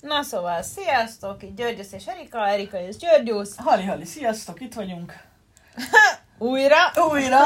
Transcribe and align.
Na 0.00 0.22
szóval, 0.22 0.62
sziasztok, 0.62 1.42
itt 1.42 1.56
Györgyös 1.56 1.86
és 1.92 2.06
Erika, 2.06 2.48
Erika 2.48 2.80
és 2.80 2.96
Györgyusz. 2.96 3.56
Hali, 3.56 3.84
hali, 3.84 4.04
sziasztok, 4.04 4.60
itt 4.60 4.74
vagyunk. 4.74 5.14
Újra. 6.38 6.76
Újra. 7.10 7.40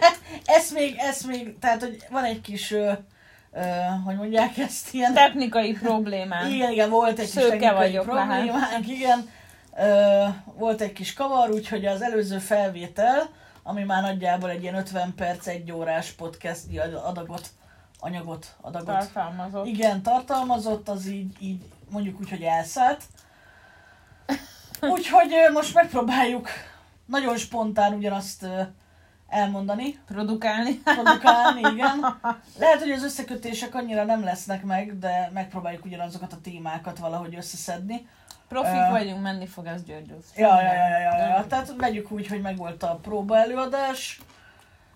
ez 0.56 0.70
még, 0.70 0.96
ez 0.98 1.22
még, 1.22 1.58
tehát, 1.58 1.80
hogy 1.80 1.96
van 2.10 2.24
egy 2.24 2.40
kis, 2.40 2.70
ö, 2.70 2.92
ö, 3.52 3.60
hogy 4.04 4.16
mondják 4.16 4.58
ezt, 4.58 4.94
ilyen... 4.94 5.14
Technikai 5.14 5.72
problémám. 5.72 6.50
Igen, 6.52 6.70
igen, 6.70 6.90
volt 6.90 7.18
egy 7.18 7.26
Szőke 7.26 7.42
kis 7.42 7.50
technikai 7.50 7.86
vagyok 7.86 8.04
problémánk, 8.04 8.88
igen. 8.88 9.30
Ö, 9.76 10.24
volt 10.44 10.80
egy 10.80 10.92
kis 10.92 11.12
kavar, 11.12 11.50
úgyhogy 11.50 11.86
az 11.86 12.02
előző 12.02 12.38
felvétel, 12.38 13.30
ami 13.62 13.82
már 13.82 14.02
nagyjából 14.02 14.50
egy 14.50 14.62
ilyen 14.62 14.74
50 14.74 15.14
perc, 15.14 15.46
egy 15.46 15.72
órás 15.72 16.10
podcast 16.10 16.60
adagot, 17.04 17.48
anyagot, 17.98 18.46
adagot. 18.60 18.86
Tartalmazott. 18.86 19.66
Igen, 19.66 20.02
tartalmazott, 20.02 20.88
az 20.88 21.06
így, 21.06 21.36
így 21.38 21.62
mondjuk 21.90 22.20
úgy, 22.20 22.30
hogy 22.30 22.42
elszállt. 22.42 23.02
Úgyhogy 24.80 25.32
most 25.52 25.74
megpróbáljuk 25.74 26.48
nagyon 27.06 27.36
spontán 27.36 27.92
ugyanazt 27.94 28.46
elmondani, 29.28 29.98
Produkálni. 30.06 30.74
produkálni, 30.84 31.60
igen. 31.60 32.20
Lehet, 32.58 32.78
hogy 32.78 32.90
az 32.90 33.02
összekötések 33.04 33.74
annyira 33.74 34.04
nem 34.04 34.24
lesznek 34.24 34.62
meg, 34.64 34.98
de 34.98 35.30
megpróbáljuk 35.34 35.84
ugyanazokat 35.84 36.32
a 36.32 36.40
témákat 36.42 36.98
valahogy 36.98 37.34
összeszedni. 37.34 38.08
Profik 38.48 38.80
Ö. 38.88 38.90
vagyunk, 38.90 39.22
menni 39.22 39.46
fog 39.46 39.66
ez 39.66 39.82
Györgyusz. 39.84 40.26
Ja, 40.36 40.62
ja, 40.62 40.72
ja, 40.72 40.88
ja, 40.88 41.16
ja, 41.16 41.26
ja. 41.26 41.46
Tehát 41.46 41.74
vegyük 41.76 42.10
úgy, 42.10 42.26
hogy 42.26 42.40
megvolt 42.40 42.82
a 42.82 42.98
próba 43.02 43.36
előadás, 43.36 44.20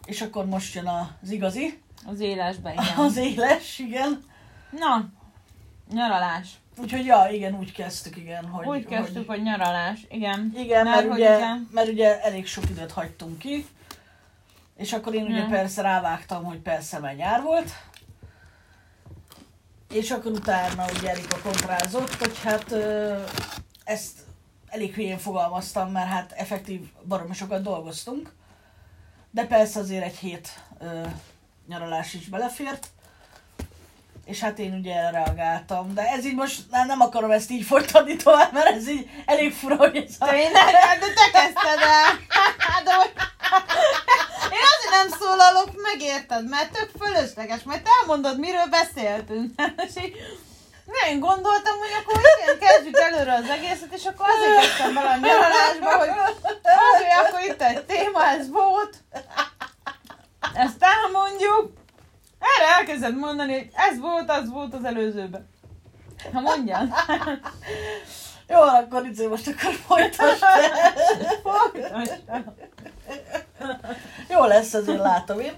és 0.04 0.20
akkor 0.22 0.46
most 0.46 0.74
jön 0.74 0.86
az 1.22 1.30
igazi, 1.30 1.82
Az 2.06 2.20
élesben, 2.20 2.72
igen. 2.72 2.96
az 2.96 3.16
éles, 3.16 3.78
igen. 3.78 4.24
Na, 4.70 5.08
nyaralás. 5.92 6.48
Úgyhogy 6.76 7.04
ja, 7.04 7.28
igen, 7.30 7.58
úgy 7.58 7.72
kezdtük, 7.72 8.16
igen, 8.16 8.44
hogy... 8.46 8.66
Úgy 8.66 8.86
kezdtük, 8.86 9.28
hogy 9.28 9.42
nyaralás, 9.42 10.00
igen. 10.10 10.52
Igen, 10.56 10.84
mert, 10.84 10.96
Mert 10.96 11.08
hogy 11.08 11.18
ugye, 11.18 11.36
igen. 11.36 11.68
mert 11.72 11.88
ugye 11.88 12.22
elég 12.22 12.46
sok 12.46 12.70
időt 12.70 12.92
hagytunk 12.92 13.38
ki, 13.38 13.66
és 14.76 14.92
akkor 14.92 15.14
én 15.14 15.24
ugye 15.24 15.36
Ja. 15.38 15.46
persze 15.46 15.82
rávágtam, 15.82 16.44
hogy 16.44 16.58
persze 16.58 16.98
már 16.98 17.14
nyár 17.14 17.42
volt, 17.42 17.70
és 19.92 20.10
akkor 20.10 20.32
utána 20.32 20.84
ugye 20.96 21.10
Erika 21.10 21.38
kontrázott, 21.42 22.14
hogy 22.14 22.40
hát 22.42 22.74
ezt 23.84 24.18
elég 24.66 24.94
hülyén 24.94 25.18
fogalmaztam, 25.18 25.90
mert 25.90 26.08
hát 26.08 26.32
effektív 26.32 26.80
baromi 27.08 27.34
sokat 27.34 27.62
dolgoztunk, 27.62 28.32
de 29.30 29.46
persze 29.46 29.80
azért 29.80 30.04
egy 30.04 30.16
hét 30.16 30.48
ö, 30.78 31.00
nyaralás 31.68 32.14
is 32.14 32.28
belefért, 32.28 32.86
és 34.24 34.40
hát 34.40 34.58
én 34.58 34.72
ugye 34.72 35.10
reagáltam, 35.10 35.94
de 35.94 36.02
ez 36.02 36.24
így 36.24 36.34
most 36.34 36.60
nem, 36.70 36.86
nem 36.86 37.00
akarom 37.00 37.30
ezt 37.30 37.50
így 37.50 37.66
folytatni 37.66 38.16
tovább, 38.16 38.52
mert 38.52 38.66
ez 38.66 38.88
így 38.88 39.08
elég 39.26 39.52
fura, 39.52 39.76
hogy 39.76 39.96
ez 39.96 40.14
a... 40.18 40.28
Tényleg? 40.28 40.74
Hát 40.74 40.98
de 40.98 41.06
te 41.06 41.30
kezdted 41.32 41.80
el. 41.80 42.18
Hát, 42.58 42.82
De 42.84 42.94
hogy... 42.94 43.12
Én 44.50 44.66
azért 44.76 44.90
nem 44.90 45.18
szólalok 45.18 45.70
meg, 45.82 46.00
érted? 46.00 46.48
Mert 46.48 46.72
tök 46.72 46.90
fölösleges, 47.02 47.62
majd 47.62 47.82
te 47.82 47.90
elmondod, 48.00 48.38
miről 48.38 48.66
beszéltünk. 48.70 49.60
És 49.86 50.04
így 50.04 50.16
én 51.10 51.20
gondoltam, 51.20 51.78
hogy 51.78 51.94
akkor 51.98 52.20
igen, 52.42 52.58
kezdjük 52.58 52.98
előre 52.98 53.34
az 53.34 53.48
egészet, 53.48 53.92
és 53.92 54.04
akkor 54.04 54.26
azért 54.28 54.60
kezdtem 54.60 54.94
bele 54.94 55.08
a 55.10 55.16
nyaralásba, 55.16 55.98
hogy 55.98 56.08
oké, 56.08 57.08
akkor 57.26 57.40
itt 57.48 57.62
egy 57.62 57.84
téma, 57.84 58.26
ez 58.26 58.50
volt. 58.50 58.96
Ezt 60.54 60.84
elmondjuk. 60.94 61.83
Erre 62.58 62.76
elkezded 62.78 63.16
mondani, 63.16 63.52
hogy 63.52 63.70
ez 63.72 63.98
volt, 64.00 64.30
az 64.30 64.50
volt 64.50 64.74
az 64.74 64.84
előzőben. 64.84 65.48
Ha 66.32 66.40
mondjad. 66.40 66.88
Jó, 68.48 68.60
akkor 68.60 69.06
itt 69.06 69.28
most 69.28 69.46
akkor 69.46 69.72
folytasd. 69.72 70.44
Folytasd. 71.42 72.22
Jó 74.28 74.44
lesz, 74.44 74.74
azért 74.74 74.98
látom 74.98 75.40
én. 75.40 75.52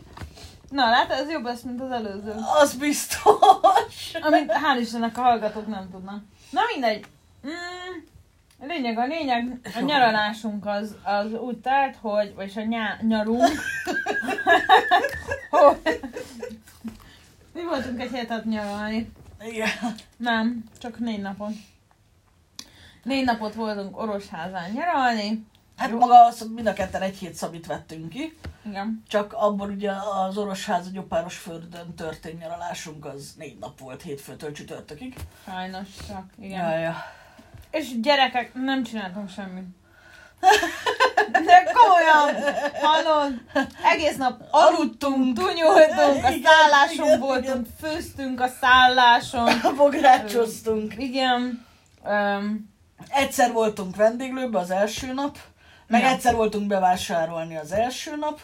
Na, 0.70 0.90
látod, 0.90 1.18
ez 1.18 1.30
jobb 1.30 1.44
lesz, 1.44 1.60
mint 1.60 1.80
az 1.80 1.90
előző. 1.90 2.34
Az 2.60 2.74
biztos. 2.74 3.24
Amit 4.20 4.52
hál' 4.52 4.80
Istennek 4.80 5.18
a 5.18 5.20
hallgatók 5.20 5.66
nem 5.66 5.90
tudnak. 5.90 6.22
Na 6.50 6.60
mindegy. 6.72 7.06
Mm, 7.46 8.04
a 8.58 8.64
lényeg, 8.66 8.98
a 8.98 9.06
lényeg, 9.06 9.60
a 9.76 9.80
nyaralásunk 9.80 10.66
az, 10.66 10.96
az 11.02 11.32
úgy 11.32 11.58
telt, 11.58 11.96
hogy, 11.96 12.34
vagyis 12.34 12.56
a 12.56 12.62
nyá, 12.62 12.98
nyarunk, 13.02 13.42
hogy 15.50 16.00
mi 17.52 17.62
voltunk 17.64 18.00
egy 18.00 18.10
hétet 18.10 18.44
nyaralni. 18.44 19.12
Igen. 19.40 19.68
Nem, 20.16 20.64
csak 20.78 20.98
négy 20.98 21.20
napon. 21.20 21.52
Négy 23.02 23.24
napot 23.24 23.54
voltunk 23.54 24.00
Orosházán 24.00 24.70
nyaralni. 24.70 25.46
Hát 25.76 25.90
Jó. 25.90 25.98
maga 25.98 26.24
az, 26.24 26.48
mind 26.54 26.66
a 26.66 26.72
ketten 26.72 27.02
egy 27.02 27.16
hét 27.16 27.34
szabit 27.34 27.66
vettünk 27.66 28.08
ki, 28.08 28.36
Igen. 28.66 29.02
csak 29.08 29.32
abban 29.32 29.70
ugye 29.70 29.92
az 29.92 30.38
Orosház 30.38 30.86
a 30.86 30.90
Gyopáros 30.90 31.36
földön 31.36 31.94
történt 31.94 32.40
nyaralásunk 32.40 33.04
az 33.04 33.34
négy 33.38 33.58
nap 33.58 33.78
volt, 33.78 34.02
hétfőtől 34.02 34.52
csütörtökig. 34.52 35.14
Sajnos 35.44 35.88
csak, 36.08 36.24
igen. 36.38 36.70
Ja, 36.70 36.78
ja. 36.78 36.94
És 37.78 38.00
gyerekek, 38.00 38.50
nem 38.54 38.82
csináltunk 38.82 39.30
semmit. 39.30 39.64
De 41.32 41.72
komolyan, 41.72 42.42
hallod? 42.82 43.32
Egész 43.82 44.16
nap 44.16 44.42
aludtunk, 44.50 45.38
tunyoltunk, 45.38 46.24
a 46.24 46.30
Igen, 46.30 46.42
szálláson 46.42 47.06
igen, 47.06 47.20
voltunk, 47.20 47.66
főztünk 47.80 48.40
a 48.40 48.48
szálláson. 48.60 49.50
Bográcsoztunk. 49.76 50.94
Igen. 50.98 51.66
Um, 52.04 52.74
Egyszer 53.08 53.52
voltunk 53.52 53.96
vendéglőbe 53.96 54.58
az 54.58 54.70
első 54.70 55.12
nap, 55.12 55.38
meg 55.86 56.00
Ja. 56.00 56.08
egyszer 56.08 56.34
voltunk 56.34 56.66
bevásárolni 56.66 57.56
az 57.56 57.72
első 57.72 58.16
nap. 58.16 58.40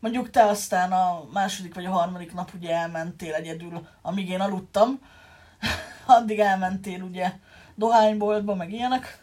Mondjuk 0.00 0.30
te 0.30 0.42
aztán 0.44 0.92
a 0.92 1.24
második 1.32 1.74
vagy 1.74 1.84
a 1.84 1.90
harmadik 1.90 2.34
nap 2.34 2.50
ugye 2.54 2.74
elmentél 2.74 3.34
egyedül, 3.34 3.86
amíg 4.02 4.28
én 4.28 4.40
aludtam. 4.40 4.98
Addig 6.06 6.38
elmentél 6.38 7.02
ugye 7.02 7.32
dohányboltba, 7.74 8.54
meg 8.54 8.72
ilyenek. 8.72 9.18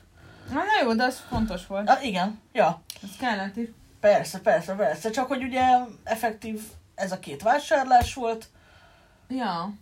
na, 0.49 0.55
na 0.55 0.83
jó, 0.83 0.93
de 0.93 1.03
az 1.03 1.23
fontos 1.29 1.67
volt. 1.67 1.89
Ah, 1.89 2.05
igen, 2.05 2.39
ja, 2.53 2.81
Ez 3.03 3.09
kellett 3.19 3.55
is. 3.55 3.67
persze, 3.99 4.39
persze, 4.39 4.73
persze. 4.75 5.09
Csak 5.09 5.27
hogy 5.27 5.43
ugye 5.43 5.61
effektív 6.03 6.61
ez 6.95 7.11
a 7.11 7.19
két 7.19 7.41
vásárlás 7.41 8.13
volt, 8.13 8.45
Ja. 9.27 9.73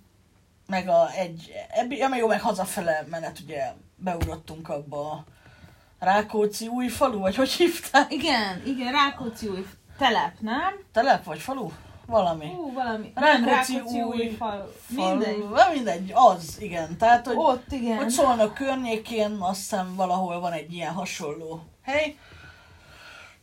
meg 0.68 0.88
a 0.88 1.12
egy, 1.12 1.52
ebbi, 1.72 1.98
ja, 1.98 2.08
meg 2.08 2.20
jó, 2.20 2.28
meg 2.28 2.42
hazafele 2.42 3.06
menet 3.10 3.40
ugye 3.40 3.72
beugrottunk 3.96 4.70
abba 4.70 5.12
a 5.12 5.26
Rákóczi 6.00 6.68
új 6.68 6.88
falu, 6.88 7.20
vagy 7.20 7.36
hogy 7.36 7.50
hívták? 7.50 8.12
Igen, 8.14 8.62
igen, 8.66 8.92
Rákóczi 8.92 9.48
új 9.48 9.66
telep, 9.98 10.40
nem? 10.40 10.74
Telep 10.92 11.24
vagy 11.24 11.40
falu? 11.40 11.70
Valami. 12.10 12.54
Hú, 12.56 12.74
valami. 12.74 13.12
Rákóczi 13.16 13.42
nem, 13.42 13.46
Rákóczi 13.46 14.02
új 14.02 14.02
új 14.02 14.28
fal. 14.30 14.74
Falu. 14.96 15.10
Mindegy. 15.10 15.46
Mindegy, 15.74 16.12
az, 16.14 16.58
igen. 16.62 16.98
Tehát, 16.98 17.26
hogy, 17.28 17.36
Ott, 17.38 17.72
igen. 17.72 17.98
hogy 17.98 18.10
szólnak 18.10 18.54
környékén, 18.54 19.38
azt 19.40 19.60
hiszem 19.60 19.96
valahol 19.96 20.40
van 20.40 20.52
egy 20.52 20.74
ilyen 20.74 20.94
hasonló 20.94 21.64
hely. 21.82 22.16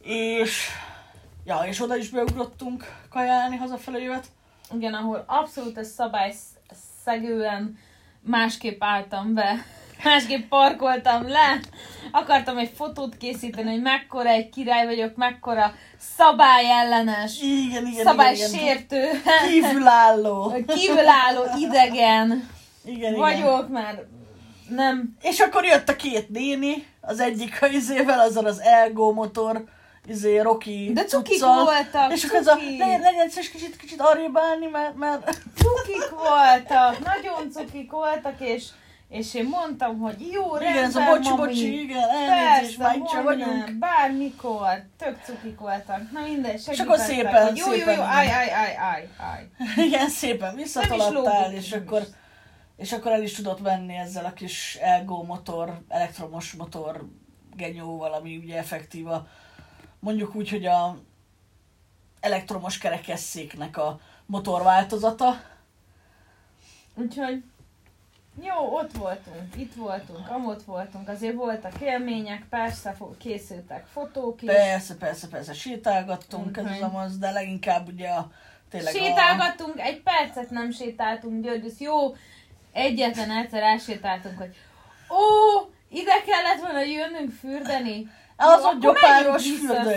És, 0.02 0.68
ja, 1.44 1.62
és 1.66 1.80
oda 1.80 1.96
is 1.96 2.08
beugrottunk 2.10 2.84
kajálni 3.10 3.56
hazafele 3.56 3.98
jövet. 3.98 4.26
Igen, 4.74 4.94
ahol 4.94 5.24
abszolút 5.26 5.78
ez 5.78 5.88
szabályszegően 5.88 7.78
másképp 8.20 8.82
álltam 8.82 9.34
be. 9.34 9.64
Másképp 10.04 10.48
parkoltam 10.48 11.28
le. 11.28 11.60
Akartam 12.12 12.58
egy 12.58 12.70
fotót 12.76 13.16
készíteni, 13.16 13.70
hogy 13.70 13.82
mekkora 13.82 14.28
egy 14.28 14.48
király 14.48 14.86
vagyok, 14.86 15.16
mekkora 15.16 15.74
szabályellenes, 16.16 17.40
Igen, 17.40 17.56
igen, 17.56 17.68
igen, 17.68 17.86
igen. 17.86 18.04
szabálysértő, 18.04 19.10
Kívülálló. 19.48 20.54
kívülálló 20.66 21.42
idegen 21.58 22.48
Igen, 22.84 22.98
igen. 22.98 23.14
vagyok, 23.14 23.68
mert 23.68 24.02
nem 24.68 25.16
És 25.22 25.40
akkor 25.40 25.64
jött 25.64 25.88
a 25.88 25.96
két 25.96 26.28
néni, 26.28 26.86
az 27.00 27.20
egyik 27.20 27.62
a 27.62 27.66
izével, 27.66 28.20
azon 28.20 28.44
az 28.44 28.60
Elgo 28.60 29.12
motor, 29.12 29.64
izé, 30.08 30.38
Rocky 30.38 30.90
De 30.92 31.04
cukik 31.04 31.38
cuccal. 31.38 31.64
voltak, 31.64 32.12
És 32.12 32.24
akkor 32.24 32.38
az 32.38 32.46
a, 32.46 32.56
legyen, 32.78 33.00
legyen 33.00 33.28
szíves 33.28 33.50
kicsit, 33.50 33.76
kicsit 33.76 34.00
arrébb 34.00 34.38
állni, 34.38 34.66
mert, 34.66 34.96
mert 34.96 35.24
cukik 35.56 36.08
voltak, 36.10 36.98
nagyon 37.04 37.50
cukik 37.50 37.90
voltak, 37.90 38.34
és, 38.40 38.64
és 39.08 39.34
én 39.34 39.48
mondtam, 39.48 39.98
hogy 39.98 40.20
jó, 40.32 40.56
igen, 40.56 40.84
ez 40.84 40.96
a 40.96 40.98
rendben, 40.98 41.18
bocsi, 41.18 41.28
mami. 41.28 41.46
bocsi, 41.46 41.80
igen, 41.80 42.08
elnézést, 42.10 42.78
mondj 42.78 43.22
vagyunk. 43.22 43.78
bármikor, 43.78 44.84
tök 44.96 45.18
cukik 45.24 45.58
voltak. 45.58 46.10
Na 46.12 46.20
mindegy, 46.20 46.60
segítettek, 46.60 46.86
akkor 46.86 46.98
szépen, 46.98 47.46
hogy 47.46 47.56
jó, 47.56 47.66
jó, 47.66 47.78
szépen 47.78 47.94
jó, 47.94 48.02
állj, 48.02 48.28
állj, 48.28 48.50
állj, 48.50 48.74
állj, 48.76 49.08
állj. 49.16 49.46
Igen, 49.86 50.08
szépen 50.08 50.54
visszatalattál, 50.54 51.12
lógunk 51.12 51.52
és 51.52 51.72
akkor, 51.72 52.02
és 52.76 52.92
akkor 52.92 53.12
el 53.12 53.22
is 53.22 53.34
tudott 53.34 53.58
venni 53.58 53.94
ezzel 53.94 54.24
a 54.24 54.32
kis 54.32 54.74
Elgo 54.80 55.22
motor, 55.22 55.80
elektromos 55.88 56.52
motor 56.52 57.08
genyóval, 57.56 58.12
ami 58.12 58.36
ugye 58.36 58.58
effektív 58.58 59.06
a, 59.06 59.26
mondjuk 59.98 60.34
úgy, 60.34 60.48
hogy 60.48 60.66
a 60.66 60.98
elektromos 62.20 62.78
kerekesszéknek 62.78 63.76
a 63.76 64.00
motorváltozata. 64.26 65.40
Úgyhogy 66.94 67.42
jó, 68.42 68.76
ott 68.76 68.92
voltunk, 68.92 69.56
itt 69.56 69.74
voltunk, 69.74 70.28
amott 70.30 70.62
voltunk, 70.62 71.08
azért 71.08 71.34
voltak 71.34 71.72
élmények, 71.80 72.42
persze 72.50 72.96
készültek 73.18 73.86
fotók 73.92 74.42
is. 74.42 74.48
Persze, 74.50 74.94
persze, 74.96 75.28
persze, 75.28 75.52
sétálgattunk, 75.52 76.56
ez 76.56 76.64
Mhm. 76.64 76.82
az 76.96 77.04
az, 77.04 77.18
de 77.18 77.30
leginkább 77.30 77.88
ugye 77.88 78.08
a, 78.08 78.30
tényleg 78.70 78.94
a... 78.94 78.98
Sétálgattunk, 78.98 79.80
egy 79.80 80.02
percet 80.02 80.50
nem 80.50 80.70
sétáltunk, 80.70 81.44
Györgyös, 81.44 81.72
jó, 81.78 82.14
egyetlen 82.72 83.30
egyszer 83.30 83.62
elsétáltunk, 83.62 84.38
hogy 84.38 84.56
ó, 85.10 85.60
ide 85.88 86.22
kellett 86.26 86.60
volna 86.60 86.80
jönnünk 86.80 87.32
fürdeni. 87.40 88.10
Az 88.36 88.62
a 88.64 88.74
gyopáros 88.80 89.46
fürdő. 89.50 89.94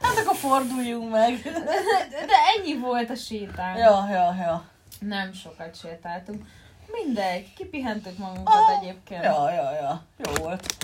Hát 0.00 0.16
akkor 0.18 0.36
forduljunk 0.36 1.10
meg. 1.10 1.40
De, 1.42 2.26
de 2.26 2.34
ennyi 2.58 2.76
volt 2.78 3.10
a 3.10 3.14
sétál. 3.14 3.78
ja, 3.78 4.06
ja, 4.10 4.34
ja. 4.40 4.64
Nem 5.00 5.32
sokat 5.32 5.78
sétáltunk. 5.78 6.46
Mindegy, 6.92 7.54
kipihentük 7.54 8.18
magunkat 8.18 8.54
Ah, 8.54 8.78
egyébként. 8.82 9.24
Ja, 9.24 9.50
ja, 9.50 9.72
ja. 9.72 10.02
Jó 10.16 10.32
volt. 10.32 10.76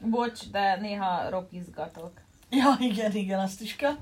Bocs, 0.00 0.50
de 0.50 0.76
néha 0.76 1.28
ropizgatok. 1.30 2.12
Ja, 2.50 2.76
igen, 2.78 3.12
igen, 3.12 3.38
azt 3.40 3.60
is 3.60 3.76
kell. 3.76 3.96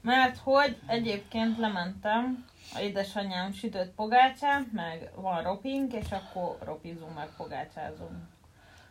Mert 0.00 0.36
hogy 0.38 0.76
egyébként 0.86 1.58
lementem, 1.58 2.44
a 2.74 2.78
édesanyám 2.78 3.52
sütött 3.52 3.94
pogácsát, 3.94 4.72
meg 4.72 5.10
van 5.14 5.42
ropink, 5.42 5.92
és 5.92 6.10
akkor 6.10 6.58
ropizunk, 6.64 7.14
meg 7.14 7.28
pogácsázunk. 7.36 8.16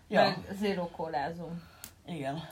Ja, 0.08 0.22
Meg 0.24 0.38
zero 0.60 0.88
kólázunk. 0.90 1.62
igen. 2.06 2.44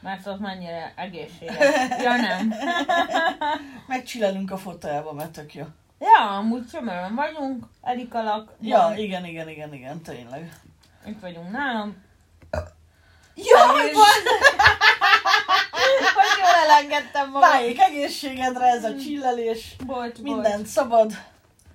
Mert 0.00 0.26
az 0.26 0.38
mennyire 0.38 0.92
egészséges. 0.96 1.56
Ja 2.04 2.16
nem. 2.16 2.54
Megcsilelünk 3.86 4.50
a 4.50 4.56
fotelba, 4.56 5.12
mert 5.12 5.30
tök 5.30 5.54
jó. 5.54 5.64
Ja, 6.00 6.36
amúgy 6.36 6.66
csömörön 6.72 7.14
vagyunk, 7.14 7.64
elikalak. 7.82 8.50
Ja, 8.60 8.78
van. 8.78 8.96
igen, 8.98 9.24
igen, 9.24 9.48
igen, 9.48 9.74
igen, 9.74 10.02
tényleg. 10.02 10.52
Itt 11.06 11.20
vagyunk 11.20 11.50
nálam. 11.50 12.06
Jaj, 13.34 13.92
Hogy 16.14 16.38
jól 16.40 16.70
elengedtem 16.70 17.30
magam. 17.30 17.50
Váljék 17.50 17.80
egészségedre 17.80 18.66
ez 18.66 18.84
a 18.84 18.96
csillelés. 18.96 19.76
Bocs, 19.86 20.18
Mindent 20.18 20.56
bocs. 20.56 20.66
szabad. 20.66 21.12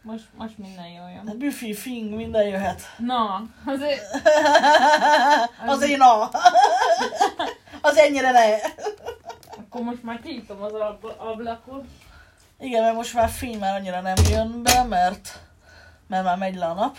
Most, 0.01 0.23
most 0.37 0.57
minden 0.57 0.87
jól 0.87 1.09
jön. 1.09 1.27
A 1.27 1.33
büfi, 1.37 1.73
fing, 1.73 2.15
minden 2.15 2.43
jöhet. 2.47 2.81
Na, 2.97 3.43
azért 3.65 4.01
Azért 5.65 5.97
na. 5.99 6.29
Az 7.85 7.97
ennyire 7.97 8.31
ne. 8.31 8.45
akkor 9.59 9.81
most 9.81 10.03
már 10.03 10.19
kinyitom 10.19 10.61
az 10.61 10.73
ab- 10.73 11.15
ablakot. 11.17 11.85
Igen, 12.59 12.83
mert 12.83 12.95
most 12.95 13.13
már 13.13 13.29
fény 13.29 13.59
már 13.59 13.75
annyira 13.75 14.01
nem 14.01 14.15
jön 14.29 14.63
be, 14.63 14.83
mert, 14.83 15.39
mert 16.07 16.23
már 16.23 16.37
megy 16.37 16.55
le 16.55 16.65
a 16.65 16.73
nap. 16.73 16.97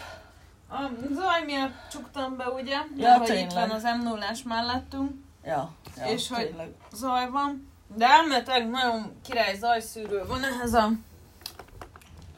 A 0.71 0.77
zaj 1.15 1.45
miatt 1.45 1.73
csuktam 1.91 2.37
be, 2.37 2.49
ugye? 2.49 2.73
Ja, 2.97 3.09
Mert 3.09 3.19
hogy 3.29 3.39
itt 3.39 3.49
tényleg. 3.49 3.69
van 3.69 3.77
az 3.77 3.83
m 3.83 4.03
0 4.03 4.27
mellettünk. 4.45 5.11
Ja, 5.45 5.71
ja 5.97 6.05
És 6.07 6.29
hogy- 6.29 6.47
tényleg. 6.47 6.69
Zaj 6.93 7.29
van. 7.31 7.73
De 7.95 8.07
elméletileg 8.07 8.71
nagyon 8.71 9.13
király 9.25 9.57
zajszűrő 9.57 10.25
van 10.27 10.45
ehhez 10.45 10.75
a 10.75 10.89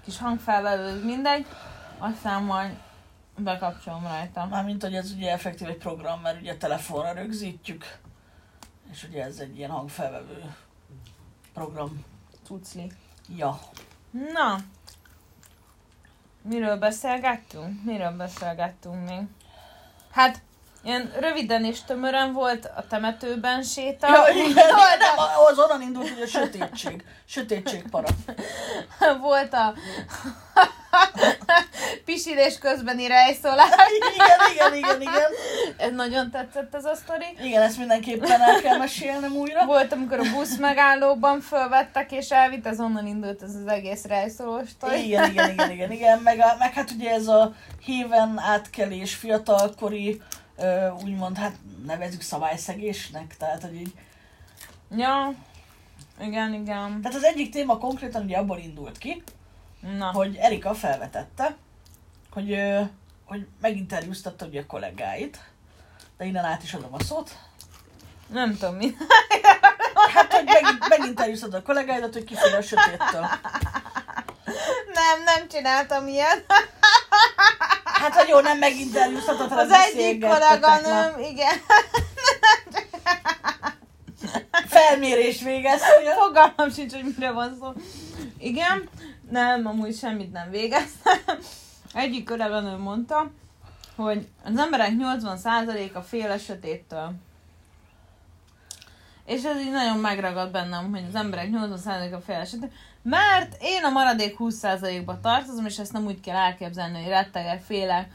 kis 0.05 0.19
hangfelvevő, 0.19 1.05
mindegy. 1.05 1.47
Aztán 1.99 2.43
majd 2.43 2.75
bekapcsolom 3.37 4.03
rajta. 4.07 4.47
Mármint, 4.47 4.83
hogy 4.83 4.95
ez 4.95 5.11
ugye 5.11 5.33
effektív 5.33 5.69
egy 5.69 5.77
program, 5.79 6.21
mert 6.21 6.41
ugye 6.41 6.57
telefonra 6.57 7.13
rögzítjük, 7.13 7.99
és 8.93 9.05
ugye 9.09 9.25
ez 9.25 9.39
egy 9.39 9.57
ilyen 9.57 9.71
hangfelvevő 9.71 10.55
program. 11.55 12.05
Cucli. 12.45 12.93
Ja. 13.37 13.59
Na, 14.33 14.59
miről 16.43 16.77
beszélgettünk? 16.77 17.85
Miről 17.85 18.11
beszélgettünk 18.11 19.09
még? 19.09 19.23
Hát, 20.11 20.43
ilyen 20.83 21.13
röviden 21.21 21.65
és 21.65 21.83
tömören 21.83 22.33
volt 22.33 22.65
a 22.77 22.87
temetőben 22.87 23.63
séta. 23.63 24.09
Ja, 24.09 24.35
igen, 24.35 24.75
volt, 24.75 24.99
nem, 24.99 25.19
a, 25.19 25.49
az 25.51 25.59
onnan 25.59 25.83
indult, 25.83 26.09
hogy 26.09 26.23
a 26.23 26.27
sötétség. 26.27 27.05
Sötétség 27.25 27.89
para. 27.91 28.09
volt 29.21 29.53
a 29.53 29.75
pisilés 32.05 32.59
közbeni 32.59 33.07
rejszolás. 33.07 33.71
Igen, 34.15 34.39
igen, 34.53 34.75
igen, 34.75 35.01
igen. 35.01 35.31
Ez 35.77 35.93
nagyon 35.93 36.31
tetszett 36.31 36.75
ez 36.75 36.85
a 36.85 36.95
sztori. 36.95 37.25
Igen, 37.43 37.63
ezt 37.63 37.79
mindenképpen 37.79 38.41
el 38.41 38.61
kell 38.61 38.77
mesélnem 38.79 39.33
újra. 39.33 39.67
Volt, 39.67 39.93
amikor 39.93 40.19
a 40.19 40.31
busz 40.35 40.57
megállóban 40.57 41.41
fölvettek, 41.41 42.13
és 42.13 42.31
elvitt, 42.31 42.67
ez 42.67 42.81
onnan 42.81 43.07
indult 43.07 43.43
ez 43.43 43.55
az 43.55 43.67
egész 43.67 44.05
rejszolós 44.05 44.69
sztori. 44.69 45.07
Igen, 45.07 45.31
igen, 45.31 45.51
igen, 45.51 45.71
igen, 45.71 45.93
igen. 45.93 46.19
Meg, 46.19 46.39
a, 46.39 46.57
meg 46.59 46.73
hát 46.73 46.91
ugye 46.91 47.11
ez 47.11 47.27
a 47.27 47.55
héven 47.85 48.39
átkelés 48.39 49.15
fiatalkori, 49.15 50.21
ö, 50.57 50.89
úgymond, 51.05 51.37
hát 51.37 51.55
nevezük 51.87 52.21
szabályszegésnek, 52.21 53.37
tehát 53.39 53.63
hogy 53.63 53.75
így. 53.75 53.93
Ja, 54.97 55.35
igen, 56.21 56.55
igen. 56.55 57.01
Tehát 57.03 57.17
az 57.17 57.25
egyik 57.25 57.51
téma 57.51 57.79
konkrétan 57.79 58.25
ugye 58.25 58.37
abból 58.37 58.59
indult 58.59 58.99
ki, 58.99 59.23
Na, 59.99 60.11
hogy 60.13 60.37
Erika 60.37 60.75
felvetette, 60.75 61.57
hogy, 62.31 62.59
hogy 63.25 63.47
meginterjúztatta 63.61 64.47
ugye 64.47 64.61
a 64.61 64.67
kollégáit, 64.67 65.39
de 66.19 66.25
innen 66.25 66.45
át 66.45 66.63
is 66.63 66.75
adom 66.75 66.95
a 66.95 67.03
szót. 67.05 67.31
nem 68.27 68.57
tudom 68.57 68.75
mi. 68.75 68.97
Hát, 70.15 70.33
hogy 70.33 70.45
megint, 70.45 70.89
meginterjúztatta 70.89 71.57
a 71.57 71.63
kollégáidat, 71.63 72.13
hogy 72.13 72.25
kifér 72.25 72.55
a 72.55 72.63
sötéttől. 72.63 73.27
Nem, 74.93 75.23
nem 75.25 75.49
csináltam 75.49 76.07
ilyet. 76.09 76.45
Hát, 77.85 78.15
hogy 78.15 78.29
jó, 78.29 78.41
nem 78.41 78.59
meginterjúztatod, 78.59 79.49
hanem 79.49 79.71
Az 79.71 79.73
egyik 79.73 80.25
kolléganőm, 80.27 81.19
igen, 81.21 81.55
Felmérés 84.67 85.43
végeztél. 85.43 86.13
fogalmam 86.15 86.71
sincs, 86.71 86.93
hogy 86.93 87.15
mire 87.17 87.31
van 87.31 87.57
szó. 87.61 87.73
Igen, 88.39 88.89
nem, 89.31 89.67
amúgy 89.67 89.97
semmit 89.97 90.33
nem 90.33 90.51
végeztem. 90.51 91.19
Egyik 91.95 92.29
kolléganőm 92.29 92.81
mondta, 92.81 93.31
hogy 93.97 94.29
az 94.45 94.59
emberek 94.59 94.93
80%-a 94.99 96.01
fél 96.01 96.31
a. 96.91 97.13
És 99.25 99.45
ez 99.45 99.61
így 99.61 99.71
nagyon 99.71 99.99
megragad 99.99 100.51
bennem, 100.51 100.91
hogy 100.91 101.05
az 101.09 101.15
emberek 101.15 101.49
80%-a 101.53 102.21
fél 102.21 102.41
a. 102.41 102.67
Mert 103.03 103.57
én 103.61 103.85
a 103.85 103.91
maradék 103.91 104.37
20%-ba 104.39 105.21
tartozom, 105.21 105.67
és 105.67 105.79
ezt 105.79 105.93
nem 105.93 106.07
úgy 106.07 106.21
kell 106.21 106.37
elképzelni, 106.37 106.99
hogy 106.99 107.09
rettegek, 107.09 107.63
félek, 107.63 108.11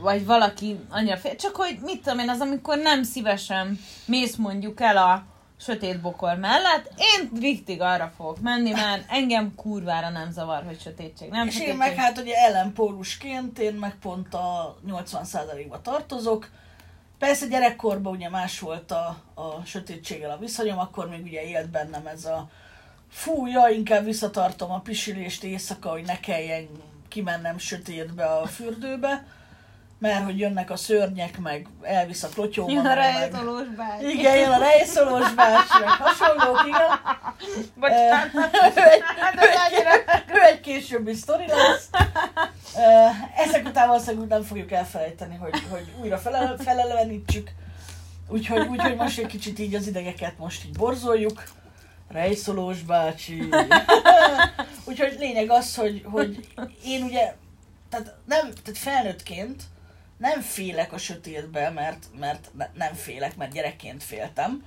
vagy 0.00 0.26
valaki 0.26 0.80
annyira 0.90 1.16
fél. 1.16 1.36
Csak 1.36 1.56
hogy 1.56 1.78
mit 1.82 2.02
tudom 2.02 2.18
én, 2.18 2.28
az 2.28 2.40
amikor 2.40 2.78
nem 2.78 3.02
szívesen 3.02 3.78
mész 4.04 4.36
mondjuk 4.36 4.80
el 4.80 4.96
a 4.96 5.31
sötét 5.62 6.00
bokor 6.00 6.36
mellett, 6.36 6.92
én 6.96 7.30
riktig 7.40 7.80
arra 7.80 8.12
fogok 8.16 8.40
menni, 8.40 8.70
mert 8.70 9.04
engem 9.10 9.54
kurvára 9.54 10.08
nem 10.08 10.30
zavar, 10.30 10.64
hogy 10.64 10.80
sötétség. 10.80 11.30
Nem 11.30 11.46
És 11.46 11.54
én 11.54 11.60
sötétség. 11.60 11.78
meg 11.78 11.94
hát 11.94 12.18
ugye 12.18 12.34
ellenpólusként, 12.34 13.58
én 13.58 13.74
meg 13.74 13.94
pont 14.00 14.34
a 14.34 14.76
80%-ba 14.88 15.80
tartozok. 15.80 16.48
Persze 17.18 17.46
gyerekkorban 17.46 18.12
ugye 18.14 18.28
más 18.28 18.58
volt 18.58 18.90
a, 18.90 19.16
a 19.34 19.64
sötétséggel 19.64 20.30
a 20.30 20.38
viszonyom, 20.38 20.78
akkor 20.78 21.08
még 21.08 21.22
ugye 21.22 21.42
élt 21.42 21.70
bennem 21.70 22.06
ez 22.06 22.24
a 22.24 22.48
fúja, 23.10 23.68
inkább 23.68 24.04
visszatartom 24.04 24.70
a 24.70 24.80
pisilést 24.80 25.44
éjszaka, 25.44 25.90
hogy 25.90 26.04
ne 26.04 26.20
kelljen 26.20 26.68
kimennem 27.08 27.58
sötétbe 27.58 28.24
a 28.24 28.46
fürdőbe, 28.46 29.26
mert 30.02 30.24
hogy 30.24 30.38
jönnek 30.38 30.70
a 30.70 30.76
szörnyek, 30.76 31.38
meg 31.38 31.66
elvisz 31.82 32.22
a 32.22 32.28
klotyóma, 32.28 32.72
Jön 32.72 32.86
a 32.86 32.94
rejtolós 32.94 33.66
bágy. 33.76 34.02
igen, 34.08 34.36
jön 34.36 34.50
a 34.50 34.58
rejszolós 34.58 35.34
bácsi, 35.34 35.78
meg 35.80 35.88
hasonlók, 35.88 36.62
igen. 36.66 36.88
Bocsánat. 37.74 38.30
Ő 38.76 38.82
egy- 38.82 39.02
ő 39.34 39.38
ez 39.38 39.48
egy- 39.48 39.56
annyira- 39.72 40.24
ő 40.34 40.40
egy 40.40 40.60
későbbi 40.60 41.14
sztori 41.14 41.46
lesz. 41.46 41.88
Ezek 43.36 43.66
után 43.66 43.88
valószínűleg 43.88 44.28
nem 44.28 44.42
fogjuk 44.42 44.72
elfelejteni, 44.72 45.36
hogy, 45.36 45.62
hogy 45.70 45.92
újra 46.00 46.18
felel, 46.18 46.56
felelevenítsük. 46.58 47.50
Úgyhogy, 48.28 48.66
úgyhogy 48.66 48.96
most 48.96 49.18
egy 49.18 49.26
kicsit 49.26 49.58
így 49.58 49.74
az 49.74 49.86
idegeket 49.86 50.38
most 50.38 50.64
így 50.64 50.76
borzoljuk. 50.76 51.42
Rejszolós 52.08 52.80
bácsi. 52.82 53.48
Úgyhogy 54.88 55.16
lényeg 55.18 55.50
az, 55.50 55.74
hogy, 55.76 56.04
hogy 56.10 56.48
én 56.84 57.02
ugye, 57.02 57.34
tehát, 57.90 58.14
nem, 58.26 58.40
tehát 58.64 58.78
felnőttként 58.78 59.62
nem 60.22 60.40
félek 60.40 60.92
a 60.92 60.98
sötétbe, 60.98 61.70
mert, 61.70 62.06
mert 62.18 62.48
ne- 62.56 62.70
nem 62.74 62.94
félek, 62.94 63.36
mert 63.36 63.52
gyerekként 63.52 64.02
féltem, 64.02 64.64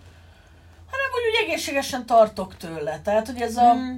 hanem 0.86 1.12
hogy 1.12 1.22
úgy 1.30 1.48
egészségesen 1.48 2.06
tartok 2.06 2.58
tőle. 2.58 3.00
Tehát, 3.00 3.26
hogy 3.28 3.42
ez 3.42 3.58
a, 3.58 3.74
Mm. 3.74 3.96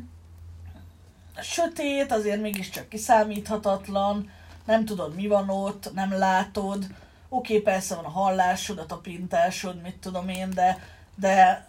sötét, 1.41 2.11
azért 2.11 2.41
mégiscsak 2.41 2.89
kiszámíthatatlan, 2.89 4.31
nem 4.65 4.85
tudod 4.85 5.15
mi 5.15 5.27
van 5.27 5.49
ott, 5.49 5.93
nem 5.93 6.11
látod. 6.11 6.85
Oké, 7.29 7.59
persze 7.59 7.95
van 7.95 8.05
a 8.05 8.09
hallásod, 8.09 8.77
a 8.77 8.85
tapintásod, 8.85 9.81
mit 9.81 9.95
tudom 9.95 10.29
én, 10.29 10.49
de, 10.49 10.79
de, 11.15 11.67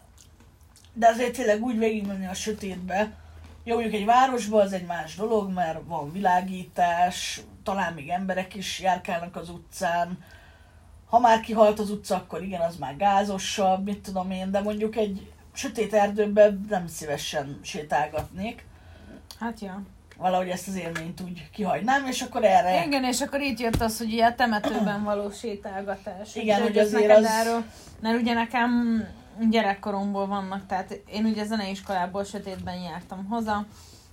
de 0.92 1.06
azért 1.08 1.32
tényleg 1.32 1.62
úgy 1.62 1.78
végigmenni 1.78 2.26
a 2.26 2.34
sötétbe. 2.34 3.12
Jó, 3.64 3.74
mondjuk 3.74 3.94
egy 3.94 4.04
városban 4.04 4.60
az 4.60 4.72
egy 4.72 4.86
más 4.86 5.14
dolog, 5.14 5.52
mert 5.52 5.78
van 5.84 6.12
világítás, 6.12 7.40
talán 7.68 7.92
még 7.92 8.08
emberek 8.08 8.54
is 8.54 8.80
járkálnak 8.80 9.36
az 9.36 9.48
utcán. 9.48 10.18
Ha 11.06 11.18
már 11.18 11.40
kihalt 11.40 11.78
az 11.78 11.90
utca, 11.90 12.14
akkor 12.16 12.42
igen, 12.42 12.60
az 12.60 12.76
már 12.76 12.96
gázosabb, 12.96 13.84
mit 13.84 13.98
tudom 13.98 14.30
én, 14.30 14.50
de 14.50 14.60
mondjuk 14.60 14.96
egy 14.96 15.32
sötét 15.52 15.94
erdőben 15.94 16.66
nem 16.68 16.86
szívesen 16.86 17.60
sétálgatnék. 17.62 18.64
Hát 19.40 19.60
ja. 19.60 19.82
Valahogy 20.16 20.48
ezt 20.48 20.68
az 20.68 20.76
élményt 20.76 21.20
úgy 21.20 21.50
kihagynám, 21.50 22.06
és 22.06 22.22
akkor 22.22 22.44
erre... 22.44 22.84
Igen, 22.86 23.04
és 23.04 23.20
akkor 23.20 23.40
itt 23.40 23.58
jött 23.58 23.80
az, 23.80 23.98
hogy 23.98 24.12
ilyen 24.12 24.36
temetőben 24.36 25.04
való 25.04 25.30
sétálgatás. 25.30 26.34
Igen, 26.36 26.62
hogy 26.62 26.78
azért 26.78 27.16
az- 27.16 27.24
Erről, 27.24 27.64
mert 28.00 28.20
ugye 28.20 28.32
nekem 28.34 29.02
gyerekkoromból 29.50 30.26
vannak, 30.26 30.66
tehát 30.66 31.00
én 31.12 31.24
ugye 31.24 31.44
zeneiskolából 31.44 32.24
sötétben 32.24 32.80
jártam 32.80 33.26
haza, 33.26 33.66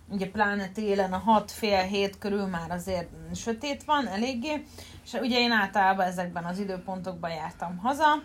ugye 0.09 0.29
pláne 0.29 0.67
télen 0.67 1.13
a 1.13 1.17
6 1.17 1.51
fél 1.51 1.81
hét 1.81 2.17
körül 2.17 2.45
már 2.45 2.71
azért 2.71 3.09
sötét 3.33 3.83
van 3.83 4.07
eléggé, 4.07 4.65
és 5.03 5.13
ugye 5.13 5.39
én 5.39 5.51
általában 5.51 6.05
ezekben 6.05 6.43
az 6.43 6.59
időpontokban 6.59 7.31
jártam 7.31 7.77
haza, 7.77 8.21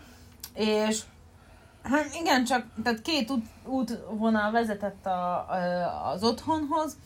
és 0.55 1.01
hát 1.83 2.15
igen, 2.21 2.45
csak 2.45 2.67
tehát 2.83 3.03
két 3.03 3.31
út, 3.31 3.47
útvonal 3.67 4.51
vezetett 4.51 5.07
a, 5.07 5.11
a, 5.11 6.11
az 6.13 6.23
otthonhoz, 6.25 6.97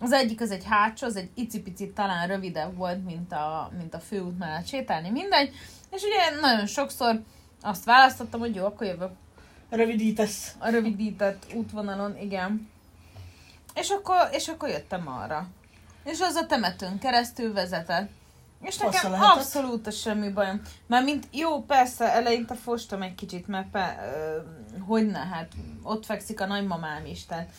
az 0.00 0.12
egyik 0.12 0.40
az 0.40 0.50
egy 0.50 0.64
hátsó, 0.64 1.06
az 1.06 1.16
egy 1.16 1.30
icipicit 1.34 1.94
talán 1.94 2.26
rövidebb 2.26 2.76
volt, 2.76 3.04
mint 3.04 3.32
a, 3.32 3.70
mint 3.78 3.94
a 3.94 3.98
főút 3.98 4.38
mellett 4.38 4.66
sétálni, 4.66 5.10
mindegy. 5.10 5.54
És 5.90 6.02
ugye 6.02 6.40
nagyon 6.40 6.66
sokszor 6.66 7.20
azt 7.60 7.84
választottam, 7.84 8.40
hogy 8.40 8.54
jó, 8.54 8.64
akkor 8.64 8.86
jövök 8.86 9.10
Rövidítesz. 9.68 10.54
a 10.58 10.68
rövidített 10.68 11.46
útvonalon, 11.54 12.18
igen. 12.18 12.72
És 13.74 13.90
akkor, 13.90 14.28
és 14.32 14.48
akkor 14.48 14.68
jöttem 14.68 15.08
arra. 15.08 15.46
És 16.04 16.20
az 16.20 16.34
a 16.34 16.46
temetőn 16.46 16.98
keresztül 16.98 17.52
vezetett. 17.52 18.10
És 18.62 18.76
Fasza 18.76 18.90
nekem 18.90 19.10
lehetett. 19.10 19.36
abszolút 19.36 19.92
semmi 19.92 20.28
bajom. 20.28 20.60
Mert 20.86 21.04
mint 21.04 21.26
jó, 21.30 21.62
persze, 21.62 22.12
eleinte 22.12 22.54
fostam 22.54 23.02
egy 23.02 23.14
kicsit, 23.14 23.46
mert 23.46 23.70
pe, 23.70 24.10
ö, 24.14 24.38
hogy 24.80 25.06
ne, 25.06 25.18
hát 25.18 25.52
ott 25.82 26.04
fekszik 26.04 26.40
a 26.40 26.46
nagymamám 26.46 27.06
is, 27.06 27.26
tehát 27.26 27.50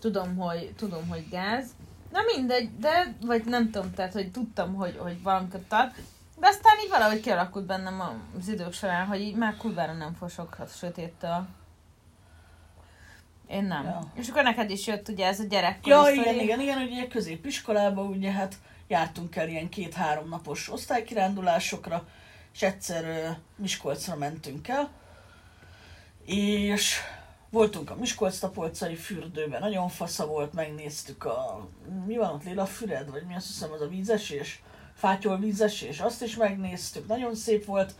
tudom, 0.00 0.36
hogy, 0.36 0.72
tudom, 0.76 1.08
hogy 1.08 1.28
gáz. 1.28 1.64
Na 2.12 2.20
mindegy, 2.36 2.78
de, 2.78 3.14
vagy 3.20 3.44
nem 3.44 3.70
tudom, 3.70 3.94
tehát, 3.94 4.12
hogy 4.12 4.30
tudtam, 4.30 4.74
hogy, 4.74 4.96
hogy 4.98 5.22
valamikor 5.22 5.60
tart. 5.68 5.94
De 6.38 6.46
aztán 6.46 6.72
így 6.84 6.90
valahogy 6.90 7.20
kialakult 7.20 7.66
bennem 7.66 8.02
az 8.38 8.48
idők 8.48 8.72
során, 8.72 9.06
hogy 9.06 9.20
így 9.20 9.34
már 9.36 9.56
kurvára 9.56 9.92
nem 9.92 10.14
fosok 10.14 10.56
a 10.58 10.66
sötéttől. 10.66 11.46
Én 13.48 13.64
nem. 13.64 13.84
Ja. 13.84 14.12
És 14.14 14.28
akkor 14.28 14.42
neked 14.42 14.70
is 14.70 14.86
jött 14.86 15.08
ugye 15.08 15.26
ez 15.26 15.40
a 15.40 15.44
gyerekkor. 15.44 15.92
Ja, 15.92 16.08
igen, 16.12 16.40
igen, 16.40 16.60
igen, 16.60 16.82
ugye 16.82 17.06
középiskolában 17.06 18.06
ugye 18.06 18.30
hát 18.30 18.54
jártunk 18.88 19.36
el 19.36 19.48
ilyen 19.48 19.68
két-három 19.68 20.28
napos 20.28 20.72
osztálykirándulásokra, 20.72 22.06
és 22.54 22.62
egyszer 22.62 23.04
ö, 23.04 23.28
Miskolcra 23.56 24.16
mentünk 24.16 24.68
el, 24.68 24.90
és 26.24 26.98
voltunk 27.50 27.90
a 27.90 27.96
Miskolc-tapolcai 27.96 28.94
fürdőben, 28.94 29.60
nagyon 29.60 29.88
fasza 29.88 30.26
volt, 30.26 30.52
megnéztük 30.52 31.24
a, 31.24 31.68
mi 32.06 32.16
van 32.16 32.34
ott, 32.34 32.44
Léla 32.44 32.66
Füred, 32.66 33.10
vagy 33.10 33.22
mi 33.26 33.34
azt 33.34 33.46
hiszem 33.46 33.72
az 33.72 33.80
a 33.80 33.88
vízesés, 33.88 34.62
fátyol 34.94 35.38
vízesés, 35.38 36.00
azt 36.00 36.22
is 36.22 36.36
megnéztük, 36.36 37.06
nagyon 37.06 37.34
szép 37.34 37.64
volt, 37.64 37.94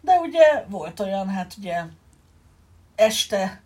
de 0.00 0.18
ugye 0.18 0.64
volt 0.68 1.00
olyan, 1.00 1.28
hát 1.28 1.54
ugye 1.58 1.82
este 2.94 3.60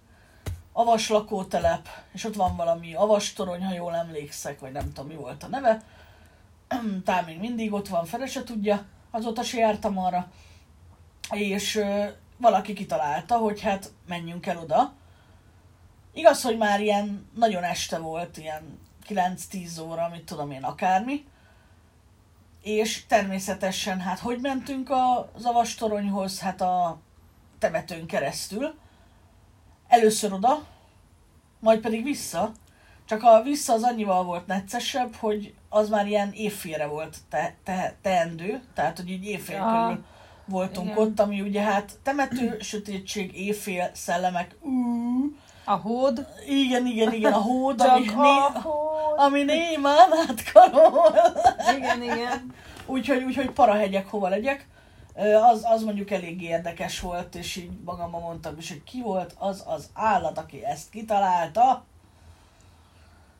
avas 0.80 1.08
lakótelep, 1.08 1.88
és 2.12 2.24
ott 2.24 2.34
van 2.34 2.56
valami 2.56 2.94
avastorony, 2.94 3.64
ha 3.64 3.74
jól 3.74 3.94
emlékszek, 3.94 4.60
vagy 4.60 4.72
nem 4.72 4.92
tudom 4.92 5.10
mi 5.10 5.14
volt 5.16 5.42
a 5.42 5.48
neve. 5.48 5.82
Tám 7.04 7.24
még 7.24 7.38
mindig 7.38 7.72
ott 7.72 7.88
van, 7.88 8.04
fele 8.04 8.26
se 8.26 8.44
tudja, 8.44 8.84
azóta 9.10 9.42
se 9.42 9.58
jártam 9.58 9.98
arra. 9.98 10.30
És 11.30 11.76
ö, 11.76 12.04
valaki 12.36 12.72
kitalálta, 12.72 13.36
hogy 13.36 13.60
hát 13.60 13.92
menjünk 14.06 14.46
el 14.46 14.58
oda. 14.58 14.92
Igaz, 16.12 16.42
hogy 16.42 16.56
már 16.56 16.80
ilyen 16.80 17.30
nagyon 17.34 17.62
este 17.62 17.98
volt, 17.98 18.36
ilyen 18.36 18.78
9-10 19.08 19.82
óra, 19.82 20.08
mit 20.08 20.24
tudom 20.24 20.50
én, 20.50 20.62
akármi. 20.64 21.24
És 22.62 23.06
természetesen, 23.06 24.00
hát 24.00 24.18
hogy 24.18 24.40
mentünk 24.40 24.90
az 25.34 25.44
avastoronyhoz? 25.44 26.40
Hát 26.40 26.60
a 26.60 27.00
temetőn 27.58 28.06
keresztül 28.06 28.79
először 29.90 30.32
oda, 30.32 30.62
majd 31.60 31.80
pedig 31.80 32.04
vissza. 32.04 32.52
Csak 33.04 33.22
a 33.22 33.42
vissza 33.42 33.72
az 33.72 33.82
annyival 33.82 34.24
volt 34.24 34.46
neccesebb, 34.46 35.14
hogy 35.14 35.54
az 35.68 35.88
már 35.88 36.06
ilyen 36.06 36.32
évfélre 36.32 36.86
volt 36.86 37.16
te, 37.30 37.54
te, 37.64 37.94
teendő, 38.02 38.60
tehát 38.74 38.96
hogy 38.96 39.10
így 39.10 39.24
évfél 39.24 39.60
Aha. 39.60 39.86
körül 39.86 40.04
voltunk 40.44 40.86
Igen. 40.86 40.98
ott, 40.98 41.20
ami 41.20 41.40
ugye 41.40 41.60
hát 41.60 41.98
temető, 42.02 42.56
sötétség, 42.60 43.36
évfél, 43.36 43.90
szellemek, 43.94 44.56
ú, 44.60 44.70
A 45.64 45.72
hód. 45.72 46.26
igen, 46.48 46.86
igen, 46.86 47.12
igen, 47.12 47.32
a 47.32 47.40
hód, 47.40 47.80
Csak 47.80 47.90
ami, 47.90 48.08
a 48.08 48.22
né, 48.22 48.60
hód. 48.62 49.18
ami 49.18 49.42
némán 49.42 50.08
átkarol. 50.28 51.14
Igen, 51.76 52.02
igen. 52.02 52.54
Úgyhogy, 52.86 53.22
úgyhogy 53.22 53.50
parahegyek 53.50 54.06
hova 54.10 54.28
legyek. 54.28 54.66
Az, 55.20 55.62
az 55.64 55.82
mondjuk 55.82 56.10
elég 56.10 56.42
érdekes 56.42 57.00
volt, 57.00 57.34
és 57.34 57.56
így 57.56 57.70
magamban 57.84 58.20
mondtam 58.20 58.58
is, 58.58 58.68
hogy 58.68 58.82
ki 58.82 59.02
volt 59.02 59.34
az 59.38 59.64
az 59.66 59.90
állat, 59.92 60.38
aki 60.38 60.64
ezt 60.64 60.90
kitalálta. 60.90 61.84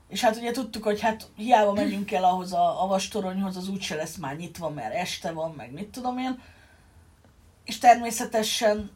És 0.09 0.21
hát 0.21 0.37
ugye 0.37 0.51
tudtuk, 0.51 0.83
hogy 0.83 1.01
hát 1.01 1.31
hiába 1.37 1.73
megyünk 1.73 2.13
el 2.13 2.25
ahhoz 2.25 2.53
a 2.53 2.83
avastoronyhoz, 2.83 3.57
az 3.57 3.69
úgyse 3.69 3.95
lesz 3.95 4.17
már 4.17 4.37
nyitva, 4.37 4.71
mert 4.71 4.95
este 4.95 5.33
van, 5.33 5.51
meg 5.51 5.73
mit 5.73 5.89
tudom 5.89 6.19
én. 6.19 6.43
És 7.65 7.79
természetesen 7.79 8.91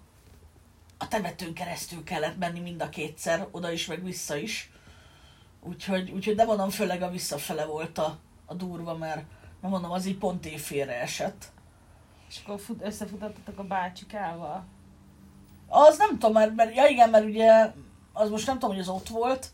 a 0.99 1.09
temetőn 1.09 1.55
keresztül 1.55 2.05
kellett 2.05 2.39
menni 2.39 2.61
mind 2.61 2.83
a 2.83 2.89
kétszer, 2.89 3.49
oda 3.51 3.73
is, 3.73 3.87
meg 3.87 4.05
vissza 4.05 4.37
is. 4.37 4.71
Úgyhogy, 5.61 6.11
úgyhogy 6.11 6.35
de 6.35 6.45
mondom, 6.45 6.71
főleg 6.71 7.03
a 7.03 7.11
visszafele 7.11 7.65
volt 7.65 7.99
a, 7.99 8.19
a 8.47 8.55
durva, 8.55 8.97
mert, 8.97 9.25
mert 9.61 9.73
mondom, 9.73 9.91
az 9.91 10.07
így 10.07 10.19
pont 10.19 10.47
évfélre 10.47 11.01
esett. 11.01 11.53
És 12.35 12.41
akkor 12.45 12.61
fut, 12.61 12.83
összefutottatok 12.83 13.59
a 13.59 13.63
bácsikával. 13.63 14.65
Az 15.69 15.99
nem 15.99 16.11
tudom, 16.11 16.33
mert, 16.33 16.55
mert, 16.55 16.75
ja 16.75 16.87
igen, 16.87 17.11
mert 17.11 17.25
ugye, 17.25 17.73
az 18.13 18.31
most 18.31 18.47
nem 18.47 18.59
tudom, 18.59 18.71
hogy 18.71 18.85
az 18.85 18.89
ott 18.89 19.09
volt, 19.09 19.49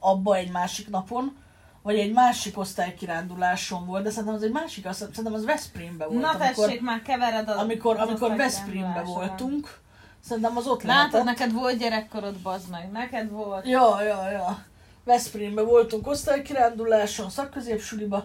abba 0.00 0.36
egy 0.36 0.50
másik 0.50 0.88
napon, 0.88 1.36
vagy 1.82 1.98
egy 1.98 2.12
másik 2.12 2.58
osztálykiránduláson 2.58 3.86
volt, 3.86 4.02
de 4.02 4.10
szerintem 4.10 4.34
az 4.34 4.42
egy 4.42 4.52
másik, 4.52 4.86
azt, 4.86 4.98
szerintem 4.98 5.34
az 5.34 5.44
Veszprémbe 5.44 6.06
volt, 6.06 6.20
Na 6.20 6.28
amikor, 6.28 6.66
tessék, 6.66 6.80
már 6.80 7.02
kevered 7.02 7.48
a 7.48 7.58
amikor, 7.58 8.00
az 8.00 8.08
amikor. 8.08 8.36
Veszprémbe 8.36 9.02
voltunk. 9.02 9.80
Szerintem 10.20 10.56
az 10.56 10.66
ott 10.66 10.82
Látod, 10.82 11.12
lehetett. 11.12 11.24
neked 11.24 11.52
volt 11.52 11.78
gyerekkorod, 11.78 12.36
bazd 12.36 12.70
meg. 12.70 12.90
Neked 12.90 13.30
volt. 13.30 13.66
Ja, 13.66 14.02
ja, 14.02 14.30
ja. 14.30 14.64
Veszprémbe 15.04 15.62
voltunk 15.62 16.06
osztálykiránduláson, 16.06 17.30
szakközépsuliba, 17.30 18.22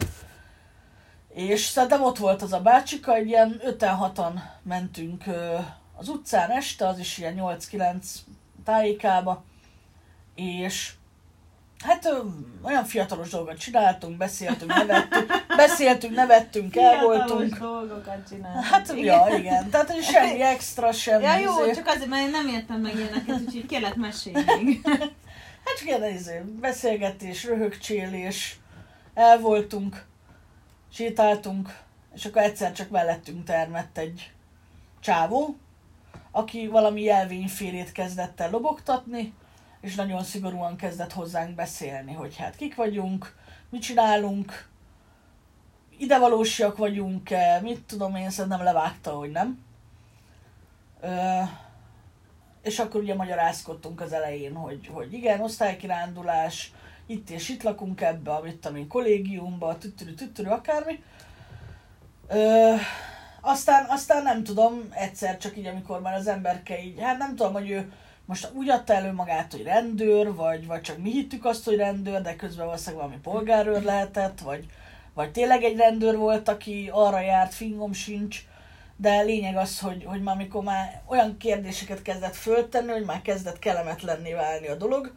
és 1.33 1.65
szerintem 1.65 2.03
ott 2.03 2.17
volt 2.17 2.41
az 2.41 2.53
a 2.53 2.59
bácsika, 2.59 3.15
egy 3.15 3.27
ilyen 3.27 3.61
5-6-an 3.79 4.33
mentünk 4.63 5.23
az 5.95 6.07
utcán 6.07 6.49
este, 6.49 6.87
az 6.87 6.99
is 6.99 7.17
ilyen 7.17 7.35
8-9 7.39 7.95
tájékába, 8.65 9.43
és 10.35 10.91
hát 11.83 12.13
olyan 12.61 12.85
fiatalos 12.85 13.29
dolgot 13.29 13.57
csináltunk, 13.57 14.17
beszéltünk, 14.17 14.73
nevettünk, 14.73 15.31
beszéltünk, 15.57 16.15
nevettünk, 16.15 16.75
el 16.75 16.89
Fiatalos 16.99 17.17
voltunk. 17.17 17.57
dolgokat 17.57 18.27
csináltam. 18.29 18.63
Hát, 18.63 18.93
ja, 18.95 19.25
igen. 19.37 19.69
Tehát, 19.69 19.91
hogy 19.91 20.03
semmi 20.03 20.41
extra, 20.53 20.91
semmi. 20.91 21.23
Ja 21.23 21.37
jó, 21.37 21.63
izé. 21.63 21.71
csak 21.73 21.87
azért, 21.87 22.09
mert 22.09 22.25
én 22.25 22.29
nem 22.29 22.47
értem 22.47 22.81
meg 22.81 22.95
ilyeneket, 22.95 23.39
úgyhogy 23.39 23.65
kellett 23.65 23.95
mesélni 23.95 24.43
még. 24.63 24.81
Hát 25.65 25.77
csak 25.77 25.87
ilyen 25.87 26.13
izé, 26.13 26.41
beszélgetés, 26.59 27.43
röhögcsélés, 27.43 28.59
el 29.13 29.39
voltunk, 29.39 30.05
sétáltunk, 30.91 31.79
és 32.13 32.25
akkor 32.25 32.41
egyszer 32.41 32.71
csak 32.71 32.89
mellettünk 32.89 33.43
termett 33.43 33.97
egy 33.97 34.31
csávó, 34.99 35.55
aki 36.31 36.67
valami 36.67 37.01
jelvényfélét 37.01 37.91
kezdett 37.91 38.39
el 38.39 38.49
lobogtatni, 38.49 39.33
és 39.81 39.95
nagyon 39.95 40.23
szigorúan 40.23 40.75
kezdett 40.75 41.13
hozzánk 41.13 41.55
beszélni, 41.55 42.13
hogy 42.13 42.37
hát 42.37 42.55
kik 42.55 42.75
vagyunk, 42.75 43.35
mit 43.69 43.81
csinálunk, 43.81 44.69
idevalósiak 45.97 46.77
vagyunk-e, 46.77 47.59
mit 47.61 47.81
tudom 47.81 48.15
én, 48.15 48.29
szerintem 48.29 48.63
levágta, 48.63 49.11
hogy 49.11 49.31
nem. 49.31 49.63
Ö, 51.01 51.41
és 52.61 52.79
akkor 52.79 53.01
ugye 53.01 53.15
magyarázkodtunk 53.15 54.01
az 54.01 54.13
elején, 54.13 54.55
hogy, 54.55 54.87
hogy 54.93 55.13
igen, 55.13 55.41
osztálykirándulás, 55.41 56.71
itt 57.05 57.29
és 57.29 57.49
itt 57.49 57.63
lakunk 57.63 58.01
ebbe, 58.01 58.31
a 58.31 58.41
mit 58.41 58.57
tudom 58.57 58.77
én, 58.77 58.87
kollégiumba, 58.87 59.77
tüttörű, 59.77 60.13
tüttörű, 60.13 60.49
akármi. 60.49 61.03
Ö, 62.27 62.73
aztán, 63.41 63.85
aztán 63.89 64.23
nem 64.23 64.43
tudom, 64.43 64.87
egyszer 64.91 65.37
csak 65.37 65.57
így, 65.57 65.65
amikor 65.65 66.01
már 66.01 66.13
az 66.13 66.27
emberke 66.27 66.83
így, 66.83 66.99
hát 66.99 67.17
nem 67.17 67.35
tudom, 67.35 67.53
hogy 67.53 67.69
ő 67.69 67.91
most 68.25 68.51
úgy 68.53 68.69
adta 68.69 68.93
elő 68.93 69.11
magát, 69.11 69.51
hogy 69.51 69.63
rendőr, 69.63 70.35
vagy, 70.35 70.67
vagy 70.67 70.81
csak 70.81 70.97
mi 70.97 71.11
hittük 71.11 71.45
azt, 71.45 71.65
hogy 71.65 71.75
rendőr, 71.75 72.21
de 72.21 72.35
közben 72.35 72.65
valószínűleg 72.65 73.03
valami 73.03 73.21
polgárőr 73.21 73.83
lehetett, 73.83 74.39
vagy, 74.39 74.65
vagy 75.13 75.31
tényleg 75.31 75.63
egy 75.63 75.77
rendőr 75.77 76.17
volt, 76.17 76.49
aki 76.49 76.89
arra 76.93 77.19
járt, 77.19 77.53
fingom 77.53 77.93
sincs, 77.93 78.45
de 78.95 79.21
lényeg 79.21 79.55
az, 79.57 79.79
hogy, 79.79 80.03
hogy 80.03 80.21
már 80.21 80.35
amikor 80.35 80.63
már 80.63 81.01
olyan 81.05 81.37
kérdéseket 81.37 82.01
kezdett 82.01 82.35
föltenni, 82.35 82.91
hogy 82.91 83.05
már 83.05 83.21
kezdett 83.21 83.59
kellemetlenné 83.59 84.33
válni 84.33 84.67
a 84.67 84.75
dolog, 84.75 85.13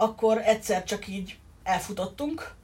akkor 0.00 0.40
egyszer 0.44 0.84
csak 0.84 1.08
így 1.08 1.38
elfutottunk, 1.62 2.54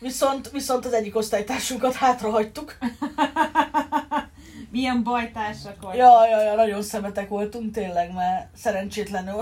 viszont, 0.00 0.50
viszont 0.50 0.86
az 0.86 0.92
egyik 0.92 1.16
osztálytársunkat 1.16 1.94
hátrahagytuk. 1.94 2.78
Milyen 4.70 5.02
bajtársak 5.02 5.82
vagy. 5.82 5.96
Ja, 5.96 6.26
ja, 6.26 6.42
ja, 6.42 6.54
nagyon 6.54 6.82
szemetek 6.82 7.28
voltunk 7.28 7.72
tényleg, 7.72 8.12
mert 8.12 8.56
szerencsétlenül 8.56 9.34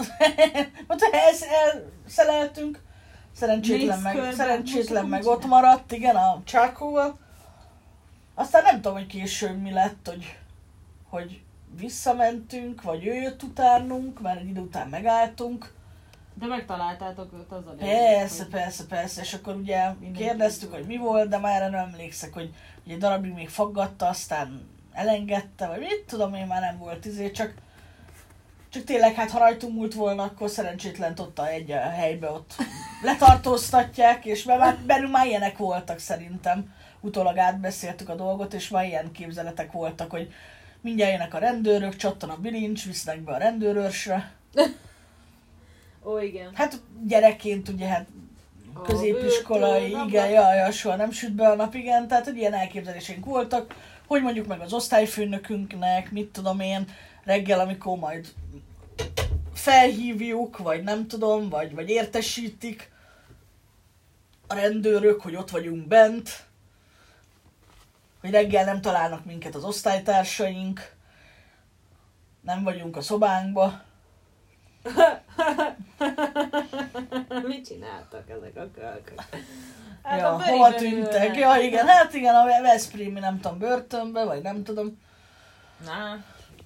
ott 0.88 1.00
el, 1.12 1.20
elszeleltünk, 2.04 2.80
szerencsétlen 3.32 4.00
meg, 4.00 4.32
szerencsétlen 4.32 5.06
meg 5.06 5.26
ott 5.26 5.46
maradt, 5.46 5.92
igen, 5.92 6.16
a 6.16 6.42
csákóval. 6.44 7.18
Aztán 8.34 8.62
nem 8.62 8.74
tudom, 8.74 8.96
hogy 8.96 9.06
később 9.06 9.60
mi 9.60 9.72
lett, 9.72 10.08
hogy, 10.08 10.38
hogy 11.08 11.40
visszamentünk, 11.76 12.82
vagy 12.82 13.06
ő 13.06 13.14
jött 13.14 13.42
utánunk, 13.42 14.20
mert 14.20 14.40
egy 14.40 14.48
idő 14.48 14.60
után 14.60 14.88
megálltunk. 14.88 15.76
De 16.38 16.46
megtaláltátok 16.46 17.32
őt 17.32 17.52
az 17.52 17.66
a 17.66 17.74
lényeg, 17.78 17.96
Persze, 17.96 18.42
hogy- 18.42 18.52
persze, 18.52 18.84
persze, 18.86 19.20
és 19.20 19.34
akkor 19.34 19.54
ugye 19.54 19.90
Mindenki 19.90 20.22
kérdeztük, 20.22 20.72
hogy 20.72 20.86
mi 20.86 20.96
volt, 20.96 21.28
de 21.28 21.38
már 21.38 21.62
erre 21.62 21.70
nem 21.70 21.88
emlékszek, 21.92 22.32
hogy, 22.32 22.54
egy 22.88 22.98
darabig 22.98 23.32
még 23.32 23.48
faggatta, 23.48 24.06
aztán 24.08 24.68
elengedte, 24.92 25.66
vagy 25.66 25.78
mit 25.78 26.04
tudom 26.06 26.34
én, 26.34 26.46
már 26.46 26.60
nem 26.60 26.78
volt 26.78 27.04
izé, 27.04 27.30
csak 27.30 27.54
csak 28.70 28.84
tényleg, 28.84 29.14
hát 29.14 29.30
ha 29.30 29.38
rajtunk 29.38 29.74
múlt 29.74 29.94
volna, 29.94 30.22
akkor 30.22 30.50
szerencsétlen 30.50 31.14
ott 31.18 31.38
a 31.38 31.48
egy 31.48 31.70
a 31.70 31.80
helybe 31.80 32.30
ott 32.30 32.54
letartóztatják, 33.02 34.24
és 34.24 34.42
mert 34.44 34.80
belül 34.80 35.08
már 35.08 35.26
ilyenek 35.26 35.56
voltak 35.56 35.98
szerintem. 35.98 36.72
Utólag 37.00 37.38
átbeszéltük 37.38 38.08
a 38.08 38.14
dolgot, 38.14 38.54
és 38.54 38.68
már 38.68 38.84
ilyen 38.84 39.12
képzeletek 39.12 39.72
voltak, 39.72 40.10
hogy 40.10 40.32
mindjárt 40.80 41.12
jönnek 41.12 41.34
a 41.34 41.38
rendőrök, 41.38 41.96
csattan 41.96 42.30
a 42.30 42.36
bilincs, 42.36 42.86
visznek 42.86 43.20
be 43.20 43.32
a 43.32 43.38
rendőrösre. 43.38 44.32
Ó, 46.08 46.18
igen. 46.18 46.50
Hát 46.54 46.80
gyerekként 47.06 47.68
ugye, 47.68 47.86
hát 47.86 48.06
középiskolai, 48.84 49.90
börtön, 49.90 50.08
igen, 50.08 50.22
abban- 50.24 50.30
ja, 50.30 50.54
ja, 50.54 50.70
soha 50.70 50.96
nem 50.96 51.10
süt 51.10 51.32
be 51.32 51.48
a 51.48 51.54
nap, 51.54 51.74
igen, 51.74 52.08
tehát 52.08 52.24
hogy 52.24 52.36
ilyen 52.36 52.54
elképzeléseink 52.54 53.24
voltak, 53.24 53.74
hogy 54.06 54.22
mondjuk 54.22 54.46
meg 54.46 54.60
az 54.60 54.72
osztályfőnökünknek, 54.72 56.10
mit 56.10 56.28
tudom 56.32 56.60
én, 56.60 56.84
reggel, 57.24 57.60
amikor 57.60 57.98
majd 57.98 58.32
felhívjuk, 59.54 60.58
vagy 60.58 60.82
nem 60.82 61.06
tudom, 61.06 61.48
vagy, 61.48 61.74
vagy 61.74 61.88
értesítik 61.88 62.90
a 64.46 64.54
rendőrök, 64.54 65.20
hogy 65.20 65.36
ott 65.36 65.50
vagyunk 65.50 65.86
bent, 65.86 66.46
hogy 68.20 68.30
reggel 68.30 68.64
nem 68.64 68.80
találnak 68.80 69.24
minket 69.24 69.54
az 69.54 69.64
osztálytársaink, 69.64 70.96
nem 72.40 72.62
vagyunk 72.62 72.96
a 72.96 73.00
szobánkba, 73.00 73.82
Mit 77.46 77.66
csináltak 77.66 78.30
ezek 78.30 78.56
a 78.56 78.70
kölkök? 78.74 79.22
Hát 80.02 80.20
ja, 80.20 80.28
a 80.28 80.42
hova 80.42 80.74
tűntek? 80.74 81.36
Ja, 81.36 81.56
igen, 81.56 81.86
hát 81.86 82.14
igen, 82.14 82.34
a 82.34 82.44
Veszprémi, 82.62 83.20
nem 83.20 83.40
tudom, 83.40 83.58
börtönbe, 83.58 84.24
vagy 84.24 84.42
nem 84.42 84.64
tudom. 84.64 85.00
Na, 85.84 86.24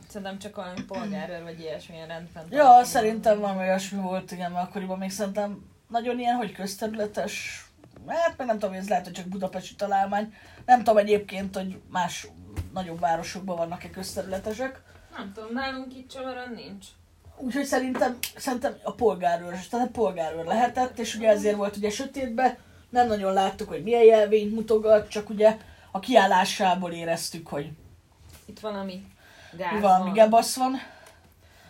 szerintem 0.08 0.38
csak 0.38 0.56
valami 0.56 0.82
polgárőr, 0.82 1.42
vagy 1.42 1.60
ilyesmilyen 1.60 2.08
rendben. 2.08 2.46
Ja, 2.50 2.84
szerintem 2.84 3.40
valami 3.40 3.58
olyasmi 3.58 4.00
volt, 4.00 4.32
igen, 4.32 4.52
mert 4.52 4.66
akkoriban 4.66 4.98
még 4.98 5.10
szerintem 5.10 5.70
nagyon 5.88 6.18
ilyen, 6.18 6.36
hogy 6.36 6.52
közterületes, 6.52 7.64
hát 8.06 8.36
meg 8.36 8.46
nem 8.46 8.58
tudom, 8.58 8.74
ez 8.74 8.88
lehet, 8.88 9.04
hogy 9.04 9.14
csak 9.14 9.26
budapesti 9.26 9.74
találmány. 9.74 10.34
Nem 10.66 10.78
tudom 10.78 10.96
egyébként, 10.96 11.56
hogy 11.56 11.80
más 11.90 12.26
nagyobb 12.72 13.00
városokban 13.00 13.56
vannak-e 13.56 13.90
közterületesek. 13.90 14.82
Nem 15.16 15.32
tudom, 15.32 15.52
nálunk 15.52 15.94
itt 15.94 16.10
Csavaron 16.10 16.50
nincs. 16.54 16.86
Úgyhogy 17.36 17.64
szerintem, 17.64 18.18
szerintem 18.36 18.76
a 18.82 18.92
polgárőr, 18.92 19.54
tehát 19.70 19.86
a 19.86 19.90
polgárőr 19.90 20.44
lehetett, 20.44 20.98
és 20.98 21.14
ugye 21.14 21.28
ezért 21.28 21.56
volt 21.56 21.76
ugye 21.76 21.90
sötétbe, 21.90 22.58
nem 22.88 23.06
nagyon 23.06 23.32
láttuk, 23.32 23.68
hogy 23.68 23.82
milyen 23.82 24.04
jelvényt 24.04 24.54
mutogat, 24.54 25.08
csak 25.08 25.30
ugye 25.30 25.56
a 25.90 25.98
kiállásából 25.98 26.92
éreztük, 26.92 27.48
hogy 27.48 27.70
Itt 28.46 28.60
valami 28.60 29.04
gáz 29.56 29.80
valami 29.80 30.04
van. 30.04 30.12
gebasz 30.12 30.56
van. 30.56 30.72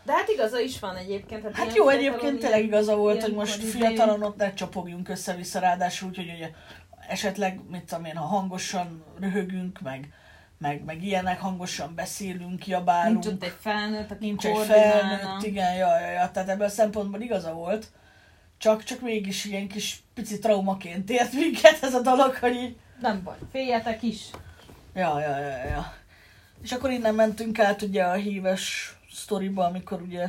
De 0.04 0.12
hát 0.12 0.28
igaza 0.28 0.60
is 0.60 0.80
van 0.80 0.96
egyébként. 0.96 1.42
Hát 1.42 1.64
ilyen 1.64 1.76
jó, 1.76 1.88
egyébként 1.88 2.38
tényleg 2.38 2.64
igaza 2.64 2.96
volt, 2.96 3.22
hogy 3.22 3.34
most 3.34 3.62
fiatalon 3.62 4.22
ott 4.22 4.36
ne 4.36 4.54
csapogjunk 4.54 5.08
össze-vissza, 5.08 5.58
ráadásul 5.58 6.08
úgy, 6.08 6.16
hogy 6.16 6.32
ugye 6.36 6.50
esetleg, 7.08 7.60
mit 7.70 7.84
tudom 7.84 8.04
én, 8.04 8.16
ha 8.16 8.24
hangosan 8.24 9.04
röhögünk, 9.20 9.80
meg, 9.80 10.08
meg, 10.62 10.84
meg 10.84 11.02
ilyenek, 11.04 11.40
hangosan 11.40 11.94
beszélünk, 11.94 12.58
kiabálunk. 12.58 13.12
Nincs 13.24 13.26
ott 13.34 13.42
egy 13.44 13.56
felnőtt, 13.60 14.10
aki 14.10 14.24
nincs 14.24 14.44
egy 14.46 14.58
felnőtt, 14.66 15.42
igen, 15.42 15.74
ja, 15.74 15.98
ja, 16.00 16.10
ja, 16.10 16.30
tehát 16.30 16.48
ebből 16.48 16.66
a 16.66 16.70
szempontból 16.70 17.20
igaza 17.20 17.52
volt. 17.52 17.86
Csak, 18.58 18.84
csak 18.84 19.00
mégis 19.00 19.44
ilyen 19.44 19.68
kis 19.68 20.02
pici 20.14 20.38
traumaként 20.38 21.10
ért 21.10 21.32
minket 21.32 21.82
ez 21.82 21.94
a 21.94 22.00
dolog, 22.00 22.34
hogy 22.34 22.54
így, 22.54 22.76
Nem 23.00 23.22
baj, 23.22 23.36
féljetek 23.50 24.02
is. 24.02 24.30
ja, 24.94 25.20
ja, 25.20 25.38
ja, 25.38 25.64
ja. 25.64 25.92
És 26.62 26.72
akkor 26.72 26.90
innen 26.90 27.14
mentünk 27.14 27.58
át 27.58 27.82
ugye 27.82 28.04
a 28.04 28.12
híves 28.12 28.96
sztoriba, 29.12 29.64
amikor 29.64 30.00
ugye, 30.00 30.28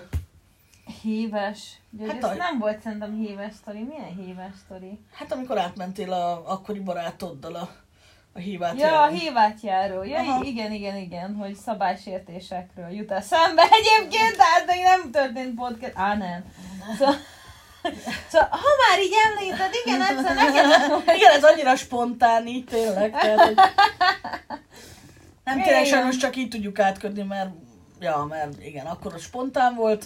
Híves. 1.01 1.59
Hát 1.99 2.07
hát 2.07 2.23
ez 2.23 2.29
a- 2.29 2.33
nem 2.33 2.59
volt 2.59 2.81
szerintem 2.81 3.13
híves 3.13 3.53
sztori. 3.53 3.83
Milyen 3.83 4.15
híves 4.25 4.53
sztori? 4.65 4.99
hát 5.13 5.31
amikor 5.31 5.57
átmentél 5.57 6.11
a 6.13 6.51
akkori 6.51 6.79
barátoddal 6.79 7.55
a, 7.55 7.69
a 8.33 8.39
hívát 8.39 8.79
Ja, 8.79 8.87
a 8.87 8.91
járni. 8.91 9.19
hívát 9.19 9.61
járó. 9.61 10.03
Ja, 10.03 10.19
Aha. 10.19 10.43
igen, 10.43 10.71
igen, 10.71 10.95
igen, 10.95 11.35
hogy 11.35 11.55
szabálysértésekről 11.55 12.89
jut 12.89 13.11
eszembe 13.11 13.63
egyébként, 13.71 14.35
tehát 14.35 14.65
még 14.67 14.83
nem 14.83 15.11
történt 15.11 15.55
podcast. 15.55 15.93
Á, 15.95 16.15
nem. 16.15 16.43
Szóval, 16.97 17.15
szóval, 18.29 18.47
ha 18.49 18.67
már 18.89 18.99
így 18.99 19.13
említed, 19.31 19.71
igen, 19.85 20.01
egyszer 20.17 20.35
neked 20.35 21.15
Igen, 21.15 21.31
ez 21.31 21.43
annyira 21.43 21.75
spontán 21.75 22.47
így 22.47 22.65
tényleg. 22.65 23.11
Tehát, 23.11 23.39
hogy... 23.39 23.55
Nem 25.43 25.61
tényleg 25.61 25.85
Igen. 25.85 25.85
sajnos 25.85 26.17
csak 26.17 26.35
így 26.35 26.49
tudjuk 26.49 26.79
átködni, 26.79 27.23
mert, 27.23 27.49
ja, 27.99 28.25
mert 28.29 28.63
igen, 28.63 28.85
akkor 28.85 29.13
az 29.13 29.21
spontán 29.21 29.75
volt. 29.75 30.05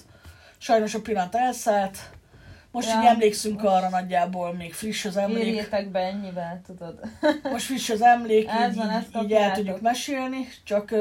Sajnos 0.57 0.93
a 0.93 1.01
pillanat 1.01 1.35
elszállt. 1.35 1.97
Most 2.71 2.87
Ja. 2.87 2.99
így 2.99 3.05
emlékszünk 3.05 3.63
arra 3.63 3.89
nagyjából, 3.89 4.53
még 4.53 4.73
friss 4.73 5.05
az 5.05 5.17
emlék. 5.17 5.45
Érjétek 5.45 5.89
be 5.91 5.99
ennyivel, 5.99 6.61
tudod. 6.65 6.99
Most 7.51 7.65
friss 7.65 7.89
az 7.89 8.01
emlék, 8.01 8.47
Ez 8.49 8.71
így, 8.71 8.77
van, 8.77 9.05
így, 9.15 9.23
így 9.23 9.31
el 9.31 9.51
tudjuk 9.51 9.81
mesélni, 9.81 10.47
csak, 10.63 10.93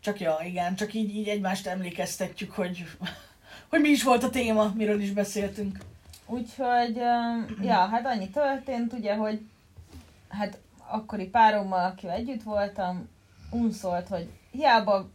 csak 0.00 0.20
ja, 0.20 0.38
igen, 0.44 0.74
csak 0.76 0.94
így, 0.94 1.16
így 1.16 1.28
egymást 1.28 1.66
emlékeztetjük, 1.66 2.52
hogy, 2.52 2.84
hogy 3.70 3.80
mi 3.80 3.88
is 3.88 4.02
volt 4.02 4.22
a 4.22 4.30
téma, 4.30 4.72
miről 4.74 5.00
is 5.00 5.10
beszéltünk. 5.10 5.78
Úgyhogy, 6.26 6.96
ja, 7.62 7.86
hát 7.86 8.06
annyi 8.06 8.28
történt, 8.30 8.92
ugye, 8.92 9.14
hogy 9.14 9.40
hát 10.28 10.58
akkori 10.86 11.26
párommal, 11.26 11.84
akivel 11.84 12.16
együtt 12.16 12.42
voltam, 12.42 13.08
unszolt, 13.50 14.08
hogy 14.08 14.28
hiába 14.50 15.08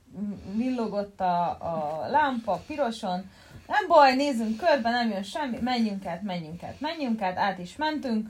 villogott 0.55 1.21
a, 1.21 1.49
a 1.49 2.05
lámpa 2.09 2.61
piroson, 2.67 3.29
nem 3.67 3.87
baj, 3.87 4.15
nézzünk 4.15 4.57
körbe, 4.57 4.89
nem 4.89 5.09
jön 5.09 5.23
semmi, 5.23 5.57
menjünk 5.61 6.05
át, 6.05 6.21
menjünk 6.21 6.63
át, 6.63 6.79
menjünk 6.79 7.21
át, 7.21 7.37
át 7.37 7.59
is 7.59 7.75
mentünk 7.75 8.29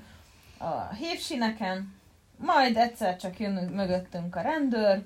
a 0.58 0.94
hívsineken, 0.94 1.94
majd 2.38 2.78
egyszer 2.78 3.16
csak 3.16 3.40
jön 3.40 3.54
mögöttünk 3.54 4.36
a 4.36 4.42
rendőr, 4.42 5.04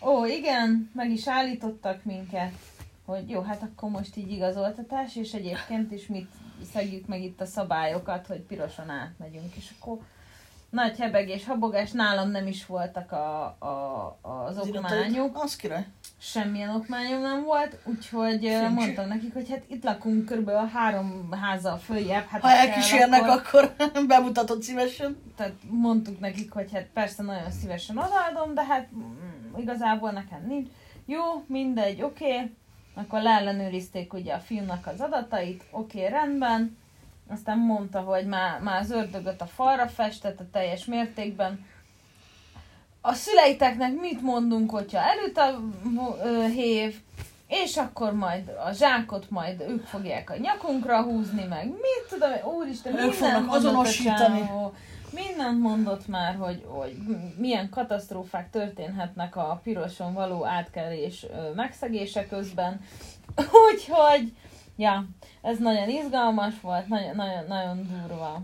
ó 0.00 0.24
igen, 0.24 0.90
meg 0.94 1.10
is 1.10 1.28
állítottak 1.28 2.04
minket, 2.04 2.52
hogy 3.04 3.30
jó, 3.30 3.40
hát 3.40 3.62
akkor 3.62 3.90
most 3.90 4.16
így 4.16 4.30
igazoltatás, 4.30 5.16
és 5.16 5.32
egyébként 5.32 5.92
is 5.92 6.06
mit 6.06 6.30
szegjük 6.72 7.06
meg 7.06 7.22
itt 7.22 7.40
a 7.40 7.46
szabályokat, 7.46 8.26
hogy 8.26 8.40
pirosan 8.40 8.90
átmegyünk, 8.90 9.54
és 9.54 9.70
akkor 9.78 9.98
nagy 10.70 10.98
hebegés, 10.98 11.44
habogás, 11.44 11.90
nálam 11.90 12.30
nem 12.30 12.46
is 12.46 12.66
voltak 12.66 13.12
a, 13.12 13.44
a, 13.44 14.18
az 14.22 14.58
okmányok, 14.58 15.42
Az 15.42 15.56
király. 15.56 15.86
Semmilyen 16.24 16.74
okmányom 16.74 17.20
nem 17.20 17.44
volt, 17.44 17.78
úgyhogy 17.84 18.40
Sincs. 18.40 18.68
mondtam 18.68 19.08
nekik, 19.08 19.32
hogy 19.32 19.48
hát 19.50 19.62
itt 19.66 19.84
lakunk 19.84 20.24
körülbelül 20.24 20.68
három 20.68 21.28
házzal 21.30 21.76
följebb. 21.76 22.26
Hát 22.26 22.40
Ha 22.40 22.50
elkísérnek, 22.50 23.22
akkor 23.28 23.74
bemutatod 24.06 24.62
szívesen. 24.62 25.16
tehát 25.36 25.52
mondtuk 25.70 26.20
nekik, 26.20 26.52
hogy 26.52 26.72
hát 26.72 26.86
persze 26.92 27.22
nagyon 27.22 27.50
szívesen 27.50 27.96
odaadom, 27.98 28.54
de 28.54 28.64
hát 28.64 28.88
mm, 28.94 29.58
igazából 29.58 30.10
nekem 30.10 30.46
nincs. 30.46 30.68
Jó, 31.06 31.44
mindegy, 31.46 32.02
oké. 32.02 32.24
Okay. 32.24 32.50
Akkor 32.94 33.22
leellenőrizték 33.22 34.12
ugye 34.12 34.34
a 34.34 34.38
fiúnak 34.38 34.86
az 34.86 35.00
adatait, 35.00 35.64
oké, 35.70 35.98
okay, 35.98 36.10
rendben. 36.10 36.76
Aztán 37.28 37.58
mondta, 37.58 38.00
hogy 38.00 38.26
már, 38.26 38.60
már 38.60 38.80
az 38.80 38.90
ördögöt 38.90 39.40
a 39.40 39.46
falra 39.46 39.88
festett 39.88 40.40
a 40.40 40.50
teljes 40.52 40.84
mértékben. 40.84 41.66
A 43.04 43.12
szüleiteknek 43.12 44.00
mit 44.00 44.22
mondunk, 44.22 44.70
hogyha 44.70 44.98
előtt 44.98 45.36
a 45.36 45.58
hév, 46.46 47.00
és 47.46 47.76
akkor 47.76 48.12
majd 48.12 48.48
a 48.48 48.72
zsákot 48.72 49.30
majd 49.30 49.60
ők 49.60 49.84
fogják 49.84 50.30
a 50.30 50.36
nyakunkra 50.36 51.02
húzni, 51.02 51.44
meg 51.44 51.66
mit 51.66 52.06
tudom, 52.08 52.54
úristen, 52.54 52.92
mindent 52.92 53.52
azonosítani. 53.52 54.50
Mindent 55.10 55.60
mondott 55.60 56.06
már, 56.06 56.36
hogy, 56.36 56.64
hogy 56.66 56.96
milyen 57.36 57.68
katasztrófák 57.68 58.50
történhetnek 58.50 59.36
a 59.36 59.60
piroson 59.62 60.12
való 60.12 60.46
átkelés 60.46 61.26
megszegése 61.54 62.26
közben. 62.26 62.80
Úgyhogy, 63.70 64.32
ja, 64.76 65.04
ez 65.42 65.58
nagyon 65.58 65.88
izgalmas 65.88 66.54
volt, 66.60 66.88
nagyon, 66.88 67.16
nagyon, 67.16 67.44
nagyon 67.48 67.88
durva. 67.88 68.42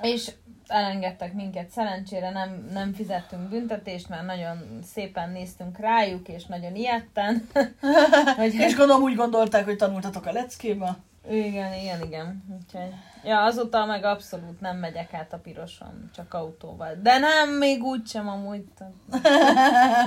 És 0.00 0.30
elengedtek 0.66 1.32
minket, 1.32 1.70
szerencsére 1.70 2.30
nem, 2.30 2.68
nem 2.72 2.92
fizettünk 2.92 3.48
büntetést, 3.48 4.08
mert 4.08 4.26
nagyon 4.26 4.78
szépen 4.92 5.30
néztünk 5.30 5.78
rájuk, 5.78 6.28
és 6.28 6.44
nagyon 6.44 6.74
ijedten. 6.74 7.48
hogy, 8.36 8.54
És 8.54 8.76
gondolom 8.76 9.02
úgy 9.02 9.14
gondolták, 9.14 9.64
hogy 9.64 9.76
tanultatok 9.76 10.26
a 10.26 10.32
leckébe. 10.32 10.96
igen, 11.30 11.72
igen, 11.74 12.02
igen. 12.02 12.44
Úgyhogy, 12.60 12.94
ja, 13.24 13.42
azóta 13.42 13.84
meg 13.84 14.04
abszolút 14.04 14.60
nem 14.60 14.76
megyek 14.76 15.14
át 15.14 15.32
a 15.32 15.38
piroson, 15.38 16.10
csak 16.14 16.34
autóval. 16.34 16.94
De 17.02 17.18
nem, 17.18 17.50
még 17.50 17.82
úgysem 17.82 18.28
amúgy. 18.28 18.64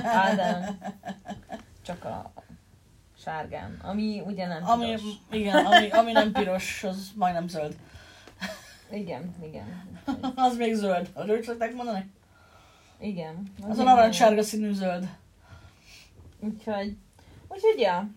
Á, 0.04 0.34
de 0.34 0.50
nem. 0.50 0.78
Csak 1.82 2.04
a 2.04 2.32
sárgán, 3.24 3.78
ami 3.82 4.22
ugye 4.26 4.46
nem 4.46 4.68
Ami, 4.68 4.84
piros. 4.84 5.02
igen, 5.30 5.66
ami, 5.66 5.90
ami 5.90 6.12
nem 6.12 6.32
piros, 6.32 6.84
az 6.84 7.10
majdnem 7.14 7.48
zöld. 7.48 7.76
Igen, 8.92 9.34
igen. 9.44 9.88
Az 10.36 10.56
még 10.56 10.74
zöld. 10.74 11.08
A 11.14 11.24
zöld 11.24 11.42
szokták 11.44 11.74
mondani? 11.74 12.10
Igen. 13.00 13.42
Az 13.62 13.78
a 13.78 13.82
igen. 13.82 13.84
narancssárga 13.84 14.42
színű 14.42 14.72
zöld. 14.72 15.08
Úgyhogy, 16.40 16.96
úgyhogy 17.48 17.78
ja, 17.80 18.10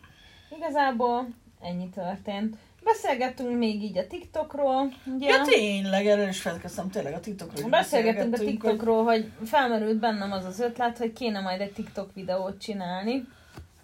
igazából 0.58 1.28
ennyi 1.62 1.90
történt. 1.90 2.56
Beszélgettünk 2.84 3.58
még 3.58 3.84
így 3.84 3.98
a 3.98 4.08
TikTokról, 4.08 4.94
ugye? 5.16 5.28
Ja, 5.28 5.42
tényleg, 5.44 6.06
erről 6.08 6.28
is 6.28 6.42
felkezdtem 6.42 6.90
tényleg 6.90 7.14
a 7.14 7.20
TikTokról. 7.20 7.64
is 7.64 7.70
Beszélgettünk 7.70 8.34
a 8.34 8.38
hogy- 8.38 8.46
TikTokról, 8.46 9.04
hogy 9.04 9.32
felmerült 9.46 10.00
bennem 10.00 10.32
az 10.32 10.46
az 10.46 10.60
ötlet, 10.60 10.98
hogy 10.98 11.14
kéne 11.14 11.40
majd 11.42 11.62
egy 11.62 11.74
TikTok 11.74 12.14
videót 12.14 12.62
csinálni, 12.62 13.28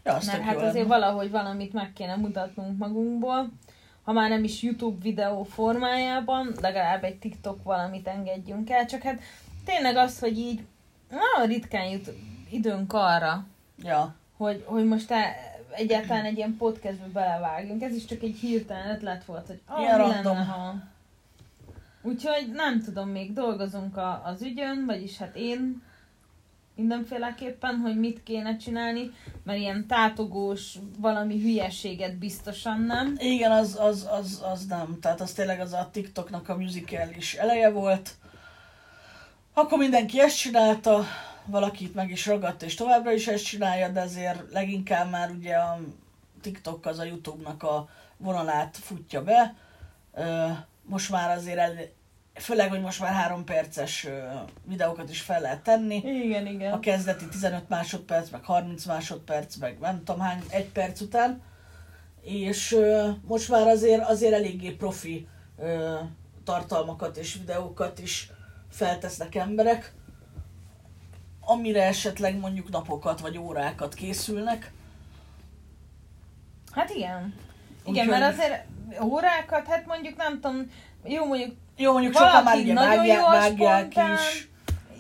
Ja, 0.03 0.13
azt 0.13 0.27
mert 0.27 0.41
hát 0.43 0.55
azért 0.55 0.73
lenne. 0.73 0.87
valahogy 0.87 1.31
valamit 1.31 1.73
meg 1.73 1.93
kéne 1.93 2.15
mutatnunk 2.15 2.77
magunkból, 2.77 3.49
ha 4.09 4.15
már 4.15 4.29
nem 4.29 4.43
is 4.43 4.61
YouTube 4.61 4.97
videó 5.01 5.43
formájában, 5.43 6.55
legalább 6.61 7.03
egy 7.03 7.19
TikTok 7.19 7.63
valamit 7.63 8.07
engedjünk 8.07 8.69
el, 8.69 8.85
csak 8.85 9.01
hát 9.01 9.21
tényleg 9.65 9.95
az, 9.95 10.19
hogy 10.19 10.37
így 10.37 10.61
nagyon 11.09 11.49
ritkán 11.49 11.85
jut 11.85 12.11
időnk 12.49 12.93
arra, 12.93 13.45
Ja. 13.83 14.15
hogy, 14.37 14.63
hogy 14.65 14.85
most 14.85 15.11
e, 15.11 15.35
egyáltalán 15.71 16.25
egy 16.25 16.37
ilyen 16.37 16.55
podcastbe 16.57 17.07
belevágjunk. 17.07 17.81
Ez 17.81 17.95
is 17.95 18.05
csak 18.05 18.21
egy 18.21 18.35
hirtelen 18.35 18.95
ötlet 18.95 19.25
volt, 19.25 19.47
hogy 19.47 19.61
ah, 19.65 19.79
mi 19.79 19.85
lenne, 19.85 20.43
ha... 20.43 20.75
Úgyhogy 22.01 22.51
nem 22.53 22.81
tudom, 22.81 23.09
még 23.09 23.33
dolgozunk 23.33 23.97
a, 23.97 24.21
az 24.25 24.41
ügyön, 24.41 24.85
vagyis 24.85 25.17
hát 25.17 25.35
én 25.35 25.81
mindenféleképpen, 26.79 27.75
hogy 27.75 27.99
mit 27.99 28.23
kéne 28.23 28.57
csinálni, 28.57 29.11
mert 29.43 29.59
ilyen 29.59 29.87
tátogós 29.87 30.77
valami 30.97 31.41
hülyeséget 31.41 32.17
biztosan 32.17 32.81
nem. 32.81 33.15
Igen, 33.17 33.51
az, 33.51 33.77
az, 33.79 34.07
az, 34.11 34.43
az 34.51 34.65
nem. 34.65 34.97
Tehát 35.01 35.21
az 35.21 35.31
tényleg 35.31 35.59
az 35.59 35.73
a 35.73 35.89
TikToknak 35.91 36.49
a 36.49 36.57
musical 36.57 37.09
is 37.17 37.33
eleje 37.33 37.69
volt. 37.69 38.11
Akkor 39.53 39.77
mindenki 39.77 40.19
ezt 40.19 40.37
csinálta, 40.37 41.03
valakit 41.45 41.95
meg 41.95 42.09
is 42.09 42.25
ragadt, 42.25 42.63
és 42.63 42.75
továbbra 42.75 43.11
is 43.11 43.27
ezt 43.27 43.45
csinálja, 43.45 43.89
de 43.89 44.01
azért 44.01 44.51
leginkább 44.51 45.09
már 45.09 45.31
ugye 45.31 45.55
a 45.55 45.79
TikTok 46.41 46.85
az 46.85 46.99
a 46.99 47.03
YouTube-nak 47.03 47.63
a 47.63 47.89
vonalát 48.17 48.77
futja 48.77 49.23
be. 49.23 49.55
Most 50.83 51.09
már 51.09 51.37
azért 51.37 51.93
főleg, 52.39 52.69
hogy 52.69 52.81
most 52.81 52.99
már 52.99 53.13
három 53.13 53.43
perces 53.43 54.07
videókat 54.65 55.09
is 55.09 55.21
fel 55.21 55.41
lehet 55.41 55.63
tenni. 55.63 55.95
Igen, 55.95 56.45
A 56.45 56.49
igen. 56.49 56.79
kezdeti 56.79 57.27
15 57.27 57.69
másodperc, 57.69 58.29
meg 58.29 58.43
30 58.43 58.85
másodperc, 58.85 59.55
meg 59.55 59.79
nem 59.79 59.97
tudom 60.03 60.21
hány, 60.21 60.43
egy 60.49 60.69
perc 60.69 61.01
után. 61.01 61.41
És 62.21 62.77
most 63.27 63.49
már 63.49 63.67
azért, 63.67 64.03
azért 64.09 64.33
eléggé 64.33 64.69
profi 64.71 65.27
tartalmakat 66.43 67.17
és 67.17 67.33
videókat 67.35 67.99
is 67.99 68.29
feltesznek 68.71 69.35
emberek, 69.35 69.93
amire 71.41 71.83
esetleg 71.83 72.39
mondjuk 72.39 72.69
napokat 72.69 73.19
vagy 73.19 73.37
órákat 73.37 73.93
készülnek. 73.93 74.71
Hát 76.71 76.89
igen. 76.89 77.33
Igen, 77.85 78.05
Úgyhogy- 78.05 78.07
mert 78.19 78.33
azért 78.33 78.65
órákat, 79.03 79.67
hát 79.67 79.85
mondjuk 79.85 80.15
nem 80.17 80.33
tudom, 80.41 80.71
jó 81.03 81.25
mondjuk 81.25 81.55
Jó, 81.79 81.91
mondjuk 81.91 82.13
sokan 82.13 82.43
már 82.43 82.57
ugye 82.57 82.73
nagyon 82.73 82.95
vágják, 82.95 83.17
jó 83.17 83.25
a 83.25 83.29
vágják 83.29 83.93
is. 84.13 84.49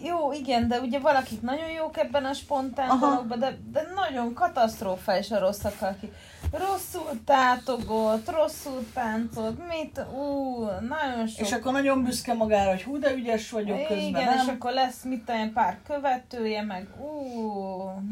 Jó, 0.03 0.33
igen, 0.33 0.67
de 0.67 0.79
ugye 0.79 0.99
valakik 0.99 1.41
nagyon 1.41 1.69
jók 1.69 1.97
ebben 1.97 2.25
a 2.25 2.33
spontán 2.33 2.89
Aha. 2.89 3.09
dologban, 3.09 3.39
de, 3.39 3.57
de 3.71 3.81
nagyon 3.95 4.33
katasztrofális 4.33 5.31
a 5.31 5.39
rosszak, 5.39 5.81
akik 5.81 6.11
rosszul 6.51 7.23
tátogott, 7.25 8.31
rosszul 8.31 8.85
táncolt, 8.93 9.57
mit, 9.67 10.01
ú, 10.13 10.63
nagyon 10.63 11.27
sok. 11.27 11.39
És 11.39 11.51
akkor 11.51 11.71
nagyon 11.71 12.03
büszke 12.03 12.33
magára, 12.33 12.69
hogy 12.69 12.83
hú, 12.83 12.99
de 12.99 13.13
ügyes 13.13 13.51
vagyok 13.51 13.87
közben, 13.87 14.05
igen, 14.05 14.23
nem? 14.23 14.37
és 14.37 14.47
akkor 14.47 14.71
lesz 14.71 15.03
mit 15.03 15.23
tudom, 15.25 15.53
pár 15.53 15.77
követője, 15.87 16.61
meg 16.61 16.87
ú, 16.99 17.41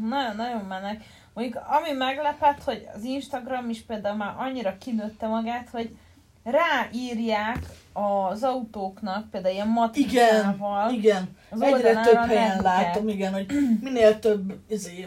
nagyon-nagyon 0.08 0.64
mennek. 0.64 1.04
Mondjuk 1.34 1.62
ami 1.66 1.92
meglepett, 1.92 2.64
hogy 2.64 2.88
az 2.94 3.02
Instagram 3.02 3.68
is 3.68 3.82
például 3.82 4.16
már 4.16 4.34
annyira 4.36 4.76
kinőtte 4.78 5.26
magát, 5.26 5.68
hogy 5.72 5.96
ráírják 6.44 7.58
az 7.98 8.42
autóknak, 8.42 9.30
például 9.30 9.54
ilyen 9.54 9.66
Igen, 9.66 9.78
matricával, 9.78 10.92
igen. 10.92 11.36
az 11.50 11.60
Egyre 11.60 12.00
több 12.02 12.14
a 12.16 12.26
helyen 12.26 12.46
nevüket. 12.48 12.62
látom, 12.62 13.08
igen, 13.08 13.32
hogy 13.32 13.46
minél 13.80 14.18
több 14.18 14.58
izé, 14.68 15.04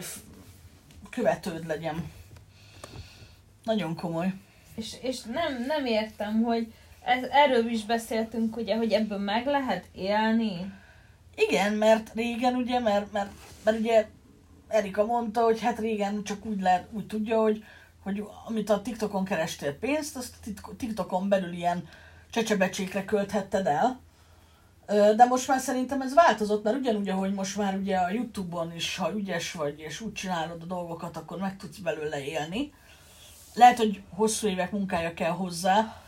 követőd 1.10 1.66
legyen. 1.66 2.10
Nagyon 3.64 3.94
komoly. 3.96 4.34
És, 4.74 4.94
és 5.02 5.22
nem, 5.22 5.64
nem 5.66 5.86
értem, 5.86 6.42
hogy 6.42 6.72
ez, 7.04 7.22
erről 7.30 7.66
is 7.66 7.84
beszéltünk, 7.84 8.56
ugye, 8.56 8.76
hogy 8.76 8.92
ebből 8.92 9.18
meg 9.18 9.46
lehet 9.46 9.84
élni. 9.94 10.72
Igen, 11.34 11.72
mert 11.72 12.10
régen 12.14 12.54
ugye, 12.54 12.78
mert, 12.78 13.12
mert, 13.12 13.30
mert 13.64 13.78
ugye 13.78 14.06
Erika 14.68 15.04
mondta, 15.04 15.40
hogy 15.42 15.60
hát 15.60 15.78
régen 15.78 16.22
csak 16.24 16.44
úgy, 16.44 16.60
lehet, 16.60 16.86
úgy 16.90 17.06
tudja, 17.06 17.40
hogy, 17.40 17.64
hogy 18.02 18.24
amit 18.46 18.70
a 18.70 18.82
TikTokon 18.82 19.24
kerestél 19.24 19.78
pénzt, 19.78 20.16
azt 20.16 20.34
titko- 20.42 20.76
TikTokon 20.76 21.28
belül 21.28 21.52
ilyen 21.52 21.88
csecsebecsékre 22.32 23.04
költhetted 23.04 23.66
el. 23.66 24.00
De 25.16 25.24
most 25.24 25.48
már 25.48 25.60
szerintem 25.60 26.00
ez 26.00 26.14
változott, 26.14 26.62
mert 26.62 26.76
ugyanúgy, 26.76 27.08
ahogy 27.08 27.32
most 27.32 27.56
már 27.56 27.76
ugye 27.76 27.96
a 27.96 28.10
Youtube-on 28.10 28.74
is, 28.74 28.96
ha 28.96 29.12
ügyes 29.12 29.52
vagy, 29.52 29.80
és 29.80 30.00
úgy 30.00 30.12
csinálod 30.12 30.62
a 30.62 30.66
dolgokat, 30.66 31.16
akkor 31.16 31.38
meg 31.38 31.56
tudsz 31.56 31.76
belőle 31.76 32.24
élni. 32.24 32.72
Lehet, 33.54 33.76
hogy 33.76 34.02
hosszú 34.08 34.46
évek 34.46 34.72
munkája 34.72 35.14
kell 35.14 35.30
hozzá, 35.30 36.02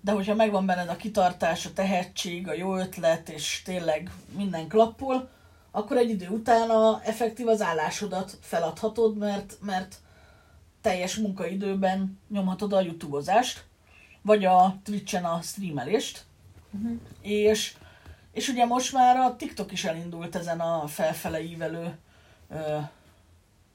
de 0.00 0.12
hogyha 0.12 0.34
megvan 0.34 0.66
benned 0.66 0.88
a 0.88 0.96
kitartás, 0.96 1.66
a 1.66 1.72
tehetség, 1.72 2.48
a 2.48 2.54
jó 2.54 2.76
ötlet, 2.76 3.28
és 3.28 3.62
tényleg 3.64 4.10
minden 4.36 4.68
klappol, 4.68 5.28
akkor 5.70 5.96
egy 5.96 6.10
idő 6.10 6.28
után 6.28 6.70
a 6.70 7.00
effektív 7.04 7.48
az 7.48 7.62
állásodat 7.62 8.38
feladhatod, 8.40 9.16
mert, 9.16 9.56
mert 9.60 9.96
teljes 10.80 11.16
munkaidőben 11.16 12.20
nyomhatod 12.28 12.72
a 12.72 12.80
youtubeozást, 12.80 13.67
vagy 14.22 14.44
a 14.44 14.76
Twitch-en 14.84 15.24
a 15.24 15.40
streamelést, 15.40 16.26
Uh-huh. 16.82 16.98
és, 17.22 17.74
és 18.32 18.48
ugye 18.48 18.64
most 18.64 18.92
már 18.92 19.16
a 19.16 19.36
TikTok 19.36 19.72
is 19.72 19.84
elindult 19.84 20.36
ezen 20.36 20.60
a 20.60 20.86
felfele 20.86 21.42
ívelő 21.42 21.98
ö, 22.50 22.78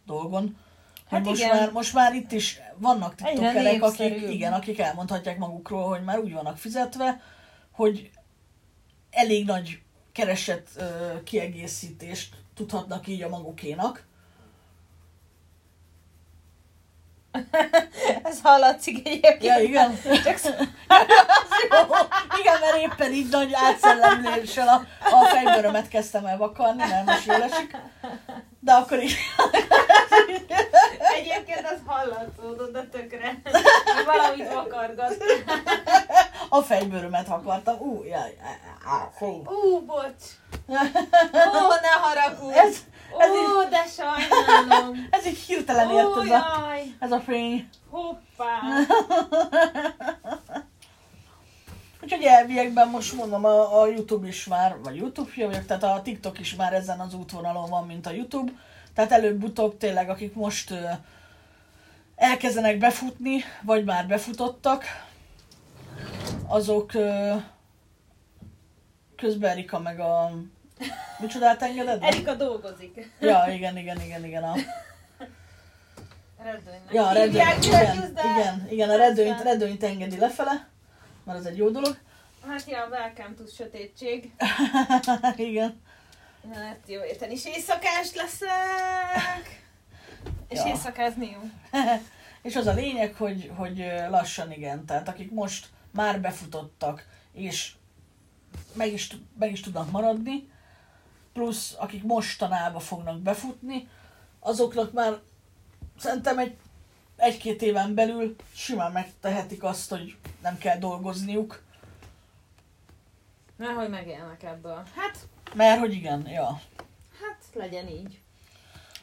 dolgon. 0.06 0.58
Hát 1.10 1.24
most, 1.26 1.42
igen. 1.42 1.58
már, 1.58 1.72
most 1.72 1.94
már 1.94 2.16
itt 2.16 2.32
is 2.32 2.60
vannak 2.78 3.16
tiktokerek, 3.16 3.84
akik, 3.84 4.22
igen, 4.30 4.54
akik 4.54 4.80
elmondhatják 4.80 5.38
magukról, 5.38 5.88
hogy 5.88 6.04
már 6.04 6.20
úgy 6.20 6.34
vannak 6.34 6.58
fizetve, 6.58 7.22
hogy 7.72 8.12
elég 9.10 9.46
nagy 9.46 9.82
keresett 10.12 10.68
ö, 10.76 11.24
kiegészítést 11.24 12.36
tudhatnak 12.56 13.08
így 13.08 13.22
a 13.22 13.30
magukénak. 13.30 14.06
Ez 18.24 18.39
hallatszik 18.43 19.08
egyébként. 19.08 19.43
Ja, 19.43 19.60
igen. 19.60 20.00
Csak 20.24 20.39
igen, 22.39 22.60
mert 22.60 22.78
éppen 22.78 23.12
így 23.12 23.30
nagy 23.30 23.54
átszellemléssel 23.54 24.67
a, 24.67 24.86
a 25.15 25.26
fejbőrömet 25.26 25.88
kezdtem 25.88 26.26
el 26.26 26.38
vakarni, 26.38 26.84
mert 26.89 27.06
most 27.06 27.26
jól 27.26 27.43
esik. 27.43 27.76
De 28.60 28.74
akkor 28.74 28.98
is. 28.98 29.15
egyébként 31.15 31.65
ez 31.65 31.80
hallatszódott, 31.86 32.72
de 32.72 32.84
tökre. 32.91 33.41
Valamit 34.06 34.54
vakargat. 34.54 35.24
A 36.50 36.62
fejbőrömet 36.62 37.28
vakartam. 37.28 37.76
Ú, 37.80 38.04
jaj, 38.04 38.38
á, 38.86 39.10
fú. 39.17 39.43
Ú, 39.46 39.80
bocs. 39.86 40.24
Ó, 41.58 41.67
ne 41.82 41.89
haragudj. 42.02 42.58
Ez, 42.58 42.78
ez, 43.17 43.30
Ó, 43.30 43.69
de 43.69 43.86
sajnálom. 43.86 45.08
ez 45.12 45.26
így 45.26 45.38
hirtelen 45.38 45.91
Ó, 45.91 45.97
érted 45.97 46.17
a... 46.17 46.26
jaj. 46.26 46.95
Ez 46.99 47.12
a 47.12 47.19
fény. 47.19 47.69
Hoppá! 47.89 48.60
Úgyhogy 52.04 52.23
elviekben 52.23 52.89
most 52.89 53.13
mondom, 53.13 53.45
a, 53.45 53.82
a 53.82 53.88
YouTube 53.88 54.28
is 54.28 54.45
már, 54.45 54.78
vagy 54.84 54.95
YouTube 54.95 55.32
vagyok, 55.36 55.65
tehát 55.65 55.84
a 55.84 56.02
TikTok 56.04 56.39
is 56.39 56.56
már 56.56 56.73
ezen 56.73 56.99
az 56.99 57.13
útvonalon 57.13 57.69
van, 57.69 57.86
mint 57.86 58.06
a 58.06 58.12
YouTube. 58.12 58.52
Tehát 58.93 59.12
előbb-utóbb 59.12 59.78
tényleg, 59.78 60.10
akik 60.10 60.34
most 60.34 60.71
ö, 60.71 60.89
elkezdenek 62.15 62.78
befutni, 62.78 63.43
vagy 63.62 63.84
már 63.84 64.08
befutottak, 64.08 64.84
azok 66.47 66.93
ö, 66.93 67.36
közben 69.15 69.52
Erika 69.52 69.80
meg 69.80 69.99
a... 69.99 70.32
Micsodát 71.19 71.62
engeded? 71.62 72.04
Erika 72.04 72.36
dolgozik. 72.36 73.12
Ja, 73.19 73.46
igen, 73.50 73.78
igen, 73.78 74.02
igen, 74.02 74.26
igen. 74.26 74.43
A, 74.43 74.56
Redőnynek. 76.43 76.93
ja, 76.93 77.08
a 77.08 77.13
Hívják 77.13 77.65
igen, 77.65 78.13
de- 78.13 78.22
igen, 78.24 78.67
igen, 78.69 78.89
a 78.89 78.96
redőnyt, 78.96 79.41
redőnyt 79.41 79.84
engedi 79.84 80.17
lefele, 80.17 80.67
mert 81.24 81.39
ez 81.39 81.46
egy 81.46 81.58
jó 81.58 81.69
dolog. 81.69 81.98
Hát 82.48 82.63
ja, 82.67 82.88
welcome 82.91 83.34
to 83.38 83.43
sötétség. 83.56 84.32
igen. 85.36 85.82
Hát 86.54 86.80
jó 86.86 87.04
érteni, 87.04 87.34
és 87.34 87.46
éjszakás 87.46 88.13
leszek. 88.15 89.62
És 90.48 90.58
Ja. 90.60 90.65
éjszakázni 90.67 91.30
jó. 91.32 91.50
és 92.50 92.56
az 92.56 92.67
a 92.67 92.74
lényeg, 92.74 93.13
hogy, 93.15 93.52
hogy 93.56 93.91
lassan 94.10 94.52
igen, 94.52 94.86
tehát 94.86 95.08
akik 95.08 95.32
most 95.32 95.67
már 95.91 96.22
befutottak, 96.22 97.06
és 97.34 97.72
meg 98.74 98.93
is, 98.93 99.10
meg 99.39 99.52
is 99.52 99.60
tudnak 99.60 99.91
maradni, 99.91 100.52
plusz 101.34 101.76
akik 101.78 102.04
mostanában 102.04 102.82
fognak 102.82 103.19
befutni, 103.19 103.88
azoknak 104.39 104.91
már 104.91 105.19
szerintem 105.98 106.38
egy, 106.38 106.56
egy-két 107.15 107.62
éven 107.62 107.93
belül 107.93 108.36
simán 108.54 108.91
megtehetik 108.91 109.63
azt, 109.63 109.89
hogy 109.89 110.15
nem 110.41 110.58
kell 110.58 110.78
dolgozniuk, 110.78 111.62
Nehogy 113.58 113.89
megélnek 113.89 114.43
ebből. 114.43 114.84
Hát, 114.96 115.17
mert 115.54 115.80
hogy 115.80 115.93
igen, 115.93 116.28
ja, 116.28 116.62
hát 117.22 117.43
legyen 117.54 117.88
így. 117.88 118.22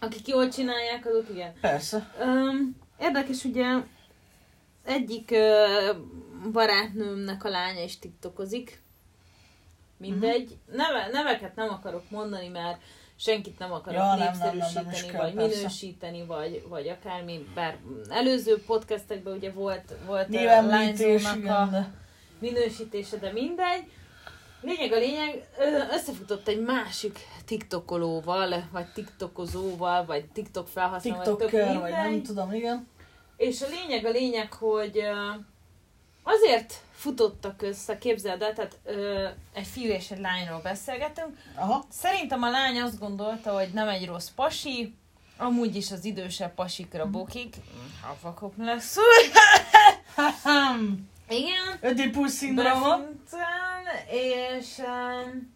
Akik 0.00 0.28
jól 0.28 0.48
csinálják, 0.48 1.06
azok 1.06 1.28
igen. 1.30 1.52
persze. 1.60 2.10
Um, 2.20 2.76
érdekes, 2.98 3.44
ugye 3.44 3.76
egyik 4.84 5.30
uh, 5.30 5.96
barátnőmnek 6.52 7.44
a 7.44 7.48
lánya 7.48 7.82
is 7.82 7.98
tiktokozik. 7.98 8.79
Mindegy. 10.00 10.56
Neve, 10.72 11.08
neveket 11.12 11.54
nem 11.56 11.68
akarok 11.68 12.10
mondani, 12.10 12.48
mert 12.48 12.80
senkit 13.16 13.58
nem 13.58 13.72
akarok 13.72 14.00
Ja, 14.00 14.06
ja, 14.06 14.14
nem, 14.14 14.38
nem, 14.38 14.38
nem, 14.38 14.56
népszerűsíteni, 14.56 15.12
kell, 15.12 15.20
vagy 15.20 15.34
persze. 15.34 15.56
minősíteni, 15.56 16.24
vagy, 16.24 16.64
vagy 16.68 16.88
akármi. 16.88 17.46
Bár 17.54 17.78
előző 18.08 18.62
podcastekben 18.66 19.34
ugye 19.36 19.52
volt, 19.52 19.94
volt 20.06 20.26
a 20.26 20.30
Nyilvánlítés, 20.30 21.22
lányzónak 21.22 21.72
a 21.72 21.86
minősítése, 22.38 23.16
de 23.16 23.32
mindegy. 23.32 23.84
Lényeg 24.62 24.92
a 24.92 24.98
lényeg, 24.98 25.48
összefutott 25.92 26.48
egy 26.48 26.60
másik 26.60 27.18
tiktokolóval, 27.44 28.64
vagy 28.72 28.86
tiktokozóval, 28.92 30.04
vagy 30.04 30.24
tiktok 30.24 30.68
felhasználóval, 30.68 31.36
tök 31.36 31.50
TikToker, 31.50 31.80
vagy 31.80 31.90
nem 31.90 32.22
tudom, 32.22 32.52
igen. 32.52 32.88
És 33.36 33.62
a 33.62 33.66
lényeg 33.68 34.04
a 34.04 34.10
lényeg, 34.10 34.52
hogy 34.52 35.00
azért 36.22 36.74
futottak 37.00 37.62
össze, 37.62 37.98
képzeld 37.98 38.42
el, 38.42 38.52
tehát 38.52 38.78
ö, 38.84 39.28
egy 39.52 39.66
fiú 39.66 39.90
és 39.90 40.10
egy 40.10 40.20
lányról 40.20 40.60
beszélgetünk. 40.62 41.36
Aha. 41.54 41.84
Szerintem 41.90 42.42
a 42.42 42.50
lány 42.50 42.80
azt 42.80 42.98
gondolta, 42.98 43.52
hogy 43.52 43.68
nem 43.72 43.88
egy 43.88 44.06
rossz 44.06 44.28
pasi, 44.34 44.94
amúgy 45.36 45.76
is 45.76 45.90
az 45.90 46.04
idősebb 46.04 46.54
pasikra 46.54 47.02
Mhm. 47.04 47.12
bokik. 47.12 47.54
Ha 48.02 48.16
vakok 48.22 48.54
lesz. 48.58 48.96
Igen. 51.28 51.78
Ödipus 51.80 52.30
szindróma. 52.30 52.98
És, 54.10 54.66
um, 54.78 55.52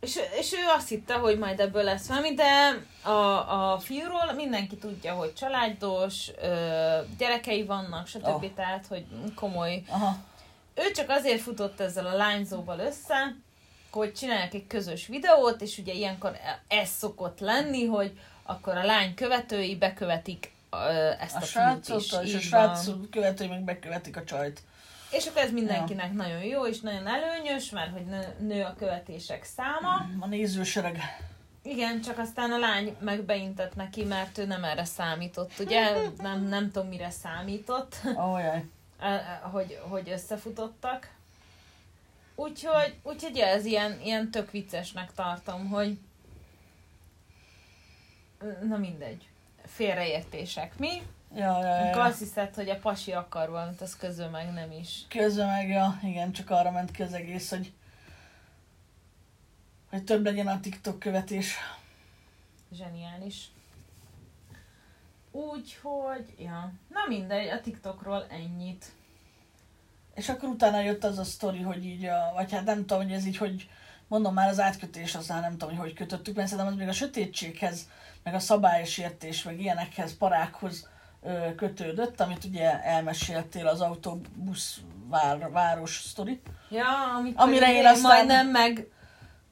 és, 0.00 0.18
és 0.38 0.52
ő 0.52 0.56
azt 0.76 0.88
hitte, 0.88 1.14
hogy 1.14 1.38
majd 1.38 1.60
ebből 1.60 1.82
lesz 1.82 2.06
valami, 2.06 2.34
de 2.34 2.82
a, 3.02 3.72
a 3.72 3.78
fiúról 3.78 4.32
mindenki 4.34 4.76
tudja, 4.76 5.14
hogy 5.14 5.34
családos, 5.34 6.30
ö, 6.42 6.98
gyerekei 7.18 7.64
vannak, 7.64 8.06
stb. 8.06 8.26
Oh. 8.26 8.54
Tehát, 8.54 8.86
hogy 8.86 9.06
komoly. 9.34 9.82
Aha. 9.88 10.16
Ő 10.74 10.90
csak 10.90 11.08
azért 11.10 11.40
futott 11.40 11.80
ezzel 11.80 12.06
a 12.06 12.16
lányzóval 12.16 12.78
össze, 12.78 13.36
hogy 13.90 14.14
csinálják 14.14 14.54
egy 14.54 14.66
közös 14.66 15.06
videót, 15.06 15.60
és 15.60 15.78
ugye 15.78 15.92
ilyenkor 15.92 16.36
ez 16.68 16.88
szokott 16.88 17.40
lenni, 17.40 17.86
hogy 17.86 18.18
akkor 18.42 18.76
a 18.76 18.84
lány 18.84 19.14
követői 19.14 19.76
bekövetik 19.76 20.52
ezt 21.20 21.34
a, 21.34 21.38
A 21.38 21.40
fiút 21.40 22.00
is. 22.00 22.12
és 22.22 22.34
a 22.34 22.40
srác 22.40 22.88
követői 23.10 23.48
meg 23.48 23.64
bekövetik 23.64 24.16
a 24.16 24.24
csajt. 24.24 24.60
És 25.10 25.26
akkor 25.26 25.42
ez 25.42 25.50
mindenkinek 25.50 26.08
ja. 26.08 26.12
nagyon 26.12 26.42
jó, 26.42 26.66
és 26.66 26.80
nagyon 26.80 27.06
előnyös, 27.06 27.70
mert 27.70 27.92
hogy 27.92 28.04
nő, 28.38 28.62
a 28.62 28.74
követések 28.78 29.44
száma. 29.44 30.06
A 30.20 30.26
nézősereg. 30.26 30.98
Igen, 31.62 32.00
csak 32.00 32.18
aztán 32.18 32.50
a 32.52 32.58
lány 32.58 32.96
meg 33.00 33.22
beintett 33.22 33.74
neki, 33.74 34.04
mert 34.04 34.38
ő 34.38 34.46
nem 34.46 34.64
erre 34.64 34.84
számított, 34.84 35.52
ugye? 35.58 35.96
Nem, 36.18 36.44
nem 36.44 36.70
tudom, 36.70 36.88
mire 36.88 37.10
számított, 37.10 37.96
eh, 39.00 39.40
hogy, 39.42 39.80
hogy 39.88 40.10
összefutottak. 40.10 41.10
Úgyhogy, 42.34 42.94
úgyhogy 43.02 43.38
ez 43.38 43.64
ilyen, 43.64 44.00
ilyen 44.00 44.30
tök 44.30 44.50
viccesnek 44.50 45.12
tartom, 45.14 45.68
hogy 45.68 45.98
na 48.68 48.76
mindegy. 48.76 49.28
Félreértések. 49.64 50.78
Mi? 50.78 51.02
Ja, 51.34 51.60
ja, 51.60 51.84
ja. 51.84 52.02
azt 52.02 52.18
hiszed, 52.18 52.54
hogy 52.54 52.68
a 52.68 52.78
pasi 52.78 53.12
akar 53.12 53.50
valamit, 53.50 53.80
az 53.80 53.96
közül 53.96 54.28
meg 54.28 54.52
nem 54.52 54.72
is. 54.72 55.04
Közben 55.08 55.46
meg, 55.46 55.68
ja, 55.68 55.98
igen, 56.02 56.32
csak 56.32 56.50
arra 56.50 56.70
ment 56.70 56.90
ki 56.90 57.02
az 57.02 57.12
egész, 57.12 57.50
hogy 57.50 57.72
hogy 59.90 60.04
több 60.04 60.24
legyen 60.24 60.46
a 60.46 60.60
TikTok 60.60 60.98
követés. 60.98 61.54
Zseniális. 62.72 63.50
Úgyhogy, 65.30 66.34
ja. 66.38 66.72
Na 66.88 67.00
mindegy, 67.08 67.48
a 67.48 67.60
TikTokról 67.60 68.26
ennyit. 68.30 68.86
És 70.14 70.28
akkor 70.28 70.48
utána 70.48 70.80
jött 70.80 71.04
az 71.04 71.18
a 71.18 71.24
sztori, 71.24 71.60
hogy 71.60 71.84
így, 71.84 72.04
a, 72.04 72.32
vagy 72.34 72.52
hát 72.52 72.64
nem 72.64 72.78
tudom, 72.78 73.02
hogy 73.02 73.12
ez 73.12 73.26
így, 73.26 73.36
hogy 73.36 73.68
mondom 74.08 74.34
már 74.34 74.48
az 74.48 74.60
átkötés, 74.60 75.14
aztán 75.14 75.40
nem 75.40 75.50
tudom, 75.50 75.68
hogy 75.68 75.78
hogy 75.78 75.92
kötöttük, 75.94 76.34
mert 76.34 76.48
szerintem 76.48 76.72
az 76.72 76.78
még 76.78 76.88
a 76.88 76.92
sötétséghez, 76.92 77.88
meg 78.22 78.34
a 78.34 78.38
szabályosértés, 78.38 79.42
meg 79.42 79.60
ilyenekhez, 79.60 80.16
parákhoz 80.16 80.88
kötődött, 81.56 82.20
amit 82.20 82.44
ugye 82.44 82.82
elmeséltél 82.82 83.66
az 83.66 83.80
autóbusz 83.80 84.80
vár, 85.08 85.50
város 85.50 86.00
sztori. 86.04 86.40
Ja, 86.70 87.14
amit 87.16 87.38
Amire 87.38 87.72
én 87.72 87.86
aztán- 87.86 88.02
majdnem 88.12 88.46
meg... 88.48 88.86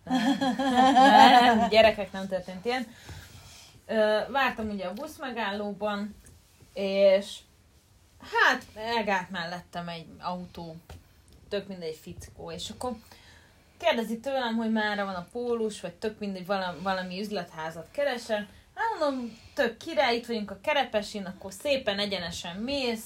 Nem, 0.04 1.68
gyerekek 1.68 2.12
nem 2.12 2.28
történt 2.28 2.64
ilyen. 2.64 2.86
Vártam 4.30 4.68
ugye 4.68 4.86
a 4.86 4.92
busz 4.92 5.18
megállóban, 5.18 6.16
és 6.74 7.38
hát 8.20 8.62
elgált 8.74 9.30
mellettem 9.30 9.88
egy 9.88 10.06
autó, 10.20 10.76
tök 11.48 11.68
mindegy 11.68 11.98
fickó, 12.02 12.50
és 12.50 12.70
akkor 12.70 12.92
kérdezi 13.78 14.18
tőlem, 14.20 14.56
hogy 14.56 14.72
mára 14.72 15.04
van 15.04 15.14
a 15.14 15.26
pólus, 15.32 15.80
vagy 15.80 15.94
tök 15.94 16.18
mindegy, 16.18 16.46
valami, 16.46 16.78
valami 16.82 17.20
üzletházat 17.20 17.88
keresem. 17.90 18.48
Mondom, 18.76 19.38
tök 19.54 19.76
király, 19.76 20.16
itt 20.16 20.26
vagyunk 20.26 20.50
a 20.50 20.58
kerepesin, 20.62 21.24
akkor 21.24 21.52
szépen 21.52 21.98
egyenesen 21.98 22.56
mész, 22.56 23.04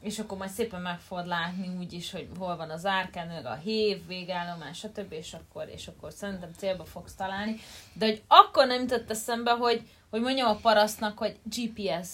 és 0.00 0.18
akkor 0.18 0.38
majd 0.38 0.50
szépen 0.50 0.80
meg 0.80 0.98
fogod 0.98 1.26
látni 1.26 1.68
úgy 1.78 1.92
is, 1.92 2.10
hogy 2.10 2.28
hol 2.38 2.56
van 2.56 2.70
az 2.70 2.86
árkán, 2.86 3.26
meg 3.26 3.46
a 3.46 3.54
hév, 3.54 4.06
végállomás, 4.06 4.78
stb. 4.78 5.12
És 5.12 5.32
akkor, 5.32 5.68
és 5.74 5.86
akkor 5.86 6.12
szerintem 6.12 6.50
célba 6.56 6.84
fogsz 6.84 7.14
találni. 7.14 7.56
De 7.92 8.06
hogy 8.06 8.22
akkor 8.26 8.66
nem 8.66 8.80
jutott 8.80 9.10
eszembe, 9.10 9.50
hogy, 9.50 9.88
hogy 10.10 10.20
mondjam 10.20 10.48
a 10.48 10.54
parasztnak, 10.54 11.18
hogy 11.18 11.36
GPS, 11.42 12.08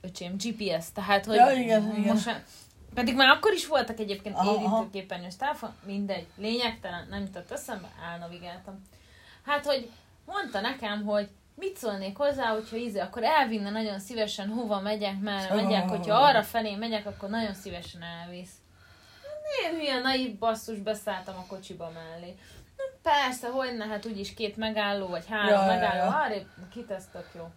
öcsém, 0.00 0.36
GPS, 0.36 0.84
tehát, 0.94 1.24
hogy 1.24 1.36
Ja, 1.36 1.50
igen, 1.50 1.96
igen. 1.96 2.12
most 2.12 2.42
pedig 2.94 3.14
már 3.14 3.28
akkor 3.28 3.52
is 3.52 3.66
voltak 3.66 3.98
egyébként 3.98 4.34
Aha, 4.34 4.54
érintőképernyős 4.54 5.36
telefon, 5.36 5.74
mindegy, 5.84 6.26
lényegtelen, 6.36 7.06
nem 7.10 7.22
jutott 7.22 7.50
eszembe, 7.50 7.88
elnavigáltam. 8.12 8.82
Hát, 9.44 9.66
hogy 9.66 9.90
mondta 10.24 10.60
nekem, 10.60 11.04
hogy 11.04 11.28
mit 11.54 11.76
szólnék 11.76 12.16
hozzá, 12.16 12.46
hogyha 12.52 12.76
íze, 12.76 13.02
akkor 13.02 13.24
elvinne 13.24 13.70
nagyon 13.70 13.98
szívesen, 13.98 14.48
hova 14.48 14.80
megyek, 14.80 15.20
merre 15.20 15.54
megyek, 15.54 15.88
hogyha 15.88 16.14
arra 16.14 16.42
felé 16.42 16.74
megyek, 16.74 17.06
akkor 17.06 17.28
nagyon 17.28 17.54
szívesen 17.54 18.02
elvisz. 18.02 18.52
Én 19.64 19.78
hülye 19.78 20.00
naív 20.00 20.38
basszus 20.38 20.78
beszálltam 20.78 21.34
a 21.36 21.46
kocsiba 21.46 21.90
mellé. 21.94 22.34
Na, 22.76 22.84
persze, 23.02 23.48
hogy 23.48 23.76
ne, 23.76 23.86
hát 23.86 24.06
úgyis 24.06 24.34
két 24.34 24.56
megálló, 24.56 25.06
vagy 25.06 25.26
három 25.28 25.48
Ja, 25.48 25.60
ja, 25.60 25.66
megálló, 25.66 26.10
ja. 26.10 26.20
arrébb 26.20 26.46
kitesztök 26.70 27.28
jó. 27.34 27.48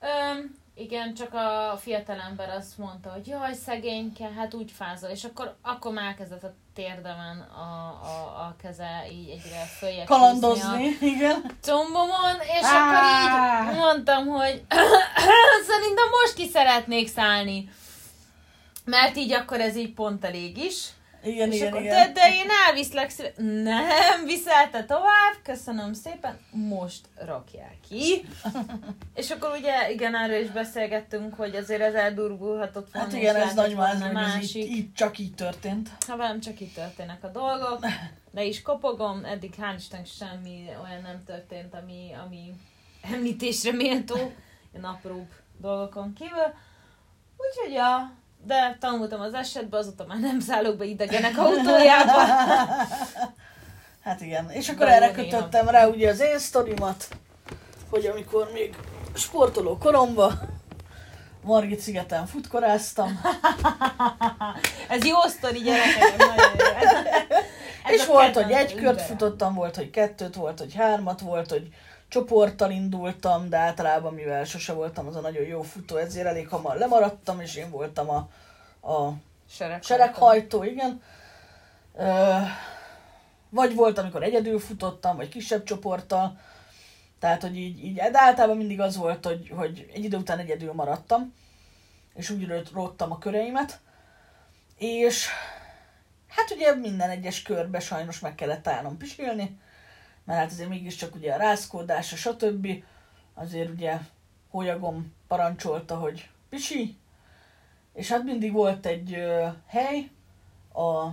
Öm, 0.00 0.62
Igen, 0.74 1.14
csak 1.14 1.34
a 1.34 1.76
fiatalember 1.76 2.48
azt 2.50 2.78
mondta, 2.78 3.10
hogy 3.10 3.26
jaj, 3.26 3.52
szegényke, 3.52 4.30
hát 4.32 4.54
úgy 4.54 4.70
fázol, 4.70 5.10
és 5.10 5.24
akkor, 5.24 5.56
akkor 5.62 5.92
már 5.92 6.04
elkezdett 6.04 6.42
a 6.42 6.54
térdemen 6.74 7.40
a, 7.40 7.62
a, 8.02 8.46
a 8.46 8.56
keze 8.62 9.06
így 9.12 9.28
egyre 9.28 9.64
följebb 9.78 10.06
Kalandozni, 10.06 10.88
húzni 10.90 11.06
igen. 11.06 11.44
a 11.48 11.66
combomon, 11.66 12.36
és 12.40 12.62
Á! 12.62 12.80
akkor 12.80 13.72
így 13.72 13.78
mondtam, 13.78 14.26
hogy 14.26 14.62
szerintem 15.70 16.08
most 16.20 16.34
ki 16.34 16.48
szeretnék 16.48 17.08
szállni. 17.08 17.70
Mert 18.84 19.16
így 19.16 19.32
akkor 19.32 19.60
ez 19.60 19.76
így 19.76 19.92
pont 19.92 20.24
elég 20.24 20.56
is. 20.56 20.88
Igen, 21.24 21.50
és 21.50 21.56
igen, 21.56 21.68
akkor, 21.68 21.80
igen. 21.80 22.12
De, 22.12 22.12
de 22.12 22.34
én 22.34 22.48
elviszlek 22.66 23.10
szíve... 23.10 23.32
Nem, 23.36 24.24
viszelte 24.24 24.84
tovább, 24.84 25.34
köszönöm 25.42 25.92
szépen, 25.92 26.38
most 26.50 27.00
rakják 27.14 27.76
ki. 27.88 28.24
és 29.20 29.30
akkor 29.30 29.56
ugye, 29.58 29.90
igen, 29.90 30.16
erről 30.16 30.40
is 30.40 30.50
beszélgettünk, 30.50 31.34
hogy 31.34 31.56
azért 31.56 31.80
ez 31.80 31.94
eldurgulhatott 31.94 32.92
volna. 32.92 33.08
Hát 33.08 33.18
igen, 33.18 33.36
ez 33.36 33.54
nagy 33.54 33.74
hogy 33.74 34.16
ez 34.16 34.54
így, 34.54 34.70
így, 34.70 34.92
csak 34.92 35.18
így 35.18 35.34
történt. 35.34 35.88
Ha 36.06 36.16
velem 36.16 36.40
csak 36.40 36.60
itt 36.60 36.74
történnek 36.74 37.24
a 37.24 37.28
dolgok, 37.28 37.86
de 38.30 38.44
is 38.44 38.62
kopogom, 38.62 39.24
eddig 39.24 39.54
hál' 39.60 39.74
Isten 39.76 40.04
semmi 40.04 40.68
olyan 40.84 41.02
nem 41.02 41.22
történt, 41.26 41.74
ami, 41.74 42.10
ami 42.24 42.54
említésre 43.12 43.72
méltó, 43.72 44.16
ilyen 44.72 44.84
apróbb 44.84 45.28
dolgokon 45.60 46.12
kívül. 46.12 46.54
Úgyhogy 47.36 47.72
ja, 47.72 48.12
de 48.46 48.76
tanultam 48.80 49.20
az 49.20 49.34
esetben, 49.34 49.80
azóta 49.80 50.04
már 50.08 50.18
nem 50.18 50.40
szállok 50.40 50.76
be 50.76 50.84
idegenek 50.84 51.38
autójába. 51.38 52.12
Hát 54.04 54.20
igen, 54.20 54.50
és 54.50 54.68
akkor 54.68 54.86
De 54.86 54.92
erre 54.92 55.10
kötöttem 55.10 55.68
rá 55.68 55.86
ugye 55.86 56.10
az 56.10 56.20
én 56.20 56.38
sztorimat, 56.38 57.08
hogy 57.90 58.06
amikor 58.06 58.50
még 58.52 58.74
sportoló 59.14 59.78
koromba 59.78 60.32
Margit 61.42 61.80
szigeten 61.80 62.26
futkoráztam, 62.26 63.20
Ez 64.88 65.04
jó 65.04 65.20
sztori 65.20 65.58
gyerekek, 65.58 66.14
jó. 66.18 66.26
Ez 67.84 67.94
és 68.00 68.06
volt, 68.06 68.34
hogy 68.34 68.50
egy 68.50 68.74
kört 68.74 68.86
emberem. 68.86 69.06
futottam, 69.06 69.54
volt, 69.54 69.76
hogy 69.76 69.90
kettőt, 69.90 70.34
volt, 70.34 70.58
hogy 70.58 70.74
hármat, 70.74 71.20
volt, 71.20 71.50
hogy 71.50 71.68
csoporttal 72.14 72.70
indultam, 72.70 73.48
de 73.48 73.56
általában, 73.56 74.14
mivel 74.14 74.44
sose 74.44 74.72
voltam 74.72 75.06
az 75.06 75.16
a 75.16 75.20
nagyon 75.20 75.42
jó 75.42 75.62
futó, 75.62 75.96
ezért 75.96 76.26
elég 76.26 76.48
hamar 76.48 76.76
lemaradtam, 76.76 77.40
és 77.40 77.56
én 77.56 77.70
voltam 77.70 78.10
a, 78.10 78.16
a 78.92 79.12
Sereghajtó. 79.48 79.86
sereghajtó, 79.86 80.62
igen. 80.62 81.02
Ö, 81.96 82.36
vagy 83.50 83.74
volt, 83.74 83.98
amikor 83.98 84.22
egyedül 84.22 84.58
futottam, 84.58 85.16
vagy 85.16 85.28
kisebb 85.28 85.64
csoporttal. 85.64 86.38
Tehát, 87.18 87.40
hogy 87.42 87.56
így, 87.56 87.84
így 87.84 87.94
de 87.94 88.20
általában 88.20 88.56
mindig 88.56 88.80
az 88.80 88.96
volt, 88.96 89.24
hogy, 89.24 89.52
hogy 89.56 89.90
egy 89.94 90.04
idő 90.04 90.16
után 90.16 90.38
egyedül 90.38 90.72
maradtam, 90.72 91.34
és 92.14 92.30
úgy 92.30 92.46
ró- 92.46 92.62
róttam 92.72 93.12
a 93.12 93.18
köreimet. 93.18 93.80
És 94.78 95.28
hát 96.28 96.50
ugye 96.50 96.74
minden 96.74 97.10
egyes 97.10 97.42
körbe 97.42 97.80
sajnos 97.80 98.20
meg 98.20 98.34
kellett 98.34 98.68
állnom 98.68 98.96
pisilni, 98.96 99.58
mert 100.24 100.38
hát 100.38 100.50
azért 100.50 100.68
mégiscsak 100.68 101.14
ugye 101.14 101.32
a 101.32 101.38
rázkódás, 101.38 102.12
a 102.12 102.16
stb. 102.16 102.68
Azért 103.34 103.70
ugye 103.70 103.98
hólyagom 104.50 105.12
parancsolta, 105.28 105.96
hogy 105.96 106.28
pisi, 106.48 106.96
és 107.92 108.08
hát 108.08 108.24
mindig 108.24 108.52
volt 108.52 108.86
egy 108.86 109.14
ö, 109.14 109.46
hely, 109.66 110.10
a, 110.72 111.08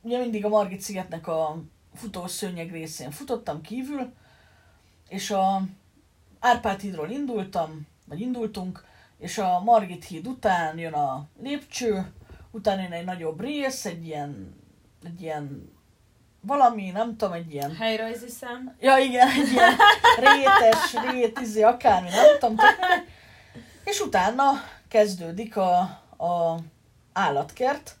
ugye 0.00 0.18
mindig 0.18 0.44
a 0.44 0.48
Margit 0.48 0.80
szigetnek 0.80 1.26
a 1.26 1.62
futós 1.94 2.30
szőnyeg 2.30 2.70
részén 2.70 3.10
futottam 3.10 3.60
kívül, 3.60 4.12
és 5.08 5.30
a 5.30 5.62
Árpád 6.38 6.80
hídról 6.80 7.10
indultam, 7.10 7.86
vagy 8.04 8.20
indultunk, 8.20 8.84
és 9.18 9.38
a 9.38 9.60
Margit 9.60 10.04
híd 10.04 10.26
után 10.26 10.78
jön 10.78 10.92
a 10.92 11.28
lépcső, 11.42 12.12
utána 12.50 12.82
jön 12.82 12.92
egy 12.92 13.04
nagyobb 13.04 13.40
rész, 13.40 13.84
egy 13.84 14.06
ilyen, 14.06 14.54
egy 15.04 15.22
ilyen 15.22 15.73
valami, 16.46 16.90
nem 16.90 17.16
tudom, 17.16 17.34
egy 17.34 17.52
ilyen 17.52 17.76
Helyrajzi 17.76 18.28
szem. 18.28 18.76
Ja, 18.80 18.96
igen, 18.96 19.28
egy 19.28 19.48
ilyen 19.48 19.76
rétes, 20.16 20.94
rét, 21.10 21.38
izé, 21.40 21.62
akármi, 21.62 22.08
nem 22.08 22.38
tudom, 22.38 22.56
tök. 22.56 22.78
És 23.84 24.00
utána 24.00 24.44
kezdődik 24.88 25.56
a, 25.56 25.78
a 26.24 26.58
állatkert, 27.12 27.96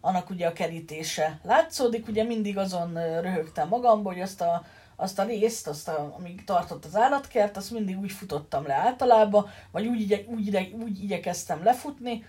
annak 0.00 0.30
ugye 0.30 0.46
a 0.46 0.52
kerítése 0.52 1.38
látszódik, 1.42 2.08
ugye 2.08 2.24
mindig 2.24 2.58
azon 2.58 2.92
röhögtem 3.20 3.68
magamból, 3.68 4.12
hogy 4.12 4.22
azt 4.22 4.40
a, 4.40 4.64
azt 4.96 5.18
a 5.18 5.22
részt, 5.22 5.66
azt 5.66 5.88
a, 5.88 6.14
amíg 6.18 6.44
tartott 6.44 6.84
az 6.84 6.96
állatkert, 6.96 7.56
azt 7.56 7.70
mindig 7.70 7.98
úgy 7.98 8.12
futottam 8.12 8.66
le 8.66 8.74
általában, 8.74 9.50
vagy 9.70 9.86
úgy, 9.86 10.00
igye, 10.00 10.18
úgy, 10.26 10.46
ide, 10.46 10.66
úgy 10.82 11.02
igyekeztem 11.02 11.64
lefutni, 11.64 12.24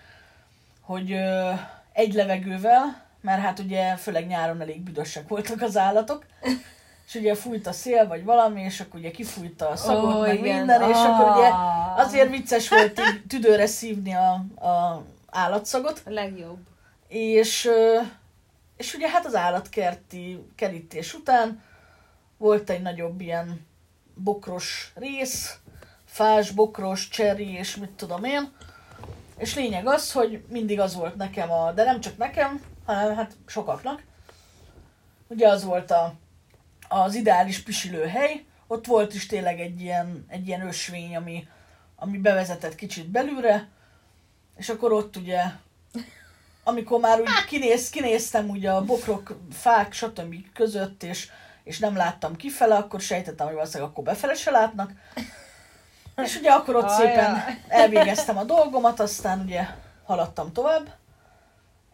hogy 0.82 1.12
ö, 1.12 1.51
egy 1.91 2.13
levegővel, 2.13 3.09
mert 3.21 3.41
hát 3.41 3.60
ugye 3.60 3.95
főleg 3.95 4.27
nyáron 4.27 4.62
elég 4.62 4.82
büdösek 4.82 5.27
voltak 5.27 5.62
az 5.62 5.77
állatok, 5.77 6.25
és 7.08 7.15
ugye 7.15 7.36
fújt 7.36 7.67
a 7.67 7.71
szél, 7.71 8.08
vagy 8.08 8.23
valami, 8.23 8.62
és 8.62 8.79
akkor 8.79 8.99
ugye 8.99 9.12
kifújta 9.12 9.69
a 9.69 9.75
szagot, 9.75 10.15
Ó, 10.15 10.19
meg 10.19 10.39
igen. 10.39 10.58
minden, 10.58 10.89
és 10.89 10.97
akkor 10.97 11.38
ugye 11.38 11.49
azért 11.95 12.29
vicces 12.29 12.69
volt 12.69 12.99
így 12.99 13.23
tüdőre 13.27 13.65
szívni 13.65 14.13
a, 14.13 14.32
a 14.67 15.03
állatszagot, 15.29 16.01
A 16.05 16.10
legjobb. 16.10 16.58
és, 17.08 17.69
és 18.77 18.93
ugye 18.93 19.10
hát 19.10 19.25
az 19.25 19.36
állatkerti 19.36 20.45
kerítés 20.55 21.13
után 21.13 21.63
volt 22.38 22.69
egy 22.69 22.82
nagyobb 22.82 23.21
ilyen 23.21 23.67
bokros 24.13 24.91
rész, 24.95 25.58
fás, 26.05 26.51
bokros, 26.51 27.08
cseri, 27.10 27.53
és 27.53 27.75
mit 27.75 27.89
tudom 27.89 28.23
én, 28.23 28.51
és 29.38 29.55
lényeg 29.55 29.88
az, 29.88 30.12
hogy 30.12 30.43
mindig 30.49 30.79
az 30.79 30.95
volt 30.95 31.15
nekem 31.15 31.51
a, 31.51 31.71
de 31.71 31.84
nem 31.84 31.99
csak 32.01 32.17
nekem, 32.17 32.62
hanem 32.93 33.15
hát 33.15 33.38
sokaknak, 33.45 34.04
ugye 35.28 35.47
az 35.47 35.63
volt 35.63 35.91
a, 35.91 36.13
az 36.88 37.15
ideális 37.15 37.63
pisilőhely, 37.63 38.45
ott 38.67 38.86
volt 38.86 39.13
is 39.13 39.25
tényleg 39.25 39.60
egy 39.60 39.82
ilyen, 39.82 40.25
egy 40.28 40.47
ilyen 40.47 40.67
ösvény, 40.67 41.15
ami, 41.15 41.47
ami 41.95 42.17
bevezetett 42.17 42.75
kicsit 42.75 43.08
belülre, 43.08 43.67
és 44.58 44.69
akkor 44.69 44.91
ott 44.91 45.15
ugye, 45.15 45.41
amikor 46.63 46.99
már 46.99 47.19
úgy 47.19 47.45
kinéz, 47.47 47.89
kinéztem 47.89 48.49
ugye 48.49 48.71
a 48.71 48.86
bokrok, 48.86 49.38
fák, 49.52 49.93
stb. 49.93 50.36
között, 50.54 51.04
és, 51.04 51.30
és 51.63 51.80
nem 51.80 51.95
láttam 51.95 52.36
kifele, 52.36 52.75
akkor 52.75 53.02
sejtettem, 53.02 53.45
hogy 53.45 53.56
valószínűleg 53.56 53.91
akkor 53.91 54.04
befele 54.04 54.34
se 54.34 54.52
látnak. 54.52 54.91
És 56.15 56.36
ugye 56.36 56.52
akkor 56.52 56.75
ott 56.75 56.84
Ajaj. 56.84 57.08
szépen 57.08 57.43
elvégeztem 57.67 58.38
a 58.38 58.43
dolgomat, 58.43 58.99
aztán 58.99 59.39
ugye 59.39 59.67
haladtam 60.06 60.54
tovább, 60.54 60.97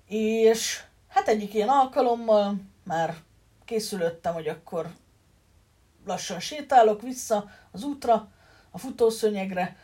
és 0.07 0.83
hát 1.15 1.27
egyik 1.27 1.53
ilyen 1.53 1.69
alkalommal 1.69 2.55
már 2.83 3.15
készülöttem, 3.65 4.33
hogy 4.33 4.47
akkor 4.47 4.87
lassan 6.05 6.39
sétálok 6.39 7.01
vissza 7.01 7.49
az 7.71 7.83
útra, 7.83 8.27
a 8.71 8.77
futószőnyegre, 8.77 9.75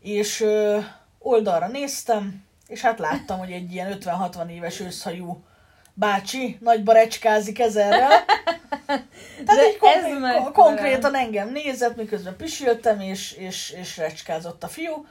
és 0.00 0.40
ö, 0.40 0.78
oldalra 1.18 1.68
néztem, 1.68 2.44
és 2.66 2.80
hát 2.80 2.98
láttam, 2.98 3.38
hogy 3.38 3.52
egy 3.52 3.72
ilyen 3.72 3.98
50-60 4.00 4.48
éves 4.48 4.80
őszhajú 4.80 5.44
bácsi 5.94 6.58
nagy 6.60 6.84
barecskázik 6.84 7.58
ezerrel. 7.58 8.24
Tehát 9.46 9.66
így 9.68 9.78
konkrét, 9.78 10.52
konkrétan 10.52 11.14
engem 11.14 11.48
nézett, 11.52 11.96
miközben 11.96 12.36
pisiltem, 12.36 13.00
és, 13.00 13.32
és, 13.32 13.70
és 13.70 13.96
recskázott 13.96 14.62
a 14.64 14.68
fiú. 14.68 15.06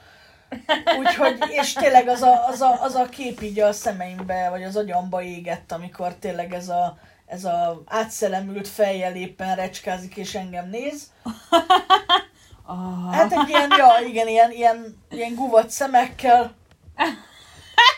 Úgyhogy, 0.99 1.37
és 1.49 1.73
tényleg 1.73 2.07
az 2.07 2.21
a, 2.21 2.47
az, 2.47 2.61
a, 2.61 2.83
az 2.83 2.95
a 2.95 3.05
kép 3.05 3.41
így 3.41 3.59
a 3.59 3.71
szemeimbe, 3.71 4.49
vagy 4.49 4.63
az 4.63 4.75
agyamba 4.75 5.21
égett, 5.21 5.71
amikor 5.71 6.13
tényleg 6.13 6.53
ez 6.53 6.69
a, 6.69 6.97
ez 7.25 7.45
a 7.45 7.81
átszelemült 7.85 8.67
fejjel 8.67 9.15
éppen 9.15 9.55
recskázik, 9.55 10.15
és 10.15 10.35
engem 10.35 10.69
néz. 10.69 11.03
Ah. 12.71 13.13
Hát 13.13 13.31
egy 13.31 13.49
ilyen, 13.49 13.71
ja, 13.77 14.07
igen, 14.07 14.27
ilyen, 14.27 14.51
ilyen, 14.51 14.97
ilyen 15.09 15.35
guvat 15.35 15.69
szemekkel, 15.69 16.53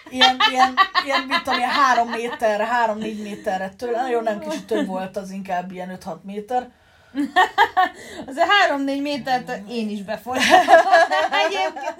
ilyen, 0.09 0.37
ilyen, 0.51 0.73
ilyen, 1.05 1.21
mit 1.27 1.37
tudom, 1.43 1.59
ilyen 1.59 1.69
három 1.69 2.09
méterre, 2.09 2.65
három-négy 2.65 3.21
méterre 3.21 3.69
tőle, 3.69 4.01
nagyon 4.01 4.23
nem 4.23 4.39
kicsit 4.39 4.65
több 4.65 4.85
volt, 4.85 5.17
az 5.17 5.31
inkább 5.31 5.71
ilyen 5.71 5.99
5-6 6.05 6.21
méter. 6.21 6.69
Azért 8.27 8.47
három-négy 8.49 9.01
métert 9.01 9.51
én 9.69 9.89
is. 9.89 9.99
Egyébként 11.45 11.95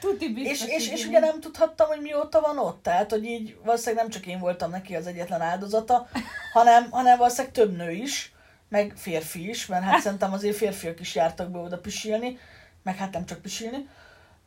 tuti 0.00 0.32
biztos. 0.32 0.68
És, 0.68 0.74
és, 0.74 0.92
és 0.92 1.06
ugye 1.06 1.18
nem 1.18 1.40
tudhattam, 1.40 1.88
hogy 1.88 2.00
mióta 2.00 2.40
van 2.40 2.58
ott, 2.58 2.82
tehát, 2.82 3.10
hogy 3.10 3.24
így 3.24 3.56
valószínűleg 3.64 4.02
nem 4.02 4.12
csak 4.12 4.26
én 4.26 4.38
voltam 4.38 4.70
neki 4.70 4.96
az 4.96 5.06
egyetlen 5.06 5.40
áldozata, 5.40 6.08
hanem, 6.52 6.90
hanem 6.90 7.18
valószínűleg 7.18 7.52
több 7.52 7.76
nő 7.76 7.90
is, 7.90 8.32
meg 8.68 8.92
férfi 8.96 9.48
is, 9.48 9.66
mert 9.66 9.84
hát 9.84 10.00
szerintem 10.00 10.32
azért 10.32 10.56
férfiak 10.56 11.00
is 11.00 11.14
jártak 11.14 11.50
be 11.50 11.58
oda 11.58 11.78
pisilni, 11.78 12.38
meg 12.82 12.96
hát 12.96 13.12
nem 13.12 13.26
csak 13.26 13.42
pisilni. 13.42 13.88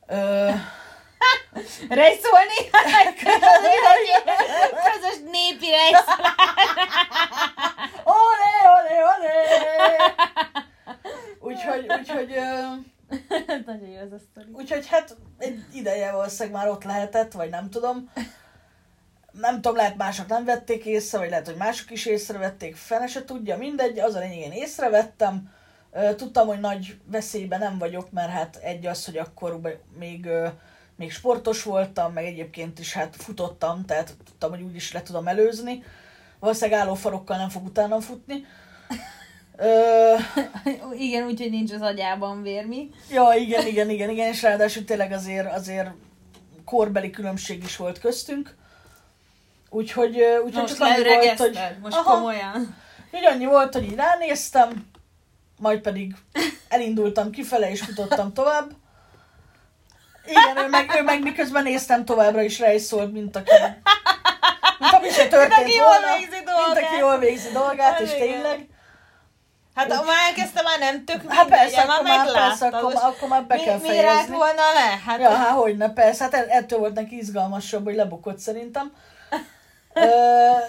Ö, 0.08 0.50
Rejszolni? 1.90 2.70
Közös 4.88 5.18
népi 5.32 5.70
rejsz. 5.70 6.06
Olé, 8.04 8.56
olé, 8.76 8.98
olé! 9.14 9.34
Úgyhogy, 11.40 11.86
úgyhogy, 12.00 12.36
Nagyon 13.66 13.90
jó 13.90 14.00
ez 14.00 14.12
a 14.12 14.18
sztori. 14.32 14.52
Úgyhogy 14.54 14.88
hát 14.88 15.18
egy 15.38 15.64
ideje 15.74 16.12
valószínűleg 16.12 16.62
már 16.62 16.70
ott 16.70 16.84
lehetett, 16.84 17.32
vagy 17.32 17.50
nem 17.50 17.70
tudom. 17.70 18.12
Nem 19.32 19.56
tudom, 19.56 19.76
lehet 19.76 19.98
mások 19.98 20.28
nem 20.28 20.46
vették 20.46 20.86
észre, 20.86 21.18
vagy 21.18 21.30
lehet, 21.30 21.46
hogy 21.46 21.56
mások 21.56 21.92
is 21.92 22.06
észrevették, 22.06 22.76
fene 22.76 23.08
se 23.08 23.26
tudja, 23.26 23.58
mindegy, 23.58 24.00
az 24.00 24.16
a 24.16 24.20
lényeg, 24.20 24.38
én 24.38 24.52
észrevettem. 24.52 25.52
Tudtam, 26.16 26.48
hogy 26.48 26.60
nagy 26.60 26.98
veszélyben 27.06 27.60
nem 27.60 27.78
vagyok, 27.78 28.12
mert 28.12 28.32
hát 28.32 28.56
egy 28.56 28.86
az, 28.86 29.06
hogy 29.06 29.18
akkor 29.18 29.80
még, 29.98 30.28
még 31.04 31.12
sportos 31.12 31.64
voltam, 31.64 32.14
meg 32.14 32.26
egyébként 32.26 32.80
is 32.80 32.94
hát 32.94 33.16
futottam, 33.16 33.86
tehát 33.86 34.14
tudtam, 34.26 34.50
hogy 34.50 34.62
úgyis 34.62 34.92
le 34.92 35.02
tudom 35.02 35.28
előzni. 35.28 35.84
Valószínűleg 36.40 36.80
állófarokkal 36.80 37.38
nem 37.38 37.50
fog 37.50 37.66
utána 37.66 38.02
futni. 38.02 38.46
Ö, 39.58 40.14
Igen, 41.08 41.26
úgyhogy 41.26 41.50
nincs 41.50 41.72
az 41.72 41.82
agyában 41.82 42.42
vérmi. 42.42 42.90
Ja, 43.10 43.34
igen, 43.36 43.68
igen, 43.68 43.90
igen, 43.90 44.10
igen, 44.10 44.28
és 44.28 44.42
ráadásul 44.42 44.84
tényleg 44.84 45.12
azért, 45.12 45.54
azért 45.54 45.90
korbeli 46.66 47.10
különbség 47.10 47.64
is 47.64 47.76
volt 47.76 48.00
köztünk. 48.00 48.56
Úgyhogy, 49.70 50.18
úgyhogy 50.46 50.62
Most 50.62 50.78
csak 50.78 50.88
annyi 50.88 51.04
volt, 51.04 51.38
hogy, 51.38 51.60
most 51.82 51.96
Aha. 51.96 52.16
komolyan. 52.16 52.76
hogy 53.12 53.26
annyi 53.26 53.46
volt, 53.46 53.74
hogy 53.74 53.84
így 53.84 53.96
ránéztem, 53.96 54.86
majd 55.58 55.80
pedig 55.80 56.16
elindultam 56.68 57.32
kifele, 57.32 57.72
és 57.72 57.82
futottam 57.82 58.34
tovább. 58.34 58.72
Igen, 60.26 60.66
ő 60.66 60.68
meg, 60.70 60.96
ő 60.98 61.04
meg 61.04 61.22
miközben 61.22 61.64
néztem 61.64 62.06
továbbra 62.06 62.42
is 62.42 62.62
szólt, 62.78 63.12
mint 63.12 63.36
aki, 63.36 63.52
mint 64.80 64.94
ami 64.94 65.10
se 65.10 65.28
történt 65.28 65.62
aki 65.62 65.74
jól 65.74 65.88
volna, 65.88 66.18
végzi 66.18 66.36
mint 66.36 66.86
aki 66.86 66.98
jól 67.00 67.18
végzi 67.18 67.52
dolgát, 67.52 68.00
és 68.00 68.14
igen. 68.14 68.28
tényleg. 68.28 68.68
Hát 69.76 69.94
ha 69.94 70.04
már 70.04 70.18
elkezdte, 70.28 70.62
már 70.62 70.80
nem 70.80 71.06
tök 71.06 71.32
Hát 71.32 71.48
persze, 71.48 71.82
akkor 71.82 72.04
már, 72.04 72.32
persze, 72.32 72.68
akkor, 72.68 72.94
akkor 72.96 73.30
már 73.30 73.44
be 73.44 73.56
kell 73.56 73.78
mi, 73.78 73.90
mi 73.90 73.96
rált 73.96 74.06
fejezni. 74.06 74.36
volna 74.36 74.62
le? 74.74 75.00
Hát 75.06 75.20
Ja, 75.20 75.30
hát 75.30 75.50
hogyne, 75.50 75.94
persze, 75.94 76.24
hát 76.24 76.34
ettől 76.34 76.80
volt 76.80 76.94
neki 76.94 77.18
izgalmasabb, 77.18 77.84
hogy 77.84 77.96
lebukott 77.96 78.40
szerintem. 78.40 78.94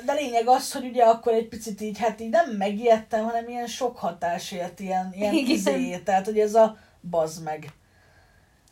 De 0.05 0.13
lényeg 0.13 0.49
az, 0.49 0.73
hogy 0.73 0.85
ugye 0.85 1.05
akkor 1.05 1.33
egy 1.33 1.49
picit 1.49 1.81
így, 1.81 1.99
hát 1.99 2.21
így 2.21 2.31
nem 2.31 2.51
megijedtem, 2.51 3.25
hanem 3.25 3.49
ilyen 3.49 3.67
sok 3.67 3.99
hatásért, 3.99 4.81
ilyen, 4.81 5.13
ilyen 5.15 5.35
izé, 5.35 5.99
tehát 5.99 6.25
hogy 6.25 6.39
ez 6.39 6.55
a 6.55 6.77
bazd 7.11 7.43
meg. 7.43 7.69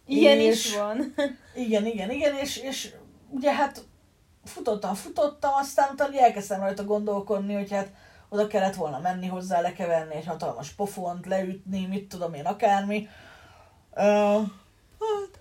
Ilyen 0.07 0.39
és- 0.39 0.65
is 0.65 0.77
van. 0.77 1.15
Igen, 1.55 1.87
igen, 1.87 2.11
igen, 2.11 2.35
és, 2.35 2.57
és 2.57 2.95
ugye 3.31 3.55
hát 3.55 3.85
futottam, 4.45 4.95
futottam, 4.95 5.51
aztán 5.55 5.89
utána 5.93 6.19
elkezdtem 6.19 6.61
rajta 6.61 6.85
gondolkodni, 6.85 7.55
hogy 7.55 7.71
hát 7.71 7.89
oda 8.29 8.47
kellett 8.47 8.75
volna 8.75 8.99
menni 8.99 9.27
hozzá, 9.27 9.61
lekeverni 9.61 10.15
egy 10.15 10.27
hatalmas 10.27 10.71
pofont, 10.71 11.27
leütni, 11.27 11.87
mit 11.87 12.09
tudom 12.09 12.35
én, 12.35 12.45
akármi. 12.45 13.09
Ö, 13.95 14.39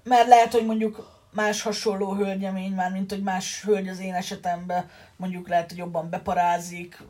mert 0.04 0.28
lehet, 0.28 0.52
hogy 0.52 0.66
mondjuk 0.66 1.20
más 1.32 1.62
hasonló 1.62 2.14
hölgyemény, 2.14 2.72
már 2.74 2.92
mint 2.92 3.10
hogy 3.12 3.24
más 3.24 3.64
hölgy 3.64 3.88
az 3.88 4.00
én 4.00 4.14
esetemben, 4.14 4.90
mondjuk 5.16 5.48
lehet, 5.48 5.70
hogy 5.70 5.78
jobban 5.78 6.10
beparázik, 6.10 7.04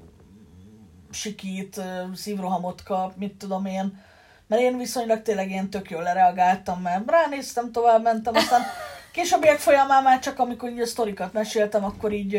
sikít, 1.12 1.82
szívrohamot 2.14 2.84
kap, 2.84 3.16
mit 3.16 3.34
tudom 3.34 3.66
én. 3.66 4.02
Mert 4.52 4.64
én 4.64 4.78
viszonylag 4.78 5.22
tényleg 5.22 5.50
ilyen 5.50 5.70
tök 5.70 5.90
jól 5.90 6.04
lereagáltam, 6.04 6.82
mert 6.82 7.10
ránéztem, 7.10 7.72
tovább 7.72 8.04
mentem, 8.04 8.36
aztán 8.36 8.62
későbbiek 9.14 9.58
folyamán 9.60 10.04
már 10.04 10.20
csak 10.20 10.40
amikor 10.40 10.70
így 10.70 10.80
a 10.80 10.86
sztorikat 10.86 11.34
meséltem, 11.34 11.84
akkor 11.86 12.12
így... 12.12 12.36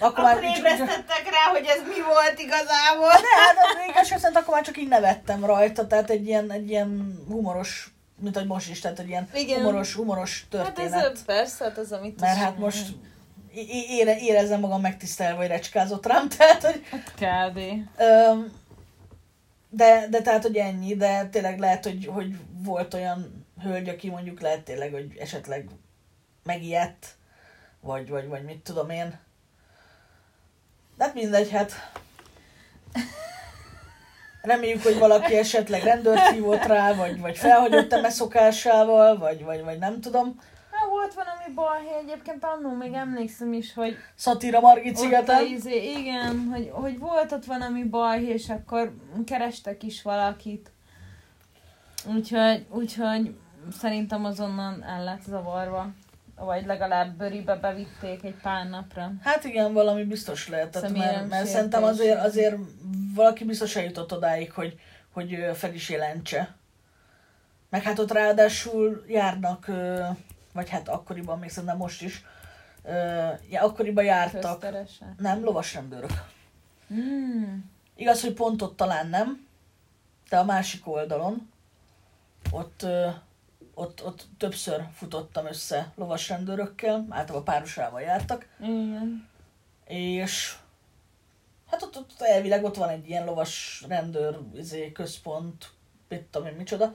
Akkor, 0.00 0.24
Akkor 0.24 0.44
így- 0.44 0.56
ébresztettek 0.56 1.22
rá, 1.24 1.50
hogy 1.52 1.64
ez 1.66 1.78
mi 1.88 2.02
volt 2.02 2.38
igazából. 2.38 3.08
de 3.08 3.40
hát 3.46 3.56
az 3.56 3.88
igazság 3.88 4.18
szerint 4.18 4.38
akkor 4.38 4.54
már 4.54 4.64
csak 4.64 4.76
így 4.78 4.88
nevettem 4.88 5.44
rajta, 5.44 5.86
tehát 5.86 6.10
egy 6.10 6.26
ilyen, 6.26 6.52
egy 6.52 6.70
ilyen 6.70 7.18
humoros, 7.28 7.90
mint 8.20 8.36
hogy 8.36 8.46
most 8.46 8.70
is, 8.70 8.80
tehát 8.80 8.98
egy 8.98 9.08
ilyen 9.08 9.28
Igen. 9.34 9.58
humoros, 9.58 9.94
humoros 9.94 10.46
Hát 10.50 10.62
történet. 10.64 11.04
ez 11.12 11.24
persze, 11.24 11.64
hát 11.64 11.78
az, 11.78 11.92
amit 11.92 12.20
Mert 12.20 12.38
hát 12.38 12.58
most 12.58 12.86
ére, 13.88 14.18
érezzem 14.18 14.60
magam 14.60 14.80
megtisztelve, 14.80 15.36
hogy 15.38 15.46
recskázott 15.46 16.06
rám, 16.06 16.28
tehát, 16.36 16.62
hogy 16.64 16.82
Hát 16.90 17.12
kb. 17.14 17.58
öm, 17.98 18.52
de, 19.70 20.06
de 20.10 20.22
tehát, 20.22 20.42
hogy 20.42 20.56
ennyi, 20.56 20.96
de 20.96 21.26
tényleg 21.26 21.58
lehet, 21.58 21.84
hogy, 21.84 22.06
hogy 22.06 22.36
volt 22.62 22.94
olyan 22.94 23.46
hölgy, 23.62 23.88
aki 23.88 24.10
mondjuk 24.10 24.40
lehet 24.40 24.62
tényleg, 24.62 24.92
hogy 24.92 25.16
esetleg 25.18 25.68
megijedt, 26.42 27.16
vagy, 27.80 28.08
vagy, 28.08 28.28
vagy 28.28 28.44
mit 28.44 28.62
tudom 28.62 28.90
én. 28.90 29.18
De 30.96 31.04
hát 31.04 31.14
mindegy, 31.14 31.50
hát 31.50 31.72
reméljük, 34.42 34.82
hogy 34.82 34.98
valaki 34.98 35.36
esetleg 35.36 35.82
rendőrt 35.82 36.28
hívott 36.28 36.64
rá, 36.64 36.94
vagy, 36.94 37.20
vagy 37.20 37.36
felhagyott 37.36 37.92
eme 37.92 38.10
szokásával, 38.10 39.18
vagy, 39.18 39.44
vagy, 39.44 39.62
vagy 39.62 39.78
nem 39.78 40.00
tudom. 40.00 40.40
Volt 40.98 41.14
valami 41.14 41.54
balhé 41.54 41.88
egyébként 42.02 42.44
annó, 42.44 42.74
még 42.74 42.92
emlékszem 42.92 43.52
is, 43.52 43.74
hogy 43.74 43.96
Szatíra 44.14 44.60
Margit 44.60 44.96
szigeten. 44.96 45.46
izé, 45.46 45.90
igen, 45.90 46.48
hogy, 46.52 46.70
hogy 46.72 46.98
volt 46.98 47.32
ott 47.32 47.44
valami 47.44 47.84
balhé, 47.84 48.26
és 48.26 48.48
akkor 48.48 48.94
kerestek 49.26 49.82
is 49.82 50.02
valakit. 50.02 50.70
Úgyhogy, 52.14 52.66
úgyhogy 52.70 53.34
szerintem 53.78 54.24
azonnal 54.24 54.84
el 54.84 55.04
lett 55.04 55.22
zavarva. 55.22 55.90
Vagy 56.36 56.66
legalább 56.66 57.16
bőribe 57.16 57.56
bevitték 57.56 58.24
egy 58.24 58.36
pár 58.42 58.68
napra. 58.68 59.12
Hát 59.22 59.44
igen, 59.44 59.72
valami 59.72 60.04
biztos 60.04 60.48
lehetett, 60.48 60.96
mert, 60.96 61.28
mert 61.28 61.46
szerintem 61.46 61.82
azért, 61.82 62.24
azért 62.24 62.56
valaki 63.14 63.44
biztos 63.44 63.76
eljutott 63.76 64.12
odáig, 64.12 64.52
hogy, 64.52 64.80
hogy 65.12 65.50
fel 65.54 65.74
is 65.74 65.88
jelentse. 65.88 66.54
Meg 67.70 67.82
hát 67.82 67.98
ott 67.98 68.12
ráadásul 68.12 69.04
járnak, 69.08 69.66
vagy 70.52 70.68
hát 70.68 70.88
akkoriban, 70.88 71.38
még 71.38 71.50
szerintem 71.50 71.76
most 71.76 72.02
is, 72.02 72.24
ö, 72.82 73.28
ja, 73.50 73.62
akkoriban 73.62 74.04
jártak, 74.04 74.60
Közteresen. 74.60 75.14
nem, 75.18 75.44
lovasrendőrök. 75.44 76.24
Hmm. 76.88 77.70
Igaz, 77.96 78.20
hogy 78.20 78.32
pont 78.32 78.62
ott 78.62 78.76
talán 78.76 79.08
nem, 79.08 79.46
de 80.28 80.38
a 80.38 80.44
másik 80.44 80.86
oldalon, 80.86 81.50
ott, 82.50 82.82
ö, 82.82 83.08
ott, 83.74 84.04
ott 84.04 84.26
többször 84.38 84.84
futottam 84.92 85.46
össze 85.46 85.92
lovasrendőrökkel, 85.94 87.06
általában 87.08 87.44
párosával 87.44 88.00
jártak, 88.00 88.48
Igen. 88.60 89.28
és 89.84 90.56
hát 91.70 91.82
ott, 91.82 91.96
ott 91.96 92.14
elvileg 92.18 92.64
ott 92.64 92.76
van 92.76 92.88
egy 92.88 93.08
ilyen 93.08 93.24
lovas 93.24 93.84
rendőr 93.88 94.38
izé, 94.54 94.92
központ, 94.92 95.70
mit 96.08 96.22
tudom 96.22 96.46
én 96.48 96.54
micsoda. 96.54 96.94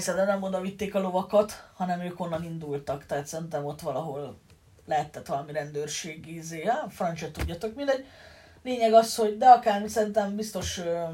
Szerintem 0.00 0.26
nem 0.26 0.42
oda 0.42 0.60
vitték 0.60 0.94
a 0.94 1.00
lovakat, 1.00 1.70
hanem 1.74 2.00
ők 2.00 2.20
onnan 2.20 2.44
indultak, 2.44 3.06
tehát 3.06 3.26
szerintem 3.26 3.64
ott 3.64 3.80
valahol 3.80 4.38
lehetett 4.86 5.26
valami 5.26 5.52
rendőrségi 5.52 6.34
izé, 6.34 6.62
ja, 6.62 6.86
francia 6.88 7.30
tudjatok, 7.30 7.74
mindegy. 7.74 8.06
Lényeg 8.62 8.92
az, 8.92 9.16
hogy 9.16 9.36
de 9.36 9.46
akár 9.46 9.90
szerintem 9.90 10.36
biztos 10.36 10.78
ö, 10.78 11.04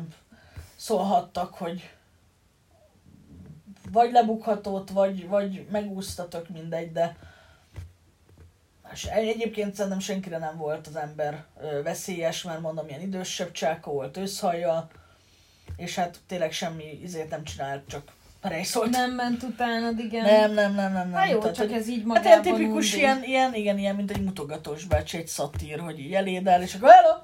szólhattak, 0.77 1.55
hogy 1.55 1.91
vagy 3.91 4.13
lebukhatott, 4.13 4.91
vagy, 4.91 5.29
vagy 5.29 5.67
megúsztatok, 5.71 6.49
mindegy, 6.49 6.93
de 6.93 7.17
és 8.93 9.05
egyébként 9.05 9.75
szerintem 9.75 10.01
senkire 10.01 10.39
nem 10.39 10.57
volt 10.57 10.87
az 10.87 10.97
ember 10.97 11.45
ö, 11.61 11.83
veszélyes, 11.83 12.43
mert 12.43 12.61
mondom, 12.61 12.89
ilyen 12.89 13.01
idősebb 13.01 13.51
csáka 13.51 13.91
volt 13.91 14.17
őszhajjal, 14.17 14.91
és 15.77 15.95
hát 15.95 16.19
tényleg 16.27 16.53
semmi 16.53 17.01
izét 17.03 17.31
nem 17.31 17.45
csinált, 17.45 17.89
csak 17.89 18.13
rejszolt. 18.41 18.91
Nem 18.91 19.11
ment 19.11 19.43
utánad, 19.43 19.99
igen. 19.99 20.25
nem, 20.25 20.53
nem, 20.53 20.75
nem, 20.75 20.93
nem. 20.93 21.11
nem. 21.11 21.13
Hát 21.13 21.31
jó, 21.31 21.39
Tehát, 21.39 21.57
csak 21.57 21.73
ez 21.73 21.89
így 21.89 21.97
Hát 21.97 22.07
magában 22.07 22.27
ilyen 22.27 22.43
tipikus, 22.43 22.93
undi. 22.93 23.05
ilyen, 23.05 23.23
ilyen, 23.25 23.55
igen, 23.55 23.79
ilyen, 23.79 23.95
mint 23.95 24.11
egy 24.11 24.23
mutogatós 24.23 24.85
bácsi, 24.85 25.17
egy 25.17 25.27
szatír, 25.27 25.79
hogy 25.81 25.99
így 25.99 26.13
elédel, 26.13 26.63
és 26.63 26.75
akkor 26.75 26.91
hello! 26.91 27.15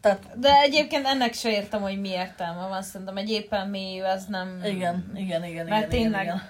Tehát, 0.00 0.40
De 0.40 0.60
egyébként 0.60 1.06
ennek 1.06 1.34
se 1.34 1.50
értem, 1.50 1.80
hogy 1.80 2.00
mi 2.00 2.08
értelme 2.08 2.66
van. 2.68 2.82
Szerintem 2.82 3.16
egy 3.16 3.30
éppen 3.30 3.68
mélyű, 3.68 4.02
az 4.02 4.24
nem... 4.26 4.60
igen, 4.64 5.12
igen, 5.14 5.44
igen, 5.44 5.66
Mert 5.66 5.92
igen, 5.92 6.02
tényleg 6.02 6.22
igen, 6.22 6.42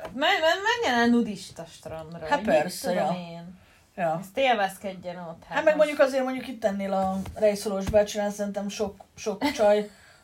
Men, 0.00 0.30
men, 0.40 0.56
menjen 0.82 1.00
el 1.00 1.08
nudista 1.08 1.64
strandra. 1.72 2.26
Hát 2.26 2.40
persze, 2.40 2.92
ja. 2.92 3.16
Én. 3.30 3.56
Ja. 3.96 4.18
Ezt 4.20 4.38
élvezkedjen 4.38 5.16
ott. 5.16 5.42
Hát 5.48 5.64
meg 5.64 5.76
mondjuk 5.76 5.98
azért 5.98 6.24
mondjuk 6.24 6.48
itt 6.48 6.64
ennél 6.64 6.92
a 6.92 7.20
rejszolós 7.34 7.84
bácsinál 7.84 8.30
szerintem 8.30 8.68
sok, 8.68 9.04
sok 9.16 9.42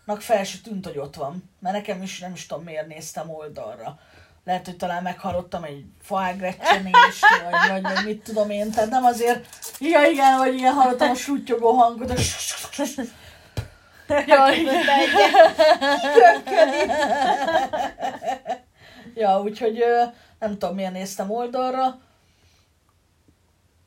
csajnak 0.07 0.23
fel 0.23 0.45
se 0.45 0.59
tűnt, 0.63 0.87
hogy 0.87 0.99
ott 0.99 1.15
van. 1.15 1.51
Mert 1.61 1.75
nekem 1.75 2.03
is 2.03 2.19
nem 2.19 2.33
is 2.33 2.47
tudom 2.47 2.65
miért 2.65 2.87
néztem 2.87 3.31
oldalra. 3.31 3.99
Lehet, 4.45 4.67
hogy 4.67 4.77
talán 4.77 5.03
meghallottam 5.03 5.65
egy 5.65 5.85
faágrecsenést, 6.03 7.27
vagy, 7.51 7.71
vagy, 7.71 7.83
vagy 7.83 8.05
mit 8.05 8.23
tudom 8.23 8.51
én. 8.51 8.71
Tehát 8.71 8.91
nem 8.91 9.05
azért, 9.05 9.47
ja 9.81 10.05
igen, 10.11 10.39
vagy 10.39 10.55
igen, 10.55 10.73
hallottam 10.73 11.11
a 11.11 11.15
sutyogó 11.15 11.71
hangot. 11.71 12.11
A 12.11 12.15
ja, 14.27 14.53
igen. 14.59 14.85
ja, 19.15 19.41
úgyhogy 19.41 19.85
nem 20.39 20.59
tudom, 20.59 20.75
miért 20.75 20.93
néztem 20.93 21.31
oldalra. 21.31 21.99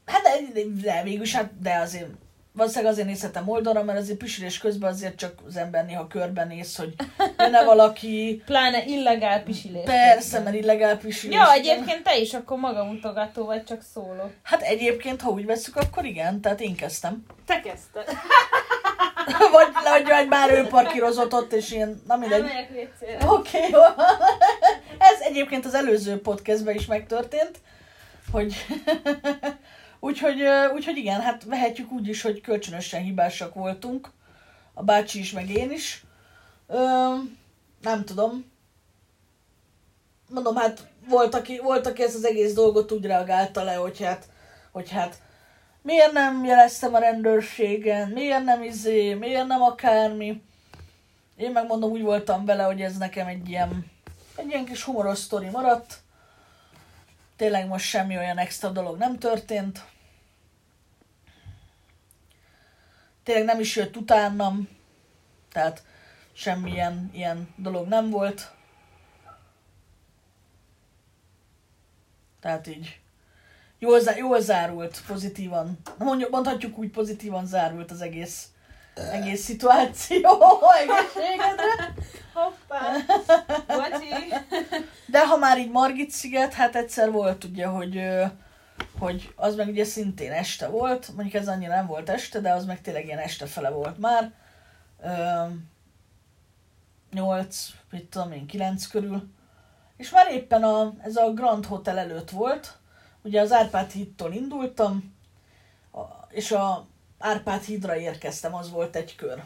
Hát 0.05 0.22
de, 0.22 0.30
de, 0.53 0.61
de 0.82 1.03
végülis, 1.03 1.36
hát, 1.36 1.61
de 1.61 1.76
azért 1.76 2.09
valószínűleg 2.58 2.91
azért 2.91 3.08
nézhetem 3.08 3.49
oldalra, 3.49 3.84
mert 3.84 3.99
azért 3.99 4.18
pisilés 4.18 4.58
közben 4.58 4.91
azért 4.91 5.16
csak 5.16 5.34
az 5.47 5.58
ember 5.58 5.86
néha 5.86 6.08
körbenéz, 6.08 6.76
hogy 6.76 6.93
jönne 7.38 7.64
valaki. 7.64 8.41
Pláne 8.45 8.86
illegál 8.86 9.43
pisilés. 9.43 9.84
Persze, 9.84 10.39
mert 10.39 10.55
illegál 10.55 10.97
pisilés. 10.97 11.36
Ja, 11.36 11.51
egyébként 11.51 12.03
te 12.03 12.18
is 12.18 12.34
akkor 12.34 12.58
magamutogató 12.58 13.45
vagy, 13.45 13.64
csak 13.64 13.82
szóló. 13.93 14.32
Hát 14.43 14.62
egyébként, 14.62 15.22
ha 15.22 15.30
úgy 15.30 15.45
veszük, 15.45 15.76
akkor 15.76 16.05
igen, 16.05 16.41
tehát 16.41 16.62
én 16.62 16.76
kezdtem. 16.76 17.26
Te 17.45 17.60
kezdted. 17.60 18.05
vagy, 19.51 19.68
vagy, 19.84 20.08
vagy 20.08 20.28
már 20.28 20.51
ő 20.51 20.68
parkírozott 20.68 21.34
ott, 21.34 21.53
és 21.53 21.72
ilyen, 21.72 22.01
na 22.08 22.16
mindegy. 22.16 22.41
Oké, 22.41 23.58
okay, 23.58 23.70
jó. 23.72 23.80
Ez 25.12 25.20
egyébként 25.20 25.66
az 25.66 25.74
előző 25.74 26.22
podcastben 26.22 26.76
is 26.76 26.86
megtörtént, 26.86 27.60
hogy 28.32 28.66
úgyhogy, 29.99 30.41
úgyhogy 30.73 30.97
igen, 30.97 31.21
hát 31.21 31.43
vehetjük 31.43 31.91
úgy 31.91 32.07
is, 32.07 32.21
hogy 32.21 32.41
kölcsönösen 32.41 33.01
hibásak 33.01 33.53
voltunk. 33.53 34.09
A 34.73 34.83
bácsi 34.83 35.19
is, 35.19 35.31
meg 35.31 35.49
én 35.49 35.71
is. 35.71 36.03
Ö, 36.67 37.13
nem 37.81 38.05
tudom. 38.05 38.51
Mondom, 40.29 40.55
hát 40.55 40.87
volt 41.07 41.35
aki, 41.35 41.59
volt, 41.59 41.87
aki 41.87 42.03
ezt 42.03 42.15
az 42.15 42.25
egész 42.25 42.53
dolgot 42.53 42.91
úgy 42.91 43.05
reagálta 43.05 43.63
le, 43.63 43.73
hogy 43.73 44.03
hát, 44.03 44.29
hogy 44.71 44.89
hát 44.89 45.21
miért 45.81 46.11
nem 46.11 46.45
jeleztem 46.45 46.93
a 46.93 46.99
rendőrségen, 46.99 48.09
miért 48.09 48.43
nem 48.43 48.63
izé, 48.63 49.13
miért 49.13 49.47
nem 49.47 49.61
akármi. 49.61 50.41
Én 51.37 51.51
megmondom, 51.51 51.91
úgy 51.91 52.01
voltam 52.01 52.45
vele, 52.45 52.63
hogy 52.63 52.81
ez 52.81 52.97
nekem 52.97 53.27
egy 53.27 53.49
ilyen, 53.49 53.91
egy 54.35 54.47
ilyen 54.47 54.65
kis 54.65 54.83
humoros 54.83 55.17
sztori 55.17 55.49
maradt. 55.49 55.99
Tényleg 57.38 57.67
most 57.67 57.85
semmi 57.85 58.17
olyan 58.17 58.38
extra 58.38 58.69
dolog 58.69 58.97
nem 58.97 59.19
történt. 59.19 59.85
Tényleg 63.23 63.45
nem 63.45 63.59
is 63.59 63.75
jött 63.75 63.95
utánam, 63.95 64.69
tehát 65.51 65.83
semmilyen 66.33 67.09
ilyen 67.13 67.53
dolog 67.55 67.88
nem 67.88 68.09
volt. 68.09 68.51
Tehát 72.39 72.67
így 72.67 72.99
jól, 73.79 73.99
zá- 73.99 74.17
jól 74.17 74.39
zárult, 74.39 75.01
pozitívan. 75.07 75.77
Mondjuk, 75.97 76.29
mondhatjuk 76.29 76.77
úgy, 76.77 76.89
pozitívan 76.89 77.45
zárult 77.45 77.91
az 77.91 78.01
egész, 78.01 78.47
egész 79.11 79.43
szituáció. 79.43 80.29
Egészségedre. 80.81 81.93
Hoppá. 82.33 82.91
Bocsi. 83.67 84.33
De 85.05 85.27
ha 85.27 85.37
már 85.37 85.59
így 85.59 85.71
Margit 85.71 86.09
sziget, 86.11 86.53
hát 86.53 86.75
egyszer 86.75 87.11
volt 87.11 87.43
ugye, 87.43 87.65
hogy, 87.65 88.01
hogy 88.99 89.33
az 89.35 89.55
meg 89.55 89.67
ugye 89.67 89.83
szintén 89.83 90.31
este 90.31 90.67
volt, 90.67 91.07
mondjuk 91.15 91.33
ez 91.33 91.47
annyira 91.47 91.75
nem 91.75 91.87
volt 91.87 92.09
este, 92.09 92.39
de 92.39 92.51
az 92.51 92.65
meg 92.65 92.81
tényleg 92.81 93.05
ilyen 93.05 93.19
este 93.19 93.45
fele 93.45 93.69
volt 93.69 93.97
már. 93.97 94.31
Ö, 95.03 95.43
8, 97.11 97.67
mit 97.89 98.05
tudom 98.05 98.31
én, 98.31 98.45
9 98.45 98.87
körül. 98.87 99.29
És 99.97 100.09
már 100.09 100.31
éppen 100.31 100.63
a, 100.63 100.93
ez 101.01 101.15
a 101.15 101.33
Grand 101.33 101.65
Hotel 101.65 101.97
előtt 101.97 102.29
volt, 102.29 102.77
ugye 103.21 103.41
az 103.41 103.51
Árpád 103.51 103.91
hídtól 103.91 104.33
indultam, 104.33 105.15
és 106.29 106.51
a 106.51 106.87
Árpád 107.18 107.63
hídra 107.63 107.97
érkeztem, 107.97 108.55
az 108.55 108.72
volt 108.72 108.95
egy 108.95 109.15
kör. 109.15 109.43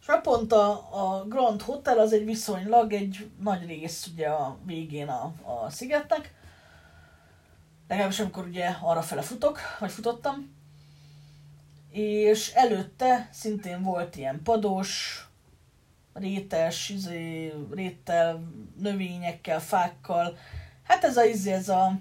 És 0.00 0.06
már 0.06 0.20
pont 0.20 0.52
a, 0.52 0.70
a 0.90 1.24
Grand 1.24 1.62
Hotel 1.62 1.98
az 1.98 2.12
egy 2.12 2.24
viszonylag 2.24 2.92
egy 2.92 3.30
nagy 3.40 3.66
rész 3.66 4.06
ugye 4.12 4.28
a 4.28 4.58
végén 4.64 5.08
a, 5.08 5.32
a 5.42 5.70
szigetnek. 5.70 6.34
Legalábbis 7.88 8.20
amikor 8.20 8.46
ugye 8.46 8.76
arra 8.82 9.02
fele 9.02 9.22
futok, 9.22 9.58
vagy 9.80 9.90
futottam. 9.90 10.54
És 11.90 12.52
előtte 12.52 13.28
szintén 13.32 13.82
volt 13.82 14.16
ilyen 14.16 14.42
pados, 14.42 15.24
rétes, 16.12 16.88
izé, 16.88 17.52
réttel, 17.70 18.42
növényekkel, 18.78 19.60
fákkal. 19.60 20.36
Hát 20.82 21.04
ez 21.04 21.16
a 21.16 21.24
izé, 21.24 21.52
ez 21.52 21.68
a, 21.68 21.98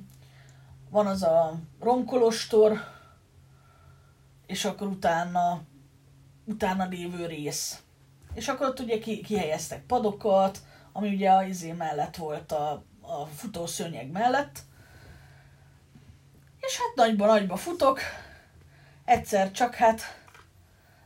van 0.90 1.08
az 1.08 1.24
a 1.24 1.60
romkolostor, 1.80 2.93
és 4.54 4.66
akkor 4.66 4.88
utána, 4.88 5.62
utána 6.46 6.86
lévő 6.86 7.26
rész. 7.26 7.82
És 8.34 8.48
akkor 8.48 8.68
ott 8.68 8.80
ugye 8.80 9.00
ki, 9.00 9.22
kihelyeztek 9.22 9.86
padokat, 9.86 10.58
ami 10.92 11.14
ugye 11.14 11.30
a 11.32 11.44
izé 11.44 11.72
mellett 11.72 12.16
volt 12.16 12.52
a, 12.52 12.84
a 13.02 13.26
futószőnyeg 13.36 14.12
mellett. 14.12 14.60
És 16.60 16.78
hát 16.78 16.96
nagyba 16.96 17.26
nagyba 17.26 17.56
futok, 17.56 18.00
egyszer 19.06 19.52
csak 19.52 19.76
hát 19.76 20.02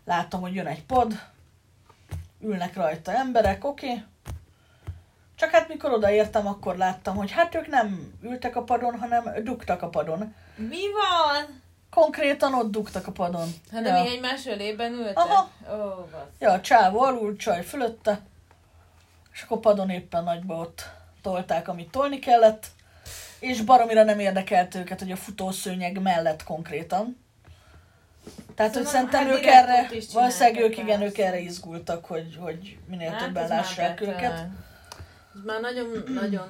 látom, 0.06 0.42
hogy 0.42 0.56
jön 0.56 0.68
egy 0.68 0.86
pad, 0.86 1.20
ülnek 2.40 2.76
rajta 2.76 3.12
emberek, 3.12 3.64
oké. 3.64 3.90
Okay. 3.90 4.04
Csak 5.36 5.50
hát 5.50 5.68
mikor 5.68 5.92
odaértem, 5.92 6.48
akkor 6.48 6.78
láttam, 6.78 7.16
hogy 7.16 7.32
hát 7.32 7.56
ők 7.56 7.68
nem 7.68 8.14
ültek 8.22 8.56
a 8.56 8.64
padon, 8.64 9.00
hanem 9.00 9.44
dugtak 9.44 9.82
a 9.82 9.90
padon. 9.90 10.36
Mi 10.56 10.82
van? 10.92 11.66
Konkrétan 11.90 12.54
ott 12.54 12.72
dugtak 12.72 13.08
a 13.08 13.12
padon. 13.12 13.48
Hanem 13.72 13.96
ja. 13.96 14.04
ja. 14.04 14.12
egymás 14.12 14.46
ölében 14.46 14.94
ültek? 14.94 15.18
Aha. 15.18 15.50
Ó, 15.72 16.08
basz. 16.12 16.22
Ja, 16.40 16.52
a 16.52 16.62
csávó 16.62 17.02
alul, 17.02 17.36
csaj 17.36 17.64
fölötte, 17.64 18.20
és 19.34 19.42
akkor 19.42 19.60
padon 19.60 19.90
éppen 19.90 20.24
nagyba 20.24 20.56
ott 20.56 20.90
tolták, 21.22 21.68
amit 21.68 21.92
tolni 21.92 22.20
kellett, 22.20 22.68
és 23.40 23.62
baromira 23.62 24.04
nem 24.04 24.20
érdekelt 24.20 24.76
őket, 24.76 25.00
hogy 25.00 25.12
a 25.12 25.16
futószőnyeg 25.16 26.02
mellett 26.02 26.44
konkrétan. 26.44 27.26
Tehát, 28.56 28.74
hogy 28.74 28.86
Szóval, 28.86 29.00
szerintem 29.00 29.28
hát 29.28 29.38
ők 29.38 29.46
erre, 29.46 29.90
valószínűleg 30.14 30.64
ők 30.64 30.78
igen, 30.78 31.02
ők 31.02 31.18
erre 31.18 31.40
izgultak, 31.40 32.06
hogy, 32.06 32.38
hogy 32.40 32.78
minél 32.88 33.10
Hát, 33.10 33.20
többen 33.20 33.48
lássák 33.48 34.02
őket. 34.02 34.48
Ez 35.36 35.44
már 35.46 35.62
nagyon, 35.62 36.04
nagyon 36.14 36.50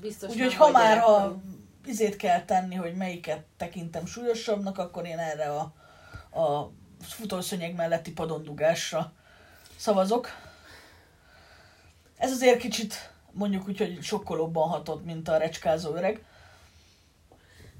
biztos 0.00 0.30
Úgyhogy 0.30 0.54
ha 0.54 0.70
már 0.70 0.98
ha. 0.98 1.36
Izét 1.88 2.16
kell 2.16 2.44
tenni, 2.44 2.74
hogy 2.74 2.94
melyiket 2.94 3.44
tekintem 3.56 4.06
súlyosabbnak, 4.06 4.78
akkor 4.78 5.06
én 5.06 5.18
erre 5.18 5.50
a, 5.52 5.60
a 6.40 6.72
futószönyeg 7.00 7.74
melletti 7.74 8.12
padondugásra 8.12 9.12
szavazok. 9.76 10.28
Ez 12.16 12.32
azért 12.32 12.58
kicsit 12.58 13.12
mondjuk 13.32 13.68
úgy, 13.68 13.78
hogy 13.78 14.02
sokkolóbban 14.02 14.68
hatott, 14.68 15.04
mint 15.04 15.28
a 15.28 15.36
recskázó 15.36 15.94
öreg. 15.94 16.24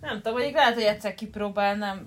Nem 0.00 0.16
tudom, 0.16 0.32
mondjuk 0.32 0.54
lehet, 0.54 0.74
hogy 0.74 0.82
egyszer 0.82 1.14
kipróbálnám, 1.14 2.06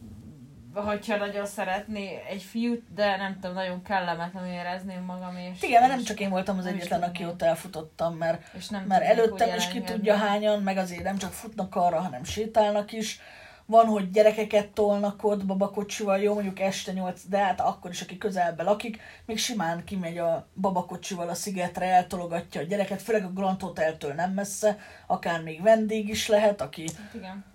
hogyha 0.73 1.17
nagyon 1.17 1.45
szeretné 1.45 2.21
egy 2.29 2.43
fiút, 2.43 2.93
de 2.93 3.17
nem 3.17 3.33
tudom, 3.33 3.53
nagyon 3.53 3.83
kellemetlen 3.83 4.45
érezném 4.45 5.03
magam, 5.03 5.37
és... 5.37 5.61
Igen, 5.63 5.81
mert 5.81 5.93
nem 5.93 6.03
csak 6.03 6.19
én 6.19 6.29
voltam 6.29 6.57
az 6.57 6.65
egyetlen, 6.65 7.03
aki 7.03 7.25
ott 7.25 7.41
elfutottam, 7.41 8.15
mert 8.15 8.43
És 8.53 8.69
nem 8.69 8.83
Mert 8.83 9.03
előttem 9.03 9.55
is 9.55 9.67
ki 9.67 9.81
tudja 9.81 10.15
hányan, 10.15 10.61
meg 10.61 10.77
azért 10.77 11.03
nem 11.03 11.17
csak 11.17 11.31
futnak 11.31 11.75
arra, 11.75 11.99
hanem 11.99 12.23
sétálnak 12.23 12.91
is. 12.91 13.19
Van, 13.65 13.85
hogy 13.85 14.11
gyerekeket 14.11 14.67
tolnak 14.67 15.23
ott 15.23 15.45
babakocsival, 15.45 16.19
jó, 16.19 16.33
mondjuk 16.33 16.59
este 16.59 16.91
8, 16.91 17.21
de 17.27 17.37
hát 17.37 17.61
akkor 17.61 17.91
is, 17.91 18.01
aki 18.01 18.17
közelbe 18.17 18.63
lakik, 18.63 19.01
még 19.25 19.37
simán 19.37 19.83
kimegy 19.83 20.17
a 20.17 20.47
babakocsival 20.53 21.29
a 21.29 21.33
szigetre, 21.33 21.85
eltologatja 21.85 22.61
a 22.61 22.63
gyereket, 22.63 23.01
főleg 23.01 23.23
a 23.23 23.31
Grand 23.31 23.61
Hoteltől 23.61 24.13
nem 24.13 24.31
messze, 24.31 24.77
akár 25.07 25.41
még 25.43 25.61
vendég 25.61 26.09
is 26.09 26.27
lehet, 26.27 26.61
aki, 26.61 26.85
Hát 26.97 27.13
igen. 27.13 27.45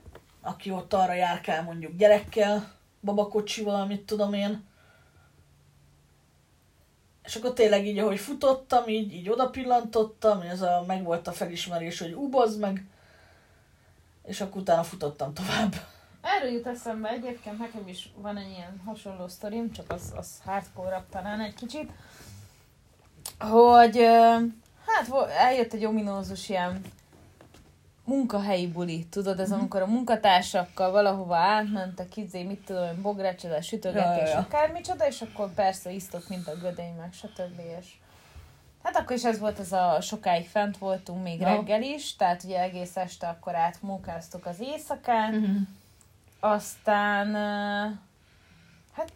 aki 0.40 0.70
ott 0.70 0.92
arra 0.92 1.14
járkál 1.14 1.62
mondjuk 1.62 1.96
gyerekkel, 1.96 2.75
babakocsival, 3.00 3.86
mit 3.86 4.06
tudom 4.06 4.32
én. 4.32 4.64
És 7.24 7.36
akkor 7.36 7.52
tényleg 7.52 7.86
így, 7.86 7.98
ahogy 7.98 8.18
futottam, 8.18 8.88
így, 8.88 9.12
így 9.12 9.28
oda 9.28 9.50
pillantottam, 9.50 10.40
ez 10.40 10.62
a, 10.62 10.84
meg 10.86 11.02
volt 11.04 11.26
a 11.26 11.32
felismerés, 11.32 11.98
hogy 11.98 12.12
ubozd 12.12 12.60
meg, 12.60 12.84
és 14.24 14.40
akkor 14.40 14.60
utána 14.60 14.82
futottam 14.82 15.34
tovább. 15.34 15.74
Erről 16.20 16.50
jut 16.50 16.66
eszembe 16.66 17.08
egyébként, 17.08 17.58
nekem 17.58 17.88
is 17.88 18.12
van 18.16 18.36
egy 18.36 18.50
ilyen 18.50 18.82
hasonló 18.84 19.28
sztorim, 19.28 19.72
csak 19.72 19.90
az, 19.90 20.12
az 20.16 20.28
hardcore 20.44 21.04
talán 21.10 21.40
egy 21.40 21.54
kicsit, 21.54 21.90
hogy 23.38 23.96
hát 24.86 25.30
eljött 25.30 25.72
egy 25.72 25.84
ominózus 25.84 26.48
ilyen 26.48 26.84
munkahelyi 28.06 28.66
buli, 28.68 29.06
tudod, 29.10 29.40
ez 29.40 29.50
Mhm. 29.50 29.58
amikor 29.58 29.82
a 29.82 29.86
munkatársakkal 29.86 30.90
valahova 30.90 31.36
átmentek, 31.36 32.16
izé, 32.16 32.42
mit 32.42 32.64
tudom, 32.64 32.84
én, 32.84 33.02
bográcsoda, 33.02 33.60
sütögetés, 33.62 34.30
Ja, 34.30 34.38
akármicsoda, 34.38 35.06
és 35.06 35.22
akkor 35.22 35.54
persze 35.54 35.90
isztott, 35.90 36.28
mint 36.28 36.48
a 36.48 36.54
gödény, 36.56 36.94
meg 37.00 37.12
stb. 37.12 37.60
És 37.80 37.86
Hát 38.82 38.96
akkor 38.96 39.16
is 39.16 39.24
ez 39.24 39.38
volt, 39.38 39.58
ez 39.58 39.72
a 39.72 39.98
sokáig 40.00 40.46
fent 40.48 40.78
voltunk, 40.78 41.22
még 41.22 41.40
Ja. 41.40 41.46
reggel 41.48 41.82
is, 41.82 42.16
tehát 42.16 42.44
ugye 42.44 42.60
egész 42.60 42.96
este 42.96 43.28
akkor 43.28 43.54
átmunkáztuk 43.54 44.46
az 44.46 44.60
éjszakán, 44.60 45.34
Mhm. 45.34 45.56
aztán 46.40 47.34
hát 48.92 49.12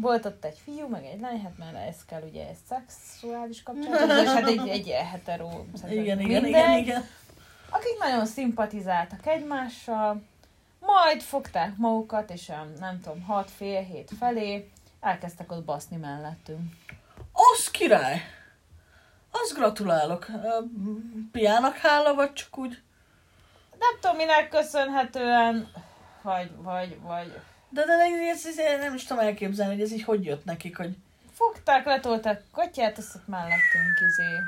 volt 0.00 0.24
ott 0.26 0.44
egy 0.44 0.58
fiú, 0.64 0.88
meg 0.88 1.04
egy 1.04 1.20
lány, 1.20 1.40
hát 1.42 1.58
már 1.58 1.74
ez 1.74 2.04
kell 2.04 2.22
ugye 2.28 2.46
egy 2.48 2.56
szexuális 2.68 3.62
kapcsolat, 3.62 4.00
és 4.22 4.28
hát 4.28 4.46
egy, 4.48 4.68
egy 4.68 4.88
hetero, 4.90 5.48
Igen, 5.88 6.04
igen, 6.04 6.16
mindegy, 6.18 6.46
igen, 6.48 6.78
igen. 6.78 7.04
Akik 7.70 7.98
nagyon 7.98 8.26
szimpatizáltak 8.26 9.26
egymással, 9.26 10.22
Majd 10.80 11.22
fogták 11.22 11.76
magukat, 11.76 12.30
és 12.30 12.48
olyan, 12.48 12.72
nem 12.80 13.00
tudom, 13.00 13.22
hat 13.22 13.50
fél 13.50 13.82
hét 13.82 14.10
felé 14.18 14.70
elkezdtek 15.00 15.52
ott 15.52 15.64
baszni 15.64 15.96
mellettünk. 15.96 16.72
Az 17.32 17.70
király! 17.70 18.20
Azt 19.30 19.54
gratulálok. 19.54 20.26
Piának 21.32 21.76
hála, 21.76 22.14
vagy 22.14 22.32
csak 22.32 22.58
úgy? 22.58 22.82
Nem 23.78 24.00
tudom, 24.00 24.16
minek 24.16 24.48
köszönhetően, 24.48 25.70
vagy, 26.22 26.50
vagy, 26.56 27.00
vagy 27.00 27.40
De, 27.68 27.84
de 27.84 27.92
ez, 28.30 28.46
ez, 28.46 28.58
ez, 28.58 28.80
nem 28.80 28.94
is 28.94 29.04
tudom 29.04 29.22
elképzelni, 29.24 29.72
hogy 29.74 29.82
ez 29.82 29.92
így 29.92 30.02
hogy 30.02 30.24
jött 30.24 30.44
nekik, 30.44 30.76
hogy 30.76 30.96
fogták, 31.32 31.84
letolták 31.84 32.42
katyát, 32.52 32.98
azt 32.98 33.14
ott 33.14 33.26
mellettünk 33.26 33.98
izé. 34.08 34.38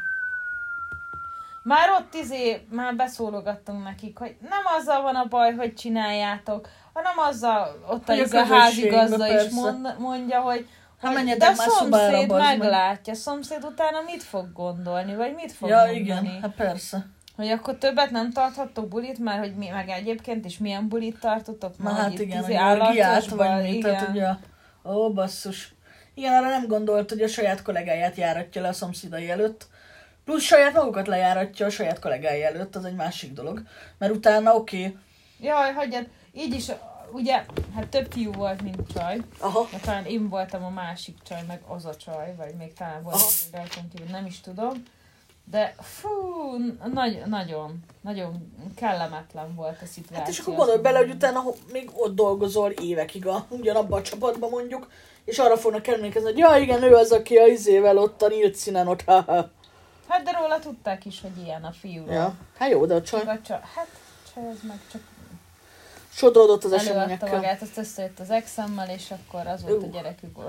Már 1.62 1.90
ott 1.90 2.14
izé, 2.14 2.66
már 2.70 2.96
beszólogattunk 2.96 3.84
nekik, 3.84 4.18
hogy 4.18 4.36
nem 4.40 4.62
azzal 4.78 5.02
van 5.02 5.14
a 5.14 5.24
baj, 5.24 5.54
hogy 5.54 5.74
csináljátok, 5.74 6.68
hanem 6.92 7.18
azzal, 7.28 7.84
ott 7.88 8.08
a, 8.08 8.12
a 8.12 8.16
izé, 8.16 8.38
házigazda 8.38 9.42
is 9.42 9.50
mond, 9.50 9.94
mondja, 9.98 10.40
hogy 10.40 10.68
Ha 11.00 11.06
hogy 11.06 11.16
menjetek 11.16 11.56
de 11.56 11.62
a 11.62 11.68
szomszéd 11.68 12.32
meglátja, 12.32 13.12
a 13.12 13.16
szomszéd 13.16 13.64
utána 13.64 14.00
mit 14.06 14.22
fog 14.22 14.52
gondolni, 14.52 15.14
vagy 15.14 15.34
mit 15.34 15.52
fog 15.52 15.68
ja, 15.68 15.76
mondani. 15.76 15.98
igen, 15.98 16.40
hát 16.40 16.54
persze. 16.54 17.06
Hogy 17.36 17.48
akkor 17.48 17.76
többet 17.76 18.10
nem 18.10 18.32
tarthattok 18.32 18.88
bulit, 18.88 19.18
mert 19.18 19.38
hogy 19.38 19.54
mi, 19.54 19.68
meg 19.68 19.88
egyébként 19.88 20.44
is 20.44 20.58
milyen 20.58 20.88
bulit 20.88 21.18
tartotok? 21.20 21.78
Na 21.78 21.92
hát 21.92 22.18
igen, 22.18 22.42
izé 22.42 22.54
állatosban, 22.54 23.60
vagy 23.60 23.70
mi, 23.70 23.78
tehát 23.78 24.00
igen. 24.00 24.12
ugye, 24.12 24.92
ó 24.92 25.12
basszus. 25.12 25.74
Igen, 26.14 26.32
arra 26.32 26.48
nem 26.48 26.66
gondolt, 26.66 27.10
hogy 27.10 27.22
a 27.22 27.28
saját 27.28 27.62
kollégáját 27.62 28.16
járatja 28.16 28.62
le 28.62 28.68
a 28.68 28.72
szomszédai 28.72 29.30
előtt. 29.30 29.68
Plusz 30.24 30.42
saját 30.42 30.74
magukat 30.74 31.06
lejáratja 31.06 31.66
a 31.66 31.70
saját 31.70 31.98
kollégái 31.98 32.42
előtt, 32.42 32.76
az 32.76 32.84
egy 32.84 32.94
másik 32.94 33.32
dolog. 33.32 33.62
Mert 33.98 34.12
utána 34.12 34.54
oké, 34.54 34.86
okay, 34.86 34.98
Jaj, 35.40 35.72
hagyjad, 35.72 36.08
így 36.32 36.54
is, 36.54 36.66
ugye, 37.12 37.44
hát 37.74 37.88
több 37.88 38.12
fiú 38.12 38.32
volt, 38.32 38.62
mint 38.62 38.92
csaj. 38.94 39.20
aha, 39.38 39.68
De 39.72 39.78
talán 39.78 40.04
én 40.04 40.28
voltam 40.28 40.64
a 40.64 40.70
másik 40.70 41.16
csaj, 41.28 41.42
meg 41.46 41.62
az 41.66 41.84
a 41.84 41.96
csaj, 41.96 42.34
vagy 42.36 42.54
még 42.54 42.72
talán 42.72 43.02
volt 43.02 43.22
rajtam 43.52 43.88
kívül, 43.94 44.10
nem 44.10 44.26
is 44.26 44.40
tudom. 44.40 44.82
De 45.44 45.74
fú, 45.78 46.08
nagy, 46.92 47.22
nagyon, 47.26 47.84
nagyon 48.00 48.52
kellemetlen 48.76 49.54
volt 49.54 49.82
a 49.82 49.86
szituáció. 49.86 50.16
hát 50.16 50.28
és 50.28 50.38
akkor 50.38 50.54
gondolj 50.54 50.80
bele, 50.80 50.98
hogy 50.98 51.10
utána 51.10 51.42
még 51.72 51.90
ott 51.94 52.14
dolgozol 52.14 52.70
évekig 52.70 53.26
a, 53.26 53.46
ugyanabban 53.48 54.00
a 54.00 54.02
csapatban 54.02 54.50
mondjuk, 54.50 54.90
és 55.24 55.38
arra 55.38 55.56
fognak 55.56 55.86
emlékezni, 55.86 56.28
hogy 56.28 56.38
ja 56.38 56.56
igen, 56.56 56.82
ő 56.82 56.94
az, 56.94 57.12
aki 57.12 57.36
a 57.36 57.46
izével 57.46 57.98
ott 57.98 58.22
a 58.22 58.28
nyílt 58.28 58.54
színen 58.54 58.88
ott, 58.88 59.02
ha 59.02 59.24
Hát 60.10 60.22
de 60.22 60.32
róla 60.32 60.58
tudták 60.58 61.04
is, 61.04 61.20
hogy 61.20 61.44
ilyen 61.44 61.64
a 61.64 61.72
fiú. 61.72 62.04
Ja, 62.10 62.34
hát 62.58 62.70
jó, 62.70 62.86
de 62.86 62.94
a 62.94 63.02
csaj 63.02 63.24
Vagy 63.24 63.42
csak, 63.42 63.64
hát 63.74 63.86
csaj, 64.34 64.48
ez 64.48 64.58
meg 64.62 64.78
csak 64.92 65.00
sodródott 66.12 66.64
az 66.64 66.72
előadta 66.72 66.94
eseményekkel. 66.94 67.34
magát, 67.34 67.62
azt 67.62 67.76
összejött 67.76 68.18
az 68.20 68.30
exemmel, 68.30 68.88
és 68.88 69.10
akkor 69.10 69.46
az 69.46 69.62
volt 69.62 69.82
a 69.82 69.86
Ú. 69.86 69.90
gyerekük. 69.90 70.38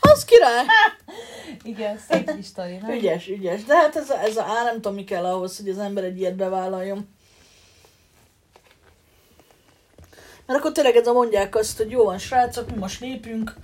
Az 0.00 0.24
király! 0.24 0.64
Igen, 1.62 1.98
szép 2.08 2.34
kis 2.34 2.46
sztori, 2.46 2.76
nem? 2.76 2.90
Ügyes, 2.90 3.28
ügyes. 3.28 3.64
De 3.64 3.76
hát 3.76 3.96
ez 3.96 4.10
a, 4.10 4.18
ez 4.20 4.36
a 4.36 4.42
á, 4.42 4.62
nem 4.64 4.74
tudom, 4.74 4.94
mi 4.94 5.04
kell 5.04 5.24
ahhoz, 5.24 5.56
hogy 5.56 5.68
az 5.68 5.78
ember 5.78 6.04
egy 6.04 6.18
ilyet 6.18 6.34
bevállaljon. 6.34 7.08
Mert 10.46 10.58
akkor 10.58 10.72
tényleg 10.72 10.96
ez 10.96 11.06
a 11.06 11.12
mondják 11.12 11.56
azt, 11.56 11.76
hogy 11.76 11.90
jó 11.90 12.04
van 12.04 12.18
srácok, 12.18 12.70
mi 12.70 12.76
most 12.76 13.00
lépünk, 13.00 13.54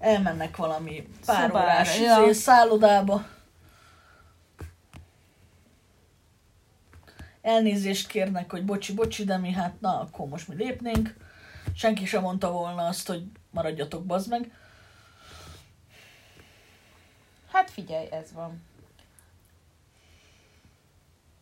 elmennek 0.00 0.56
valami 0.56 1.08
pár 1.26 1.46
Szobára, 1.46 1.64
órás 1.64 2.00
ja. 2.00 2.22
izé, 2.22 2.32
szállodába. 2.32 3.26
Elnézést 7.48 8.06
kérnek, 8.06 8.50
hogy 8.50 8.64
bocsi, 8.64 8.94
bocsi, 8.94 9.24
de 9.24 9.36
mi 9.36 9.52
hát 9.52 9.80
na, 9.80 10.00
akkor 10.00 10.28
most 10.28 10.48
mi 10.48 10.54
lépnénk. 10.54 11.16
Senki 11.74 12.04
sem 12.04 12.22
mondta 12.22 12.52
volna 12.52 12.86
azt, 12.86 13.06
hogy 13.06 13.22
maradjatok, 13.50 14.04
bazd 14.04 14.28
meg. 14.28 14.52
Hát 17.52 17.70
figyelj, 17.70 18.06
ez 18.10 18.32
van. 18.32 18.62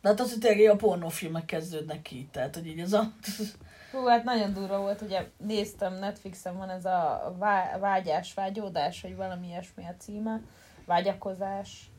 De 0.01 0.09
hát 0.09 0.21
az, 0.21 0.31
hogy 0.31 0.41
tényleg 0.41 0.71
a 0.71 0.77
pornófilmek 0.77 1.45
kezdődnek 1.45 2.03
ki, 2.03 2.29
tehát 2.33 2.55
hogy 2.55 2.67
így 2.67 2.81
ez 2.81 2.93
a... 2.93 3.13
Hú, 3.93 4.07
hát 4.07 4.25
nagyon 4.25 4.53
durva 4.53 4.79
volt, 4.79 5.01
ugye 5.01 5.29
néztem, 5.37 5.95
Netflixen 5.95 6.57
van 6.57 6.71
ez 6.71 6.85
a 6.85 7.35
vá- 7.39 7.79
vágyás, 7.79 8.35
vágyódás, 8.35 9.01
vagy 9.01 9.17
valami 9.17 9.47
ilyesmi 9.47 9.85
a 9.85 9.95
címe, 9.99 10.41
vágyakozás 10.85 11.91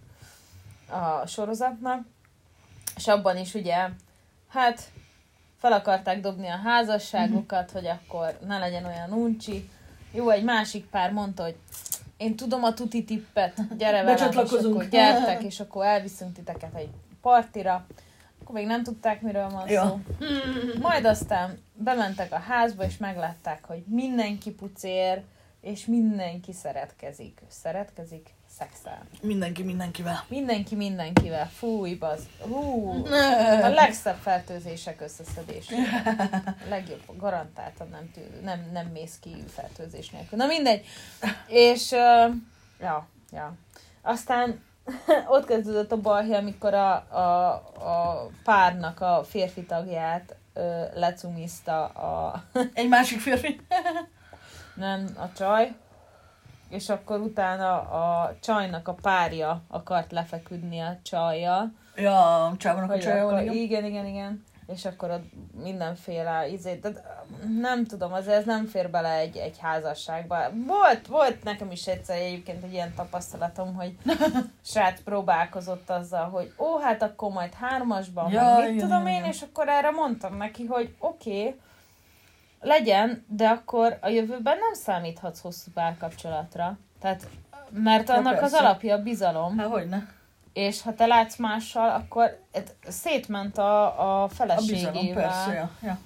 a 0.90 1.26
sorozatnak, 1.26 2.06
és 2.98 3.08
abban 3.08 3.38
is 3.38 3.54
ugye, 3.54 3.90
hát 4.48 4.92
fel 5.58 5.72
akarták 5.72 6.20
dobni 6.20 6.48
a 6.48 6.60
házasságukat, 6.64 7.72
hogy 7.72 7.86
akkor 7.88 8.38
ne 8.48 8.58
legyen 8.58 8.86
olyan 8.86 9.12
uncsi. 9.12 9.70
Jó, 10.12 10.30
egy 10.30 10.44
másik 10.44 10.86
pár 10.86 11.12
mondta, 11.12 11.44
hogy 11.44 11.56
én 12.18 12.36
tudom 12.36 12.64
a 12.64 12.74
tuti 12.74 13.04
tippet, 13.04 13.78
gyere 13.78 14.04
velem, 14.04 14.32
és 14.32 14.52
akkor 14.52 14.88
gyertek, 14.88 15.44
és 15.44 15.60
akkor 15.60 15.86
elviszünk 15.86 16.34
titeket 16.34 16.76
egy 16.76 16.90
partira. 17.22 17.86
Akkor 18.42 18.56
még 18.56 18.66
nem 18.66 18.84
tudták, 18.84 19.22
miről 19.22 19.50
van 19.50 19.70
Ja. 19.70 19.84
szó. 19.84 20.00
Majd 20.82 21.06
aztán 21.06 21.62
bementek 21.74 22.32
a 22.32 22.40
házba, 22.40 22.84
és 22.84 22.98
meglátták, 22.98 23.66
hogy 23.66 23.84
mindenki 23.88 24.52
pucér, 24.52 25.22
és 25.62 25.86
mindenki 25.86 26.54
szeretkezik. 26.54 27.42
Szeretkezik, 27.48 28.30
szexel. 28.60 29.06
Mindenki 29.22 29.64
mindenkivel. 29.64 30.24
Mindenki 30.28 30.76
mindenkivel. 30.76 31.50
Fúj, 31.50 31.94
baz. 31.94 32.20
Hú, 32.40 32.92
a 33.64 33.68
legszebb 33.68 34.18
fertőzések 34.22 35.02
összeszedés. 35.02 35.68
A 36.66 36.70
legjobb, 36.70 37.02
garantáltan 37.18 37.88
nem, 37.90 38.12
tű, 38.14 38.22
nem, 38.44 38.70
nem 38.74 38.88
mész 38.88 39.18
ki 39.22 39.44
fertőzés 39.48 40.10
nélkül. 40.10 40.38
Na 40.38 40.46
mindegy. 40.46 40.86
És, 41.48 41.92
uh, 41.92 42.34
ja, 42.80 43.08
ja. 43.32 43.54
Aztán 44.02 44.64
ott 45.36 45.46
kezdődött 45.46 45.92
a 45.92 46.02
balhé, 46.02 46.34
amikor 46.34 46.74
a, 46.74 46.94
a, 47.18 47.54
a 47.80 48.30
párnak 48.44 49.02
a 49.02 49.24
férfi 49.24 49.64
tagját 49.64 50.36
lecumizta 50.94 51.86
a, 51.86 52.44
Egy 52.74 52.88
másik 52.88 53.20
férfi. 53.20 53.60
nem, 54.76 55.08
a 55.18 55.32
csaj, 55.32 55.76
és 56.70 56.90
akkor 56.90 57.20
utána 57.20 57.80
a 57.80 58.36
csajnak 58.42 58.88
a 58.88 58.94
párja 58.94 59.62
akart 59.68 60.12
lefeküdni 60.12 60.80
a 60.80 61.00
csajjal. 61.04 61.72
Ja, 61.96 62.46
a 62.46 62.58
csávónak 62.58 62.92
a 62.92 63.24
van, 63.24 63.42
igen. 63.42 63.54
igen, 63.54 63.86
igen, 63.86 64.06
igen. 64.06 64.44
És 64.68 64.86
akkor 64.86 65.10
ott 65.10 65.26
mindenféle 65.64 66.48
izé, 66.48 66.76
de 66.76 66.90
nem 67.60 67.86
tudom, 67.86 68.14
azért 68.14 68.38
ez 68.38 68.46
nem 68.46 68.66
fér 68.66 68.90
bele 68.90 69.18
egy, 69.18 69.38
egy 69.38 69.58
házasságba. 69.60 70.38
Volt, 70.68 71.08
volt 71.08 71.44
nekem 71.44 71.72
is 71.72 71.88
egyszer 71.88 72.18
egyébként 72.18 72.64
egy 72.64 72.74
ilyen 72.74 72.94
tapasztalatom, 72.96 73.76
hogy 73.76 73.98
srác 74.72 75.02
próbálkozott 75.02 75.90
azzal, 75.90 76.30
hogy 76.30 76.54
ó, 76.58 76.78
hát 76.78 77.02
akkor 77.02 77.32
majd 77.32 77.54
hármasban, 77.54 78.32
Ja, 78.32 78.44
meg 78.44 78.66
mit 78.66 78.76
igen, 78.76 78.88
tudom 78.88 79.08
igen, 79.08 79.24
én, 79.24 79.30
és 79.30 79.42
akkor 79.42 79.68
erre 79.68 79.92
mondtam 79.92 80.38
neki, 80.38 80.66
hogy 80.66 80.96
oké, 81.00 81.40
okay, 81.40 81.60
legyen, 82.62 83.26
de 83.28 83.48
akkor 83.48 83.98
a 84.02 84.08
jövőben 84.08 84.58
nem 84.58 84.74
számíthatsz 84.74 85.42
hosszú 85.42 85.72
párkapcsolatra. 85.74 86.78
Tehát, 87.02 87.28
mert 87.72 88.10
annak 88.10 88.42
az 88.42 88.54
alapja 88.54 88.96
a 88.96 89.02
bizalom 89.04 89.58
Hát 89.58 89.68
hogyne. 89.68 90.08
és 90.54 90.82
ha 90.82 90.94
te 90.94 91.06
látsz 91.06 91.38
mással, 91.38 91.90
akkor 91.90 92.40
et- 92.52 92.76
szétment 92.88 93.58
a, 93.58 93.84
a 94.00 94.24
A 94.24 94.28
bizalom, 94.28 94.66
feleségével. 94.66 95.24
persze, 95.24 95.54
ja. 95.54 95.70
ja. 95.82 95.98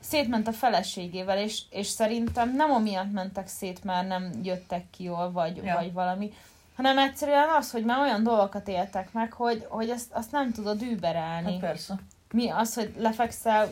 Szétment 0.00 0.48
a 0.48 0.52
feleségével, 0.52 1.38
és, 1.38 1.62
és 1.70 1.86
szerintem 1.86 2.54
nem 2.56 2.70
amiatt 2.70 3.12
mentek 3.12 3.48
szét, 3.48 3.84
mert 3.84 4.08
nem 4.08 4.30
jöttek 4.42 4.84
ki 4.90 5.04
jól, 5.04 5.30
vagy, 5.32 5.56
ja. 5.64 5.74
vagy 5.74 5.92
valami, 5.92 6.32
hanem 6.76 6.98
egyszerűen 6.98 7.48
az, 7.58 7.70
hogy 7.70 7.84
már 7.84 7.98
olyan 7.98 8.22
dolgokat 8.22 8.68
éltek 8.68 9.12
meg, 9.12 9.32
hogy, 9.32 9.66
hogy 9.68 9.90
azt, 9.90 10.12
azt 10.12 10.32
nem 10.32 10.52
tudod 10.52 10.82
überelni. 10.82 11.50
Hát 11.52 11.60
persze. 11.60 11.94
Mi 12.32 12.48
az, 12.50 12.74
hogy 12.74 12.94
lefekszel 12.98 13.68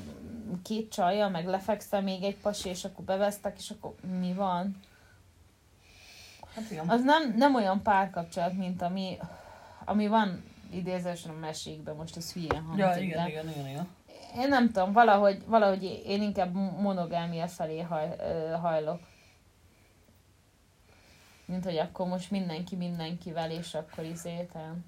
két 0.62 0.92
csajjal, 0.92 1.28
meg 1.28 1.46
lefekszel 1.46 2.02
még 2.02 2.22
egy 2.22 2.36
pasi, 2.36 2.68
és 2.68 2.84
akkor 2.84 3.04
bevesztek, 3.04 3.58
és 3.58 3.70
akkor 3.70 3.94
mi 4.18 4.32
van? 4.32 4.80
Hát 6.54 6.70
igen. 6.70 6.88
Az 6.88 7.02
nem, 7.02 7.34
nem 7.36 7.54
olyan 7.54 7.82
párkapcsolat, 7.82 8.52
mint 8.52 8.82
ami, 8.82 9.18
ami 9.84 10.06
van 10.06 10.44
idézősen 10.70 11.30
a 11.30 11.38
mesékben, 11.38 11.96
most 11.96 12.16
ez 12.16 12.32
hülyén 12.32 12.62
hangzik, 12.62 12.84
Ja, 12.84 12.90
de 12.90 13.02
igen, 13.02 13.28
igen, 13.28 13.48
igen, 13.48 13.68
igen. 13.68 13.88
én 14.36 14.48
nem 14.48 14.66
tudom, 14.70 14.92
valahogy, 14.92 15.42
valahogy 15.46 16.02
én 16.06 16.22
inkább 16.22 16.54
monogámia 16.80 17.48
felé 17.48 17.80
haj, 17.80 18.16
hajlok. 18.60 19.00
Mint 21.44 21.64
hogy 21.64 21.76
akkor 21.76 22.06
most 22.06 22.30
mindenki 22.30 22.76
mindenkivel, 22.76 23.50
és 23.50 23.74
akkor 23.74 24.04
izéten. 24.04 24.84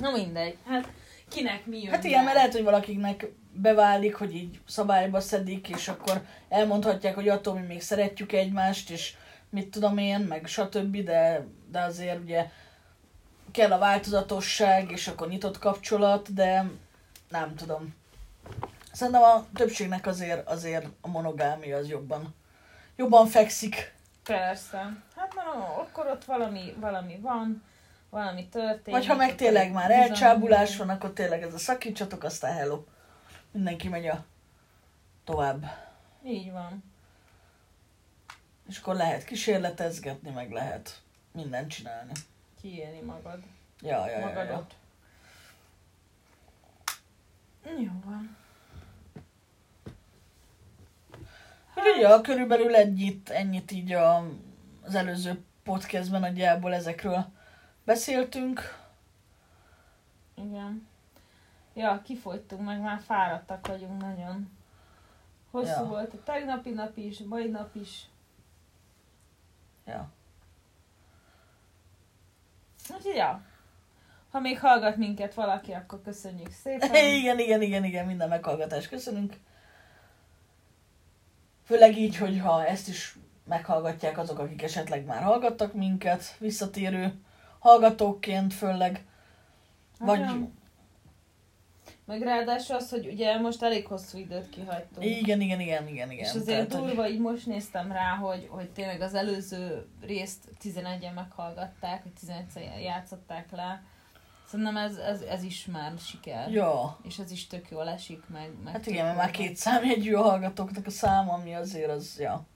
Na 0.00 0.10
mindegy, 0.10 0.58
hát 0.64 0.88
kinek 1.28 1.66
mi 1.66 1.82
jön 1.82 1.92
Hát 1.92 2.04
igen, 2.04 2.24
mert 2.24 2.36
lehet, 2.36 2.52
hogy 2.52 2.62
valakinek 2.62 3.26
beválik, 3.52 4.14
hogy 4.14 4.34
így 4.34 4.60
szabályba 4.66 5.20
szedik, 5.20 5.68
és 5.68 5.88
akkor 5.88 6.22
elmondhatják, 6.48 7.14
hogy 7.14 7.28
attól 7.28 7.54
mi 7.54 7.66
még 7.66 7.82
szeretjük 7.82 8.32
egymást, 8.32 8.90
és 8.90 9.14
mit 9.50 9.70
tudom 9.70 9.98
én, 9.98 10.20
meg 10.20 10.46
stb., 10.46 10.96
de, 10.96 11.46
de 11.70 11.80
azért 11.80 12.20
ugye 12.22 12.50
kell 13.50 13.72
a 13.72 13.78
változatosság, 13.78 14.90
és 14.90 15.08
akkor 15.08 15.28
nyitott 15.28 15.58
kapcsolat, 15.58 16.34
de 16.34 16.70
nem 17.28 17.54
tudom. 17.54 17.94
Szerintem 18.92 19.22
a 19.22 19.46
többségnek 19.54 20.06
azért, 20.06 20.48
azért 20.48 20.86
a 21.00 21.08
monogámia 21.08 21.76
az 21.76 21.88
jobban, 21.88 22.34
jobban 22.96 23.26
fekszik. 23.26 23.94
Persze. 24.24 24.78
Hát 25.16 25.34
na, 25.34 25.74
akkor 25.80 26.06
ott 26.06 26.24
valami, 26.24 26.74
valami 26.80 27.18
van, 27.20 27.62
valami 28.10 28.48
történik. 28.48 28.98
Vagy 28.98 29.06
ha 29.06 29.14
meg 29.14 29.34
tényleg 29.34 29.72
már 29.72 29.90
elcsábulás 29.90 30.76
van, 30.76 30.88
akkor 30.88 31.12
tényleg 31.12 31.42
ez 31.42 31.54
a 31.54 31.58
szakítsatok, 31.58 32.22
aztán 32.22 32.54
hello. 32.54 32.84
Mindenki 33.50 33.88
megy 33.88 34.06
a 34.06 34.24
tovább. 35.24 35.64
Így 36.24 36.52
van. 36.52 36.84
És 38.68 38.78
akkor 38.78 38.94
lehet 38.94 39.24
kísérletezgetni, 39.24 40.30
meg 40.30 40.50
lehet 40.50 41.02
mindent 41.32 41.70
csinálni. 41.70 42.12
Kiélni 42.60 43.00
magad. 43.00 43.42
Ja, 43.80 44.06
ja, 44.06 44.12
ja, 44.12 44.18
ja. 44.18 44.26
Magadot. 44.26 44.74
Jó 47.64 47.90
van. 48.04 48.36
Úgyhogy 51.74 52.00
ja, 52.00 52.20
körülbelül 52.20 52.76
ennyit, 52.76 53.30
ennyit 53.30 53.70
így 53.70 53.92
a, 53.92 54.30
az 54.82 54.94
előző 54.94 55.44
podcastben 55.62 56.20
nagyjából 56.20 56.74
ezekről 56.74 57.26
beszéltünk. 57.88 58.60
Igen. 60.34 60.88
Ja, 61.74 62.02
kifogytunk, 62.04 62.64
meg 62.64 62.80
már 62.80 63.00
fáradtak 63.00 63.66
vagyunk 63.66 64.00
nagyon. 64.00 64.50
Hosszú 65.50 65.68
Ja. 65.68 65.84
volt 65.84 66.12
a 66.12 66.22
tegnapi 66.24 66.70
nap 66.70 66.96
is, 66.96 67.20
a 67.20 67.24
mai 67.26 67.48
nap 67.48 67.74
is. 67.74 68.06
Ja. 69.86 70.08
Úgyhogy 72.94 73.14
ja. 73.14 73.42
Ha 74.30 74.40
még 74.40 74.58
hallgat 74.58 74.96
minket 74.96 75.34
valaki, 75.34 75.72
akkor 75.72 76.02
köszönjük 76.02 76.50
szépen. 76.50 76.94
igen, 77.18 77.38
igen, 77.38 77.62
igen, 77.62 77.84
igen, 77.84 78.06
minden 78.06 78.28
meghallgatást 78.28 78.88
köszönünk. 78.88 79.36
Főleg 81.64 81.96
így, 81.96 82.16
hogyha 82.16 82.66
ezt 82.66 82.88
is 82.88 83.18
meghallgatják 83.44 84.18
azok, 84.18 84.38
akik 84.38 84.62
esetleg 84.62 85.04
már 85.04 85.22
hallgattak 85.22 85.72
minket, 85.72 86.36
visszatérő 86.38 87.26
hallgatóként 87.58 88.54
főleg. 88.54 89.04
Vagy 89.98 90.20
Hát. 90.20 90.36
Meg 92.04 92.22
ráadásul 92.22 92.76
az, 92.76 92.90
hogy 92.90 93.06
ugye 93.06 93.38
most 93.40 93.62
elég 93.62 93.86
hosszú 93.86 94.18
időt 94.18 94.48
kihagytunk. 94.48 95.04
igen, 95.06 95.40
igen, 95.40 95.60
igen, 95.60 95.88
igen, 95.88 96.10
igen. 96.10 96.24
És 96.24 96.30
azért 96.34 96.46
Tehát, 96.68 96.72
hogy- 96.72 96.82
durva, 96.88 97.08
így 97.08 97.18
most 97.20 97.46
néztem 97.46 97.92
rá, 97.92 98.14
hogy, 98.14 98.46
hogy 98.50 98.70
tényleg 98.70 99.00
az 99.00 99.14
előző 99.14 99.86
részt 100.00 100.44
11-en 100.62 101.14
meghallgatták, 101.14 102.02
hogy 102.02 102.12
11 102.12 102.82
játszották 102.82 103.50
le. 103.50 103.82
Szerintem 104.46 104.76
ez, 104.76 104.96
ez, 104.96 105.20
ez 105.20 105.42
is 105.42 105.66
már 105.66 105.92
siker. 105.98 106.50
Ja, 106.50 106.98
És 107.02 107.18
ez 107.18 107.30
is 107.30 107.46
tök 107.46 107.70
jól 107.70 107.88
esik, 107.88 108.22
meg, 108.28 108.50
meg 108.64 108.72
hát 108.72 108.86
igen, 108.86 109.04
mert 109.04 109.16
már 109.16 109.30
két 109.30 109.56
számjegyű 109.56 110.14
a 110.14 110.22
hallgatóknak 110.22 110.86
a 110.86 110.90
száma, 110.90 111.32
ami 111.32 111.54
azért 111.54 111.90
az, 111.90 112.16
ja. 112.20 112.46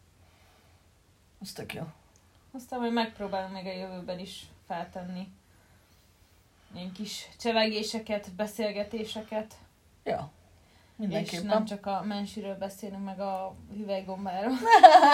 Az 1.40 1.52
tök 1.52 1.74
jó. 1.74 1.82
Aztán 2.52 2.80
majd 2.80 2.92
megpróbálom 2.92 3.50
még 3.52 3.66
a 3.66 3.72
jövőben 3.72 4.18
is 4.18 4.44
feltenni 4.66 5.28
ilyen 6.74 6.92
kis 6.92 7.28
csevegéseket, 7.40 8.32
beszélgetéseket. 8.32 9.54
Ja, 10.04 10.30
És 10.92 10.96
mindenképpen. 10.96 11.46
nem 11.46 11.64
csak 11.64 11.86
a 11.86 12.02
mensiről 12.04 12.54
beszélünk, 12.54 13.04
meg 13.04 13.20
a 13.20 13.54
hüvelygombáról. 13.76 14.52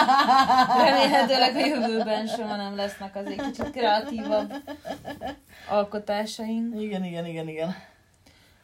Remélhetőleg 0.85 1.55
a 1.55 1.65
jövőben 1.65 2.27
soha 2.27 2.55
nem 2.55 2.75
lesznek 2.75 3.15
az 3.15 3.25
egy 3.25 3.41
kicsit 3.41 3.71
kreatívabb 3.71 4.53
alkotásaink. 5.69 6.81
Igen, 6.81 7.03
igen, 7.03 7.25
igen, 7.25 7.47
igen. 7.47 7.75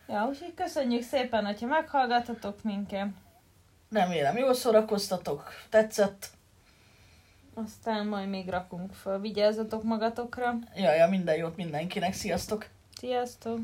Ja, 0.07 0.25
úgyhogy 0.29 0.53
köszönjük 0.53 1.03
szépen, 1.03 1.45
hogyha 1.45 1.67
meghallgatatok 1.67 2.63
minket. 2.63 3.07
Remélem, 3.91 4.37
jól 4.37 4.53
szórakoztatok, 4.53 5.49
tetszett. 5.69 6.29
Aztán 7.55 8.07
majd 8.07 8.29
még 8.29 8.49
rakunk 8.49 8.93
föl. 8.93 9.19
Vigyázzatok 9.19 9.83
magatokra. 9.83 10.53
Ja, 10.75 10.93
ja, 10.93 11.07
minden 11.07 11.35
jót 11.35 11.55
mindenkinek, 11.55 12.13
sziasztok! 12.13 12.67
Sziasztok! 12.97 13.59